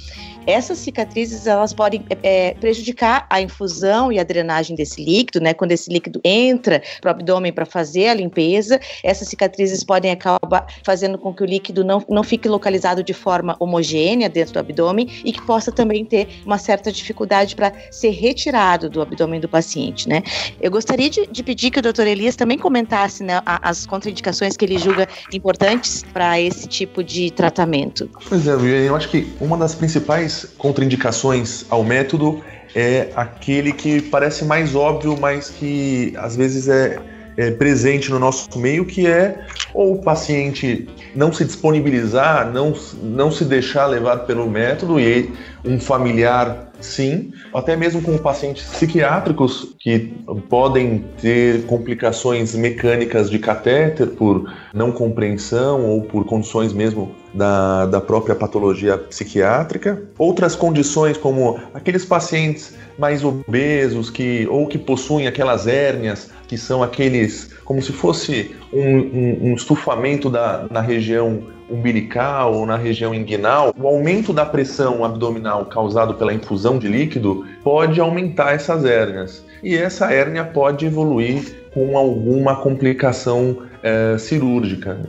essas 0.49 0.77
cicatrizes 0.77 1.45
elas 1.47 1.73
podem 1.73 2.03
é, 2.23 2.53
prejudicar 2.55 3.25
a 3.29 3.41
infusão 3.41 4.11
e 4.11 4.19
a 4.19 4.23
drenagem 4.23 4.75
desse 4.75 5.03
líquido, 5.03 5.39
né? 5.39 5.53
Quando 5.53 5.71
esse 5.71 5.91
líquido 5.91 6.19
entra 6.23 6.81
para 7.01 7.09
o 7.09 7.11
abdômen 7.11 7.51
para 7.51 7.65
fazer 7.65 8.07
a 8.07 8.13
limpeza, 8.13 8.79
essas 9.03 9.27
cicatrizes 9.27 9.83
podem 9.83 10.11
acabar 10.11 10.67
fazendo 10.83 11.17
com 11.17 11.33
que 11.33 11.43
o 11.43 11.45
líquido 11.45 11.83
não, 11.83 12.03
não 12.09 12.23
fique 12.23 12.47
localizado 12.47 13.03
de 13.03 13.13
forma 13.13 13.55
homogênea 13.59 14.29
dentro 14.29 14.53
do 14.53 14.59
abdômen 14.59 15.07
e 15.23 15.31
que 15.31 15.41
possa 15.41 15.71
também 15.71 16.03
ter 16.05 16.27
uma 16.45 16.57
certa 16.57 16.91
dificuldade 16.91 17.55
para 17.55 17.73
ser 17.91 18.11
retirado 18.11 18.89
do 18.89 19.01
abdômen 19.01 19.39
do 19.39 19.47
paciente, 19.47 20.07
né? 20.07 20.23
Eu 20.59 20.71
gostaria 20.71 21.09
de, 21.09 21.27
de 21.27 21.43
pedir 21.43 21.71
que 21.71 21.79
o 21.79 21.81
doutor 21.81 22.07
Elias 22.07 22.35
também 22.35 22.57
comentasse 22.57 23.23
né, 23.23 23.41
as 23.45 23.85
contraindicações 23.85 24.55
que 24.57 24.65
ele 24.65 24.77
julga 24.77 25.07
importantes 25.33 26.03
para 26.13 26.39
esse 26.39 26.67
tipo 26.67 27.03
de 27.03 27.31
tratamento. 27.31 28.09
Pois 28.27 28.47
é, 28.47 28.53
eu 28.87 28.95
acho 28.95 29.09
que 29.09 29.31
uma 29.39 29.57
das 29.57 29.75
principais 29.75 30.38
contraindicações 30.57 31.65
ao 31.69 31.83
método 31.83 32.43
é 32.73 33.11
aquele 33.15 33.73
que 33.73 34.01
parece 34.01 34.45
mais 34.45 34.75
óbvio, 34.75 35.17
mas 35.19 35.49
que 35.49 36.13
às 36.17 36.35
vezes 36.35 36.67
é, 36.67 36.99
é, 37.37 37.51
presente 37.51 38.09
no 38.09 38.19
nosso 38.19 38.57
meio, 38.57 38.85
que 38.85 39.07
é 39.07 39.45
ou 39.73 39.95
o 39.95 40.01
paciente 40.01 40.87
não 41.15 41.31
se 41.31 41.45
disponibilizar, 41.45 42.51
não, 42.51 42.73
não 43.01 43.31
se 43.31 43.45
deixar 43.45 43.85
levar 43.85 44.25
pelo 44.25 44.49
método 44.49 44.99
e 44.99 45.31
um 45.63 45.79
familiar 45.79 46.69
sim, 46.79 47.33
até 47.53 47.75
mesmo 47.75 48.01
com 48.01 48.17
pacientes 48.17 48.63
psiquiátricos 48.63 49.75
que 49.79 50.13
podem 50.47 51.05
ter 51.21 51.65
complicações 51.65 52.55
mecânicas 52.55 53.29
de 53.29 53.37
catéter 53.37 54.07
por 54.07 54.51
não 54.73 54.91
compreensão 54.91 55.85
ou 55.85 56.03
por 56.03 56.25
condições 56.25 56.71
mesmo 56.71 57.13
da, 57.33 57.85
da 57.85 58.01
própria 58.01 58.33
patologia 58.33 58.97
psiquiátrica. 58.97 60.01
Outras 60.17 60.55
condições, 60.55 61.17
como 61.17 61.59
aqueles 61.73 62.05
pacientes 62.05 62.75
mais 62.97 63.23
obesos 63.23 64.09
que 64.09 64.47
ou 64.49 64.67
que 64.67 64.77
possuem 64.77 65.27
aquelas 65.27 65.67
hérnias, 65.67 66.29
que 66.49 66.57
são 66.57 66.81
aqueles 66.81 67.51
como 67.63 67.79
se 67.79 67.93
fosse 67.93 68.55
um, 68.73 68.97
um, 68.97 69.39
um 69.43 69.53
estufamento 69.53 70.31
da, 70.31 70.65
na 70.71 70.81
região 70.81 71.43
umbilical 71.69 72.55
ou 72.55 72.65
na 72.65 72.75
região 72.75 73.13
inguinal, 73.13 73.71
o 73.77 73.87
aumento 73.87 74.33
da 74.33 74.43
pressão 74.43 75.05
abdominal 75.05 75.65
causado 75.65 76.15
pela 76.15 76.33
infusão 76.33 76.79
de 76.79 76.87
líquido 76.87 77.45
pode 77.63 78.01
aumentar 78.01 78.55
essas 78.55 78.83
hérnias. 78.83 79.45
E 79.61 79.77
essa 79.77 80.11
hérnia 80.11 80.43
pode 80.43 80.87
evoluir 80.87 81.69
com 81.71 81.95
alguma 81.95 82.55
complicação 82.55 83.57
é, 83.83 84.17
cirúrgica. 84.17 84.99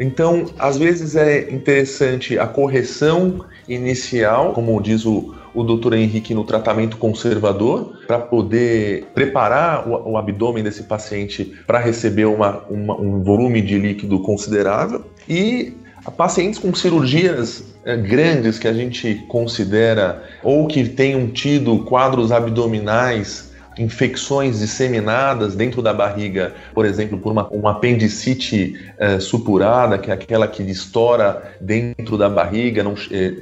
Então, 0.00 0.46
às 0.58 0.76
vezes 0.76 1.14
é 1.14 1.48
interessante 1.48 2.36
a 2.36 2.48
correção 2.48 3.44
inicial, 3.68 4.52
como 4.52 4.82
diz 4.82 5.06
o, 5.06 5.34
o 5.54 5.62
doutor 5.62 5.94
Henrique, 5.94 6.34
no 6.34 6.44
tratamento 6.44 6.96
conservador, 6.96 7.98
para 8.06 8.18
poder 8.18 9.08
preparar 9.14 9.88
o, 9.88 10.12
o, 10.12 10.16
abdômen 10.16 10.62
desse 10.62 10.84
paciente 10.84 11.54
para 11.66 11.78
receber 11.78 12.26
uma, 12.26 12.64
uma, 12.70 12.94
um 13.00 13.22
volume 13.22 13.60
de 13.60 13.78
líquido 13.78 14.20
considerável. 14.20 15.04
E 15.28 15.72
pacientes 16.16 16.58
com 16.58 16.74
cirurgias 16.74 17.64
é, 17.84 17.96
grandes 17.96 18.58
que 18.58 18.68
a 18.68 18.72
gente 18.72 19.14
considera 19.28 20.22
ou 20.42 20.66
que 20.66 20.88
tenham 20.88 21.26
tido 21.28 21.84
quadros 21.84 22.32
abdominais 22.32 23.47
infecções 23.78 24.58
disseminadas 24.58 25.54
dentro 25.54 25.80
da 25.80 25.92
barriga, 25.92 26.54
por 26.74 26.84
exemplo, 26.84 27.18
por 27.18 27.32
uma, 27.32 27.48
uma 27.48 27.70
apendicite 27.72 28.74
eh, 28.98 29.20
supurada, 29.20 29.98
que 29.98 30.10
é 30.10 30.14
aquela 30.14 30.48
que 30.48 30.62
estoura 30.62 31.56
dentro 31.60 32.18
da 32.18 32.28
barriga, 32.28 32.82
não, 32.82 32.94
eh, 33.10 33.34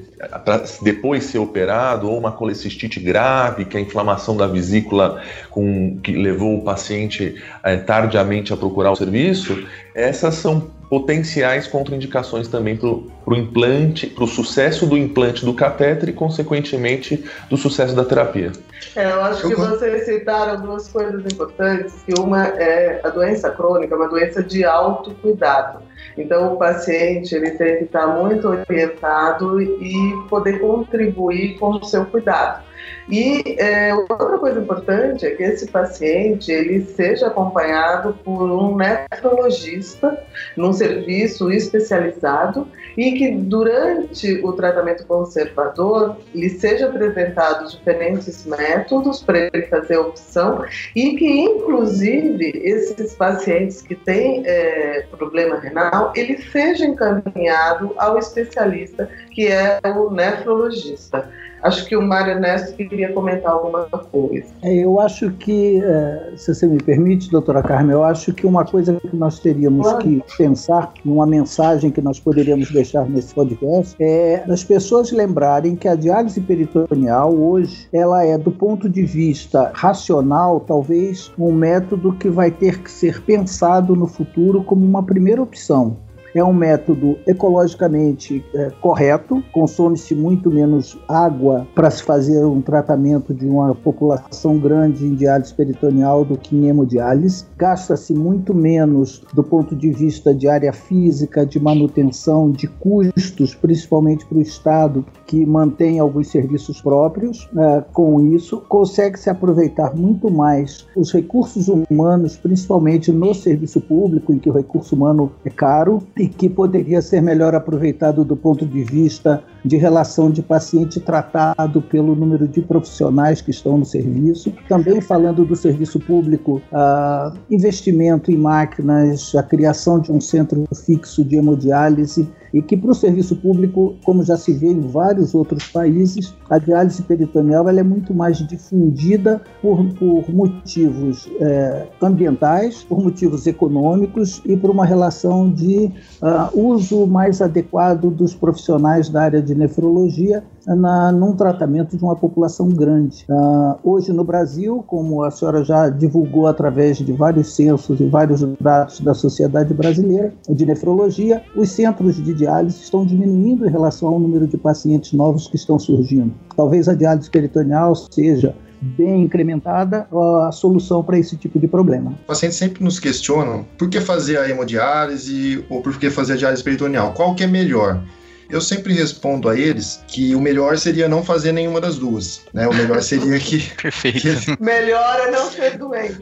depois 0.82 1.24
ser 1.24 1.38
operado, 1.38 2.08
ou 2.08 2.18
uma 2.18 2.32
colecistite 2.32 3.00
grave, 3.00 3.64
que 3.64 3.76
é 3.76 3.80
a 3.80 3.82
inflamação 3.82 4.36
da 4.36 4.46
vesícula 4.46 5.22
com, 5.50 5.98
que 6.02 6.12
levou 6.12 6.58
o 6.58 6.62
paciente 6.62 7.36
eh, 7.64 7.76
tardiamente 7.76 8.52
a 8.52 8.56
procurar 8.56 8.92
o 8.92 8.96
serviço, 8.96 9.66
essas 9.94 10.34
são 10.34 10.75
potenciais 10.88 11.66
contraindicações 11.66 12.48
também 12.48 12.76
para 12.76 12.88
o 12.88 13.36
implante, 13.36 14.06
para 14.06 14.24
o 14.24 14.26
sucesso 14.26 14.86
do 14.86 14.96
implante 14.96 15.44
do 15.44 15.52
catéter 15.52 16.08
e, 16.08 16.12
consequentemente, 16.12 17.24
do 17.50 17.56
sucesso 17.56 17.94
da 17.94 18.04
terapia. 18.04 18.52
É, 18.94 19.10
eu 19.10 19.22
acho 19.22 19.48
que 19.48 19.54
vocês 19.54 20.04
citaram 20.04 20.60
duas 20.60 20.88
coisas 20.88 21.24
importantes, 21.32 21.94
que 22.04 22.18
uma 22.18 22.46
é 22.46 23.00
a 23.02 23.08
doença 23.08 23.50
crônica, 23.50 23.96
uma 23.96 24.08
doença 24.08 24.42
de 24.42 24.64
autocuidado. 24.64 25.80
Então, 26.16 26.54
o 26.54 26.56
paciente 26.56 27.34
ele 27.34 27.50
tem 27.52 27.78
que 27.78 27.84
estar 27.84 28.06
muito 28.06 28.48
orientado 28.48 29.60
e 29.60 29.94
poder 30.28 30.60
contribuir 30.60 31.58
com 31.58 31.70
o 31.70 31.84
seu 31.84 32.06
cuidado. 32.06 32.64
E 33.08 33.56
é, 33.58 33.94
outra 33.94 34.38
coisa 34.38 34.60
importante 34.60 35.24
é 35.24 35.30
que 35.30 35.42
esse 35.42 35.68
paciente 35.68 36.50
ele 36.50 36.84
seja 36.84 37.28
acompanhado 37.28 38.14
por 38.24 38.50
um 38.50 38.76
nefrologista 38.76 40.24
num 40.56 40.72
serviço 40.72 41.50
especializado 41.50 42.66
e 42.96 43.12
que 43.12 43.30
durante 43.30 44.40
o 44.44 44.52
tratamento 44.52 45.06
conservador 45.06 46.16
lhe 46.34 46.48
seja 46.48 46.86
apresentado 46.86 47.68
diferentes 47.68 48.44
métodos 48.44 49.22
para 49.22 49.38
ele 49.38 49.66
fazer 49.66 49.98
opção 49.98 50.64
e 50.94 51.16
que 51.16 51.26
inclusive 51.26 52.60
esses 52.64 53.14
pacientes 53.14 53.82
que 53.82 53.94
têm 53.94 54.42
é, 54.44 55.06
problema 55.16 55.60
renal 55.60 56.12
ele 56.16 56.38
seja 56.38 56.84
encaminhado 56.84 57.94
ao 57.98 58.18
especialista 58.18 59.08
que 59.30 59.46
é 59.46 59.80
o 59.84 60.10
nefrologista. 60.10 61.28
Acho 61.66 61.84
que 61.84 61.96
o 61.96 62.02
Mário 62.02 62.34
Ernesto 62.34 62.76
queria 62.76 63.12
comentar 63.12 63.50
alguma 63.50 63.82
coisa. 63.86 64.46
É, 64.62 64.72
eu 64.72 65.00
acho 65.00 65.32
que, 65.32 65.82
é, 65.82 66.32
se 66.36 66.54
você 66.54 66.64
me 66.64 66.80
permite, 66.80 67.28
doutora 67.28 67.60
Carmen, 67.60 67.90
eu 67.90 68.04
acho 68.04 68.32
que 68.32 68.46
uma 68.46 68.64
coisa 68.64 68.94
que 69.00 69.16
nós 69.16 69.40
teríamos 69.40 69.84
claro. 69.84 69.98
que 69.98 70.22
pensar, 70.38 70.92
uma 71.04 71.26
mensagem 71.26 71.90
que 71.90 72.00
nós 72.00 72.20
poderíamos 72.20 72.70
deixar 72.70 73.08
nesse 73.08 73.34
podcast, 73.34 73.96
é 73.98 74.44
das 74.46 74.62
pessoas 74.62 75.10
lembrarem 75.10 75.74
que 75.74 75.88
a 75.88 75.96
diálise 75.96 76.40
peritoneal 76.40 77.34
hoje, 77.34 77.88
ela 77.92 78.24
é, 78.24 78.38
do 78.38 78.52
ponto 78.52 78.88
de 78.88 79.02
vista 79.02 79.72
racional, 79.74 80.60
talvez 80.60 81.32
um 81.36 81.50
método 81.50 82.12
que 82.12 82.28
vai 82.28 82.52
ter 82.52 82.80
que 82.80 82.90
ser 82.90 83.20
pensado 83.22 83.96
no 83.96 84.06
futuro 84.06 84.62
como 84.62 84.86
uma 84.86 85.02
primeira 85.02 85.42
opção. 85.42 85.96
É 86.36 86.44
um 86.44 86.52
método 86.52 87.16
ecologicamente 87.26 88.44
é, 88.52 88.68
correto, 88.82 89.42
consome-se 89.54 90.14
muito 90.14 90.50
menos 90.50 90.98
água 91.08 91.66
para 91.74 91.90
se 91.90 92.02
fazer 92.02 92.44
um 92.44 92.60
tratamento 92.60 93.32
de 93.32 93.46
uma 93.46 93.74
população 93.74 94.58
grande 94.58 95.06
em 95.06 95.14
diálise 95.14 95.54
peritoneal 95.54 96.26
do 96.26 96.36
que 96.36 96.54
em 96.54 96.68
hemodiálise. 96.68 97.46
Gasta-se 97.56 98.12
muito 98.12 98.52
menos 98.52 99.24
do 99.32 99.42
ponto 99.42 99.74
de 99.74 99.90
vista 99.90 100.34
de 100.34 100.46
área 100.46 100.74
física, 100.74 101.46
de 101.46 101.58
manutenção, 101.58 102.50
de 102.50 102.66
custos, 102.66 103.54
principalmente 103.54 104.26
para 104.26 104.36
o 104.36 104.42
Estado, 104.42 105.06
que 105.26 105.46
mantém 105.46 105.98
alguns 105.98 106.28
serviços 106.28 106.82
próprios. 106.82 107.48
É, 107.56 107.82
com 107.94 108.20
isso, 108.20 108.62
consegue-se 108.68 109.30
aproveitar 109.30 109.96
muito 109.96 110.30
mais 110.30 110.86
os 110.94 111.10
recursos 111.14 111.68
humanos, 111.68 112.36
principalmente 112.36 113.10
no 113.10 113.32
serviço 113.32 113.80
público, 113.80 114.34
em 114.34 114.38
que 114.38 114.50
o 114.50 114.52
recurso 114.52 114.94
humano 114.94 115.32
é 115.42 115.48
caro, 115.48 116.02
e 116.14 116.25
e 116.26 116.28
que 116.28 116.48
poderia 116.48 117.00
ser 117.00 117.22
melhor 117.22 117.54
aproveitado 117.54 118.24
do 118.24 118.36
ponto 118.36 118.66
de 118.66 118.82
vista 118.82 119.44
de 119.64 119.76
relação 119.76 120.28
de 120.28 120.42
paciente 120.42 120.98
tratado 120.98 121.80
pelo 121.80 122.16
número 122.16 122.48
de 122.48 122.60
profissionais 122.60 123.40
que 123.40 123.52
estão 123.52 123.78
no 123.78 123.84
serviço. 123.84 124.52
Também 124.68 125.00
falando 125.00 125.44
do 125.44 125.54
serviço 125.54 126.00
público, 126.00 126.60
uh, 126.72 127.36
investimento 127.48 128.32
em 128.32 128.36
máquinas, 128.36 129.36
a 129.36 129.42
criação 129.42 130.00
de 130.00 130.10
um 130.10 130.20
centro 130.20 130.64
fixo 130.84 131.24
de 131.24 131.36
hemodiálise 131.36 132.28
e 132.56 132.62
que 132.62 132.74
para 132.74 132.90
o 132.90 132.94
serviço 132.94 133.36
público, 133.36 133.94
como 134.02 134.22
já 134.22 134.34
se 134.34 134.50
vê 134.54 134.68
em 134.68 134.80
vários 134.80 135.34
outros 135.34 135.68
países, 135.68 136.34
a 136.48 136.56
diálise 136.56 137.02
peritoneal 137.02 137.68
ela 137.68 137.80
é 137.80 137.82
muito 137.82 138.14
mais 138.14 138.38
difundida 138.38 139.42
por, 139.60 139.84
por 139.92 140.30
motivos 140.30 141.28
é, 141.38 141.86
ambientais, 142.00 142.82
por 142.82 142.98
motivos 143.02 143.46
econômicos 143.46 144.40
e 144.46 144.56
por 144.56 144.70
uma 144.70 144.86
relação 144.86 145.50
de 145.50 145.92
uh, 146.22 146.58
uso 146.58 147.06
mais 147.06 147.42
adequado 147.42 148.08
dos 148.10 148.34
profissionais 148.34 149.10
da 149.10 149.24
área 149.24 149.42
de 149.42 149.54
nefrologia 149.54 150.42
na, 150.74 151.12
num 151.12 151.34
tratamento 151.34 151.96
de 151.96 152.02
uma 152.02 152.16
população 152.16 152.68
grande. 152.68 153.24
Uh, 153.28 153.78
hoje 153.84 154.12
no 154.12 154.24
Brasil, 154.24 154.82
como 154.86 155.22
a 155.22 155.30
senhora 155.30 155.64
já 155.64 155.88
divulgou 155.88 156.46
através 156.46 156.98
de 156.98 157.12
vários 157.12 157.54
censos 157.54 158.00
e 158.00 158.06
vários 158.06 158.42
dados 158.60 159.00
da 159.00 159.14
Sociedade 159.14 159.72
Brasileira 159.74 160.32
de 160.48 160.66
Nefrologia, 160.66 161.42
os 161.54 161.70
centros 161.70 162.16
de 162.16 162.34
diálise 162.34 162.82
estão 162.82 163.04
diminuindo 163.04 163.66
em 163.66 163.70
relação 163.70 164.08
ao 164.08 164.18
número 164.18 164.46
de 164.46 164.56
pacientes 164.56 165.12
novos 165.12 165.46
que 165.46 165.56
estão 165.56 165.78
surgindo. 165.78 166.32
Talvez 166.56 166.88
a 166.88 166.94
diálise 166.94 167.30
peritoneal 167.30 167.94
seja 167.94 168.54
bem 168.80 169.22
incrementada 169.22 170.06
a 170.46 170.52
solução 170.52 171.02
para 171.02 171.18
esse 171.18 171.36
tipo 171.36 171.58
de 171.58 171.66
problema. 171.66 172.14
Pacientes 172.26 172.58
sempre 172.58 172.84
nos 172.84 172.98
questionam 172.98 173.64
por 173.78 173.88
que 173.88 174.00
fazer 174.00 174.38
a 174.38 174.48
hemodiálise 174.48 175.64
ou 175.70 175.80
por 175.80 175.98
que 175.98 176.10
fazer 176.10 176.34
a 176.34 176.36
diálise 176.36 176.62
peritoneal. 176.62 177.12
Qual 177.12 177.34
que 177.34 177.44
é 177.44 177.46
melhor? 177.46 178.02
Eu 178.48 178.60
sempre 178.60 178.94
respondo 178.94 179.48
a 179.48 179.58
eles 179.58 180.00
que 180.06 180.34
o 180.34 180.40
melhor 180.40 180.78
seria 180.78 181.08
não 181.08 181.24
fazer 181.24 181.52
nenhuma 181.52 181.80
das 181.80 181.96
duas, 181.96 182.42
né? 182.52 182.66
O 182.68 182.74
melhor 182.74 183.02
seria 183.02 183.38
que... 183.38 183.70
Perfeito. 183.80 184.20
Que... 184.20 184.62
Melhor 184.62 185.20
é 185.20 185.30
não 185.30 185.50
ser 185.50 185.76
doente. 185.76 186.20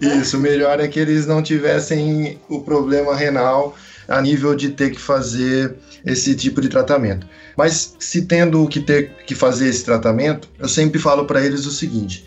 Isso, 0.00 0.36
o 0.36 0.40
melhor 0.40 0.80
é 0.80 0.88
que 0.88 0.98
eles 0.98 1.26
não 1.26 1.42
tivessem 1.42 2.38
o 2.48 2.60
problema 2.60 3.14
renal 3.14 3.76
a 4.08 4.20
nível 4.20 4.54
de 4.54 4.70
ter 4.70 4.90
que 4.90 5.00
fazer 5.00 5.76
esse 6.04 6.34
tipo 6.34 6.60
de 6.60 6.68
tratamento. 6.68 7.26
Mas 7.56 7.94
se 7.98 8.22
tendo 8.22 8.66
que 8.68 8.80
ter 8.80 9.10
que 9.26 9.34
fazer 9.34 9.68
esse 9.68 9.84
tratamento, 9.84 10.48
eu 10.58 10.68
sempre 10.68 10.98
falo 10.98 11.24
para 11.24 11.44
eles 11.44 11.66
o 11.66 11.70
seguinte: 11.70 12.26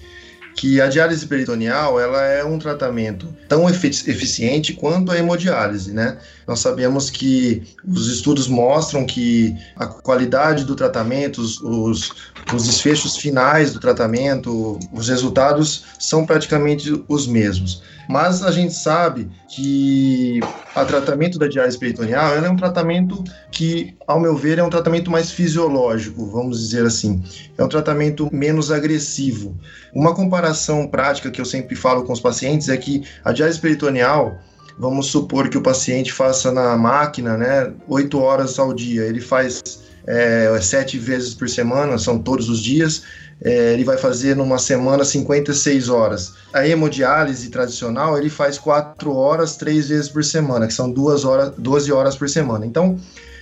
que 0.55 0.79
a 0.79 0.87
diálise 0.87 1.27
peritoneal 1.27 1.99
ela 1.99 2.23
é 2.23 2.43
um 2.43 2.57
tratamento 2.57 3.27
tão 3.47 3.69
eficiente 3.69 4.73
quanto 4.73 5.11
a 5.11 5.17
hemodiálise, 5.17 5.91
né? 5.91 6.17
Nós 6.47 6.59
sabemos 6.59 7.09
que 7.09 7.63
os 7.85 8.07
estudos 8.07 8.47
mostram 8.47 9.05
que 9.05 9.53
a 9.75 9.85
qualidade 9.85 10.63
do 10.63 10.73
tratamento, 10.73 11.41
os, 11.41 11.59
os, 11.61 12.11
os 12.53 12.63
desfechos 12.63 13.17
finais 13.17 13.73
do 13.73 13.79
tratamento, 13.81 14.79
os 14.93 15.09
resultados 15.09 15.83
são 15.99 16.25
praticamente 16.25 17.03
os 17.07 17.27
mesmos. 17.27 17.83
Mas 18.07 18.43
a 18.43 18.51
gente 18.51 18.73
sabe 18.73 19.29
que 19.47 20.39
o 20.75 20.85
tratamento 20.85 21.39
da 21.39 21.47
diálise 21.47 21.77
peritoneal 21.77 22.35
é 22.35 22.49
um 22.49 22.55
tratamento 22.55 23.23
que, 23.51 23.95
ao 24.07 24.19
meu 24.19 24.35
ver, 24.35 24.59
é 24.59 24.63
um 24.63 24.69
tratamento 24.69 25.09
mais 25.09 25.31
fisiológico, 25.31 26.25
vamos 26.25 26.59
dizer 26.59 26.85
assim. 26.85 27.23
É 27.57 27.63
um 27.63 27.69
tratamento 27.69 28.29
menos 28.31 28.71
agressivo. 28.71 29.57
Uma 29.93 30.13
comparação 30.13 30.87
prática 30.87 31.31
que 31.31 31.41
eu 31.41 31.45
sempre 31.45 31.75
falo 31.75 32.03
com 32.03 32.13
os 32.13 32.19
pacientes 32.19 32.69
é 32.69 32.77
que 32.77 33.03
a 33.23 33.31
diálise 33.31 33.59
peritoneal 33.59 34.37
vamos 34.77 35.07
supor 35.07 35.49
que 35.49 35.57
o 35.57 35.61
paciente 35.61 36.11
faça 36.11 36.51
na 36.51 36.75
máquina, 36.75 37.37
né, 37.37 37.71
oito 37.87 38.19
horas 38.19 38.59
ao 38.59 38.73
dia, 38.73 39.03
ele 39.03 39.21
faz 39.21 39.61
é, 40.07 40.59
sete 40.61 40.97
vezes 40.97 41.33
por 41.33 41.49
semana, 41.49 41.97
são 41.97 42.19
todos 42.19 42.49
os 42.49 42.61
dias, 42.61 43.03
é, 43.41 43.73
ele 43.73 43.83
vai 43.83 43.97
fazer 43.97 44.35
numa 44.35 44.57
semana 44.57 45.03
56 45.03 45.89
horas. 45.89 46.33
A 46.53 46.67
hemodiálise 46.67 47.49
tradicional, 47.49 48.17
ele 48.17 48.29
faz 48.29 48.57
4 48.57 49.13
horas, 49.13 49.55
3 49.57 49.89
vezes 49.89 50.09
por 50.09 50.23
semana, 50.23 50.67
que 50.67 50.73
são 50.73 50.91
2 50.91 51.25
horas, 51.25 51.53
12 51.57 51.91
horas 51.91 52.15
por 52.15 52.29
semana. 52.29 52.65
Então, 52.65 52.99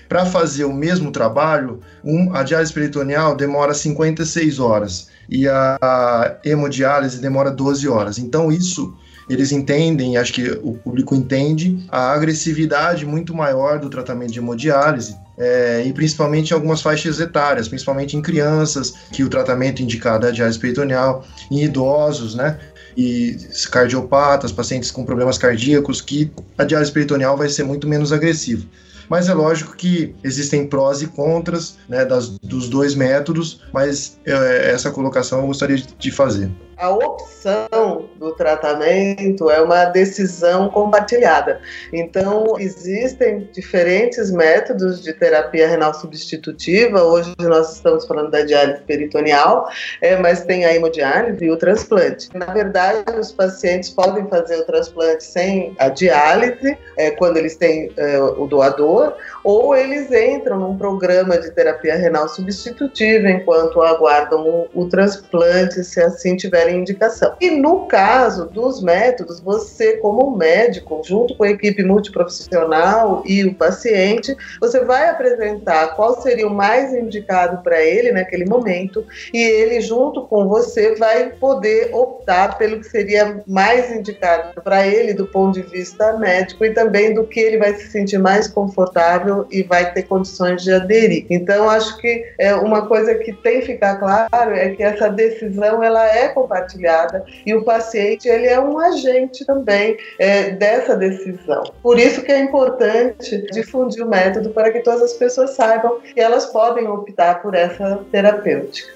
para 0.10 0.26
fazer 0.26 0.66
o 0.66 0.74
mesmo 0.74 1.12
trabalho, 1.12 1.80
um, 2.04 2.36
a 2.36 2.44
diálise 2.44 2.74
peritoneal 2.74 3.36
demora 3.36 3.74
56 3.74 4.60
horas 4.60 5.08
e 5.30 5.48
a 5.48 6.38
hemodiálise 6.44 7.20
demora 7.20 7.50
12 7.50 7.88
horas. 7.88 8.18
Então, 8.18 8.52
isso 8.52 8.96
eles 9.30 9.52
entendem, 9.52 10.18
acho 10.18 10.34
que 10.34 10.52
o 10.62 10.74
público 10.74 11.16
entende, 11.16 11.84
a 11.90 12.12
agressividade 12.12 13.06
muito 13.06 13.34
maior 13.34 13.80
do 13.80 13.90
tratamento 13.90 14.32
de 14.32 14.40
hemodiálise. 14.40 15.16
É, 15.36 15.84
e 15.84 15.92
principalmente 15.94 16.52
em 16.52 16.54
algumas 16.54 16.82
faixas 16.82 17.20
etárias, 17.20 17.68
principalmente 17.68 18.16
em 18.16 18.22
crianças, 18.22 18.94
que 19.12 19.24
o 19.24 19.30
tratamento 19.30 19.82
indicado 19.82 20.28
é 20.28 20.30
a 20.30 20.32
diálise 20.32 20.60
peritoneal, 20.60 21.26
em 21.50 21.64
idosos, 21.64 22.36
né? 22.36 22.60
E 22.96 23.36
cardiopatas, 23.72 24.52
pacientes 24.52 24.92
com 24.92 25.04
problemas 25.04 25.40
cardíacos, 25.40 26.02
que 26.02 26.32
a 26.56 26.64
diálise 26.64 26.92
peritoneal 26.92 27.36
vai 27.36 27.50
ser 27.50 27.64
muito 27.64 27.88
menos 27.88 28.12
agressiva. 28.12 28.64
Mas 29.10 29.28
é 29.28 29.34
lógico 29.34 29.76
que 29.76 30.16
existem 30.24 30.68
prós 30.68 31.02
e 31.02 31.08
contras 31.08 31.78
né, 31.90 32.06
das, 32.06 32.30
dos 32.30 32.70
dois 32.70 32.96
métodos, 32.96 33.62
mas 33.74 34.20
é, 34.26 34.72
essa 34.72 34.92
colocação 34.92 35.40
eu 35.40 35.48
gostaria 35.48 35.78
de 35.78 36.12
fazer 36.12 36.50
a 36.78 36.90
opção 36.90 38.10
do 38.18 38.34
tratamento 38.36 39.50
é 39.50 39.62
uma 39.62 39.86
decisão 39.86 40.70
compartilhada. 40.70 41.62
Então, 41.92 42.56
existem 42.60 43.50
diferentes 43.52 44.32
métodos 44.32 45.02
de 45.02 45.14
terapia 45.14 45.68
renal 45.68 45.94
substitutiva. 45.94 47.04
Hoje 47.04 47.34
nós 47.40 47.76
estamos 47.76 48.06
falando 48.06 48.32
da 48.32 48.42
diálise 48.42 48.82
peritoneal, 48.82 49.68
é, 50.02 50.16
mas 50.18 50.44
tem 50.44 50.66
a 50.66 50.74
hemodiálise 50.74 51.44
e 51.44 51.52
o 51.52 51.58
transplante. 51.58 52.30
Na 52.34 52.48
verdade, 52.48 53.04
os 53.20 53.32
pacientes 53.32 53.90
podem 53.90 54.28
fazer 54.28 54.58
o 54.58 54.66
transplante 54.66 55.24
sem 55.24 55.76
a 55.80 55.90
diálise, 55.90 56.78
é, 56.98 57.12
quando 57.12 57.38
eles 57.38 57.56
têm 57.56 57.92
é, 57.98 58.20
o 58.22 58.48
doador, 58.48 59.16
ou 59.44 59.76
eles 59.76 60.12
entram 60.12 60.60
num 60.60 60.78
programa 60.78 61.38
de 61.38 61.52
terapia 61.52 61.96
renal 61.96 62.28
substitutiva 62.28 63.30
enquanto 63.30 63.82
aguardam 63.82 64.48
o, 64.48 64.70
o 64.74 64.88
transplante, 64.88 65.84
se 65.84 66.02
assim 66.02 66.36
tiverem 66.64 66.80
indicação. 66.80 67.36
E 67.40 67.52
no 67.52 67.86
caso 67.86 68.46
dos 68.46 68.82
métodos, 68.82 69.40
você, 69.40 69.98
como 69.98 70.36
médico, 70.36 71.02
junto 71.04 71.36
com 71.36 71.44
a 71.44 71.50
equipe 71.50 71.84
multiprofissional 71.84 73.24
e 73.26 73.44
o 73.46 73.54
paciente, 73.54 74.36
você 74.60 74.84
vai 74.84 75.10
apresentar 75.10 75.96
qual 75.96 76.22
seria 76.22 76.48
o 76.48 76.54
mais 76.54 76.94
indicado 76.94 77.62
para 77.64 77.82
ele 77.84 78.12
naquele 78.12 78.46
momento 78.46 79.06
e 79.34 79.40
ele, 79.42 79.82
junto 79.82 80.24
com 80.24 80.48
você, 80.48 80.96
vai 80.96 81.32
poder 81.32 81.94
optar 81.94 82.58
pelo 82.58 82.80
que 82.80 82.88
seria 82.88 83.42
mais 83.48 83.92
indicado 83.92 84.62
para 84.62 84.88
ele 84.88 85.14
do 85.14 85.28
ponto 85.28 85.54
de 85.54 85.62
vista 85.62 86.18
médico 86.18 86.66
e 86.66 86.74
também 86.74 87.14
do 87.14 87.26
que 87.26 87.40
ele 87.40 87.58
vai 87.58 87.74
se 87.76 87.88
sentir 87.90 88.18
mais 88.18 88.48
confortável 88.48 89.46
e 89.52 89.64
vai 89.64 89.92
ter 89.94 90.04
condições 90.04 90.64
de 90.64 90.72
aderir. 90.72 91.26
Então, 91.30 91.70
acho 91.70 91.98
que 91.98 92.26
é 92.38 92.56
uma 92.56 92.88
coisa 92.88 93.16
que 93.16 93.34
tem 93.34 93.60
que 93.60 93.68
ficar 93.68 93.98
claro 93.98 94.54
é 94.54 94.70
que 94.70 94.84
essa 94.84 95.10
decisão 95.10 95.84
ela 95.84 96.06
é 96.06 96.30
compartilhada 96.30 96.53
compartilhada 96.54 97.26
e 97.46 97.54
o 97.54 97.64
paciente 97.64 98.28
ele 98.28 98.48
é 98.48 98.60
um 98.60 98.78
agente 98.78 99.44
também 99.46 99.98
é, 100.20 100.52
dessa 100.52 100.96
decisão. 100.96 101.64
Por 101.82 102.00
isso 102.00 102.22
que 102.22 102.32
é 102.32 102.40
importante 102.40 103.46
difundir 103.52 104.06
o 104.06 104.10
método 104.10 104.52
para 104.52 104.72
que 104.72 104.80
todas 104.80 105.02
as 105.02 105.14
pessoas 105.14 105.52
saibam 105.52 106.00
que 106.02 106.20
elas 106.20 106.46
podem 106.46 106.88
optar 106.88 107.42
por 107.42 107.56
essa 107.56 108.00
terapêutica. 108.12 108.94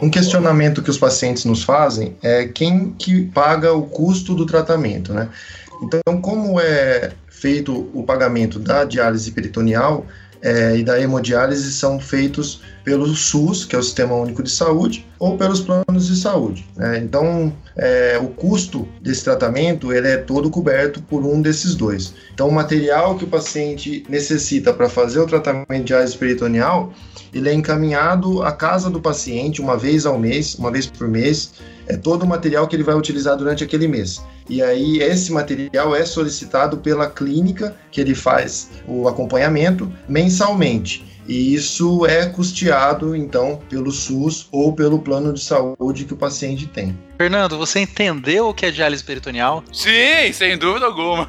Um 0.00 0.10
questionamento 0.10 0.82
que 0.82 0.90
os 0.90 0.98
pacientes 0.98 1.44
nos 1.44 1.62
fazem 1.62 2.16
é 2.22 2.46
quem 2.46 2.94
que 2.98 3.26
paga 3.26 3.72
o 3.72 3.82
custo 3.82 4.34
do 4.34 4.46
tratamento, 4.46 5.12
né? 5.12 5.28
Então, 5.82 6.20
como 6.20 6.60
é 6.60 7.12
feito 7.28 7.88
o 7.94 8.02
pagamento 8.02 8.58
da 8.58 8.84
diálise 8.84 9.30
peritoneal, 9.30 10.04
é, 10.42 10.76
e 10.76 10.82
da 10.82 11.00
hemodiálise 11.00 11.72
são 11.72 11.98
feitos 11.98 12.60
pelo 12.84 13.06
SUS, 13.14 13.64
que 13.64 13.76
é 13.76 13.78
o 13.78 13.82
Sistema 13.82 14.14
Único 14.14 14.42
de 14.42 14.50
Saúde, 14.50 15.06
ou 15.18 15.36
pelos 15.36 15.60
planos 15.60 16.06
de 16.06 16.16
saúde. 16.16 16.66
Né? 16.76 16.98
Então, 16.98 17.52
é, 17.76 18.18
o 18.20 18.28
custo 18.28 18.88
desse 19.02 19.24
tratamento 19.24 19.92
ele 19.92 20.08
é 20.08 20.16
todo 20.16 20.48
coberto 20.48 21.02
por 21.02 21.24
um 21.24 21.42
desses 21.42 21.74
dois. 21.74 22.14
Então, 22.32 22.48
o 22.48 22.52
material 22.52 23.16
que 23.16 23.24
o 23.24 23.28
paciente 23.28 24.04
necessita 24.08 24.72
para 24.72 24.88
fazer 24.88 25.20
o 25.20 25.26
tratamento 25.26 25.68
de 25.70 25.84
diálise 25.84 26.16
peritoneal, 26.16 26.92
ele 27.34 27.48
é 27.48 27.52
encaminhado 27.52 28.42
à 28.42 28.52
casa 28.52 28.88
do 28.88 29.00
paciente 29.00 29.60
uma 29.60 29.76
vez 29.76 30.06
ao 30.06 30.18
mês, 30.18 30.54
uma 30.54 30.70
vez 30.70 30.86
por 30.86 31.08
mês, 31.08 31.52
é 31.86 31.96
todo 31.96 32.22
o 32.22 32.26
material 32.26 32.66
que 32.68 32.76
ele 32.76 32.82
vai 32.82 32.94
utilizar 32.94 33.36
durante 33.36 33.64
aquele 33.64 33.88
mês. 33.88 34.22
E 34.48 34.62
aí 34.62 34.98
esse 35.02 35.30
material 35.32 35.94
é 35.94 36.04
solicitado 36.04 36.78
pela 36.78 37.10
clínica 37.10 37.76
que 37.90 38.00
ele 38.00 38.14
faz 38.14 38.70
o 38.86 39.06
acompanhamento 39.06 39.92
mensalmente. 40.08 41.04
E 41.28 41.52
isso 41.52 42.06
é 42.06 42.24
custeado, 42.24 43.14
então, 43.14 43.60
pelo 43.68 43.92
SUS 43.92 44.48
ou 44.50 44.72
pelo 44.72 44.98
plano 45.00 45.30
de 45.34 45.40
saúde 45.40 46.06
que 46.06 46.14
o 46.14 46.16
paciente 46.16 46.66
tem. 46.66 46.98
Fernando, 47.18 47.58
você 47.58 47.80
entendeu 47.80 48.48
o 48.48 48.54
que 48.54 48.64
é 48.64 48.70
diálise 48.70 49.04
peritoneal? 49.04 49.62
Sim, 49.70 50.32
sem 50.32 50.56
dúvida 50.56 50.86
alguma. 50.86 51.28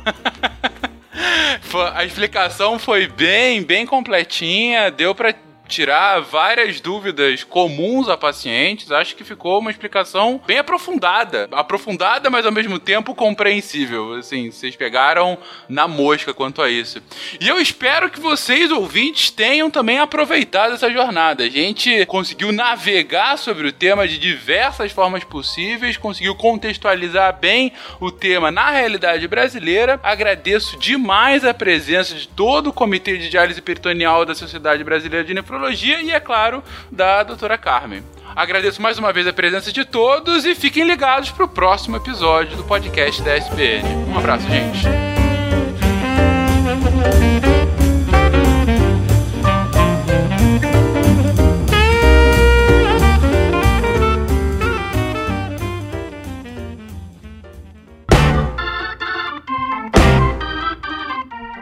a 1.94 2.06
explicação 2.06 2.80
foi 2.80 3.08
bem, 3.08 3.62
bem 3.62 3.86
completinha, 3.86 4.90
deu 4.90 5.14
para 5.14 5.36
tirar 5.70 6.20
várias 6.22 6.82
dúvidas 6.82 7.44
comuns 7.44 8.10
a 8.10 8.18
pacientes. 8.18 8.92
Acho 8.92 9.16
que 9.16 9.24
ficou 9.24 9.60
uma 9.60 9.72
explicação 9.72 10.42
bem 10.46 10.58
aprofundada. 10.58 11.48
Aprofundada, 11.52 12.30
mas 12.30 12.46
ao 12.46 12.52
mesmo 12.52 12.80
tempo 12.80 13.14
compreensível. 13.14 14.16
Assim, 14.16 14.52
vocês 14.52 14.76
pegaram 14.76 15.38
na 15.70 15.88
mosca 15.88 16.34
quanto 16.34 16.62
a 16.62 16.70
isso. 16.70 17.02
E 17.40 17.48
eu 17.48 17.60
espero 17.60 18.10
que 18.10 18.20
vocês, 18.20 18.72
ouvintes, 18.72 19.30
tenham 19.30 19.70
também 19.70 20.00
aproveitado 20.00 20.74
essa 20.74 20.92
jornada. 20.92 21.44
A 21.44 21.50
gente 21.50 22.06
conseguiu 22.08 22.52
navegar 22.52 23.38
sobre 23.38 23.68
o 23.68 23.72
tema 23.72 24.08
de 24.08 24.18
diversas 24.18 24.92
formas 24.92 25.24
possíveis, 25.24 25.98
conseguiu 25.98 26.36
contextualizar 26.36 27.38
bem 27.40 27.72
o 28.00 28.12
tema 28.12 28.52
na 28.52 28.72
realidade 28.72 29.28
brasileira. 29.28 30.00
Agradeço 30.02 30.78
demais 30.78 31.46
a 31.46 31.54
presença 31.54 32.16
de 32.16 32.28
todo 32.28 32.72
o 32.72 32.74
Comitê 32.74 33.18
de 33.18 33.30
Diálise 33.30 33.62
Peritoneal 33.62 34.26
da 34.26 34.34
Sociedade 34.34 34.84
Brasileira 34.84 35.24
de 35.24 35.34
Nefrologia 35.34 35.59
e, 35.68 36.12
é 36.12 36.20
claro, 36.20 36.64
da 36.92 37.24
doutora 37.24 37.58
Carmen. 37.58 38.04
Agradeço 38.36 38.82
mais 38.82 38.98
uma 38.98 39.12
vez 39.12 39.28
a 39.28 39.34
presença 39.34 39.72
de 39.72 39.84
todos 39.84 40.46
e 40.46 40.56
fiquem 40.56 40.84
ligados 40.84 41.32
para 41.32 41.46
o 41.46 41.48
próximo 41.48 41.98
episódio 41.98 42.56
do 42.56 42.64
podcast 42.64 43.22
da 43.22 43.36
SBN. 43.36 43.88
Um 44.08 44.18
abraço, 44.18 44.48
gente. 44.48 44.88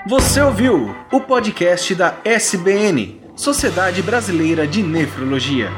Você 0.06 0.42
ouviu 0.42 0.96
o 1.12 1.20
podcast 1.20 1.94
da 1.94 2.16
SBN 2.24 3.27
Sociedade 3.38 4.02
Brasileira 4.02 4.66
de 4.66 4.82
Nefrologia. 4.82 5.70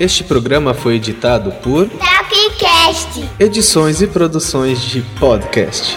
Este 0.00 0.24
programa 0.24 0.74
foi 0.74 0.96
editado 0.96 1.52
por 1.62 1.88
Tapcast. 1.88 3.30
Edições 3.38 4.02
e 4.02 4.08
Produções 4.08 4.82
de 4.82 5.02
Podcast. 5.20 5.96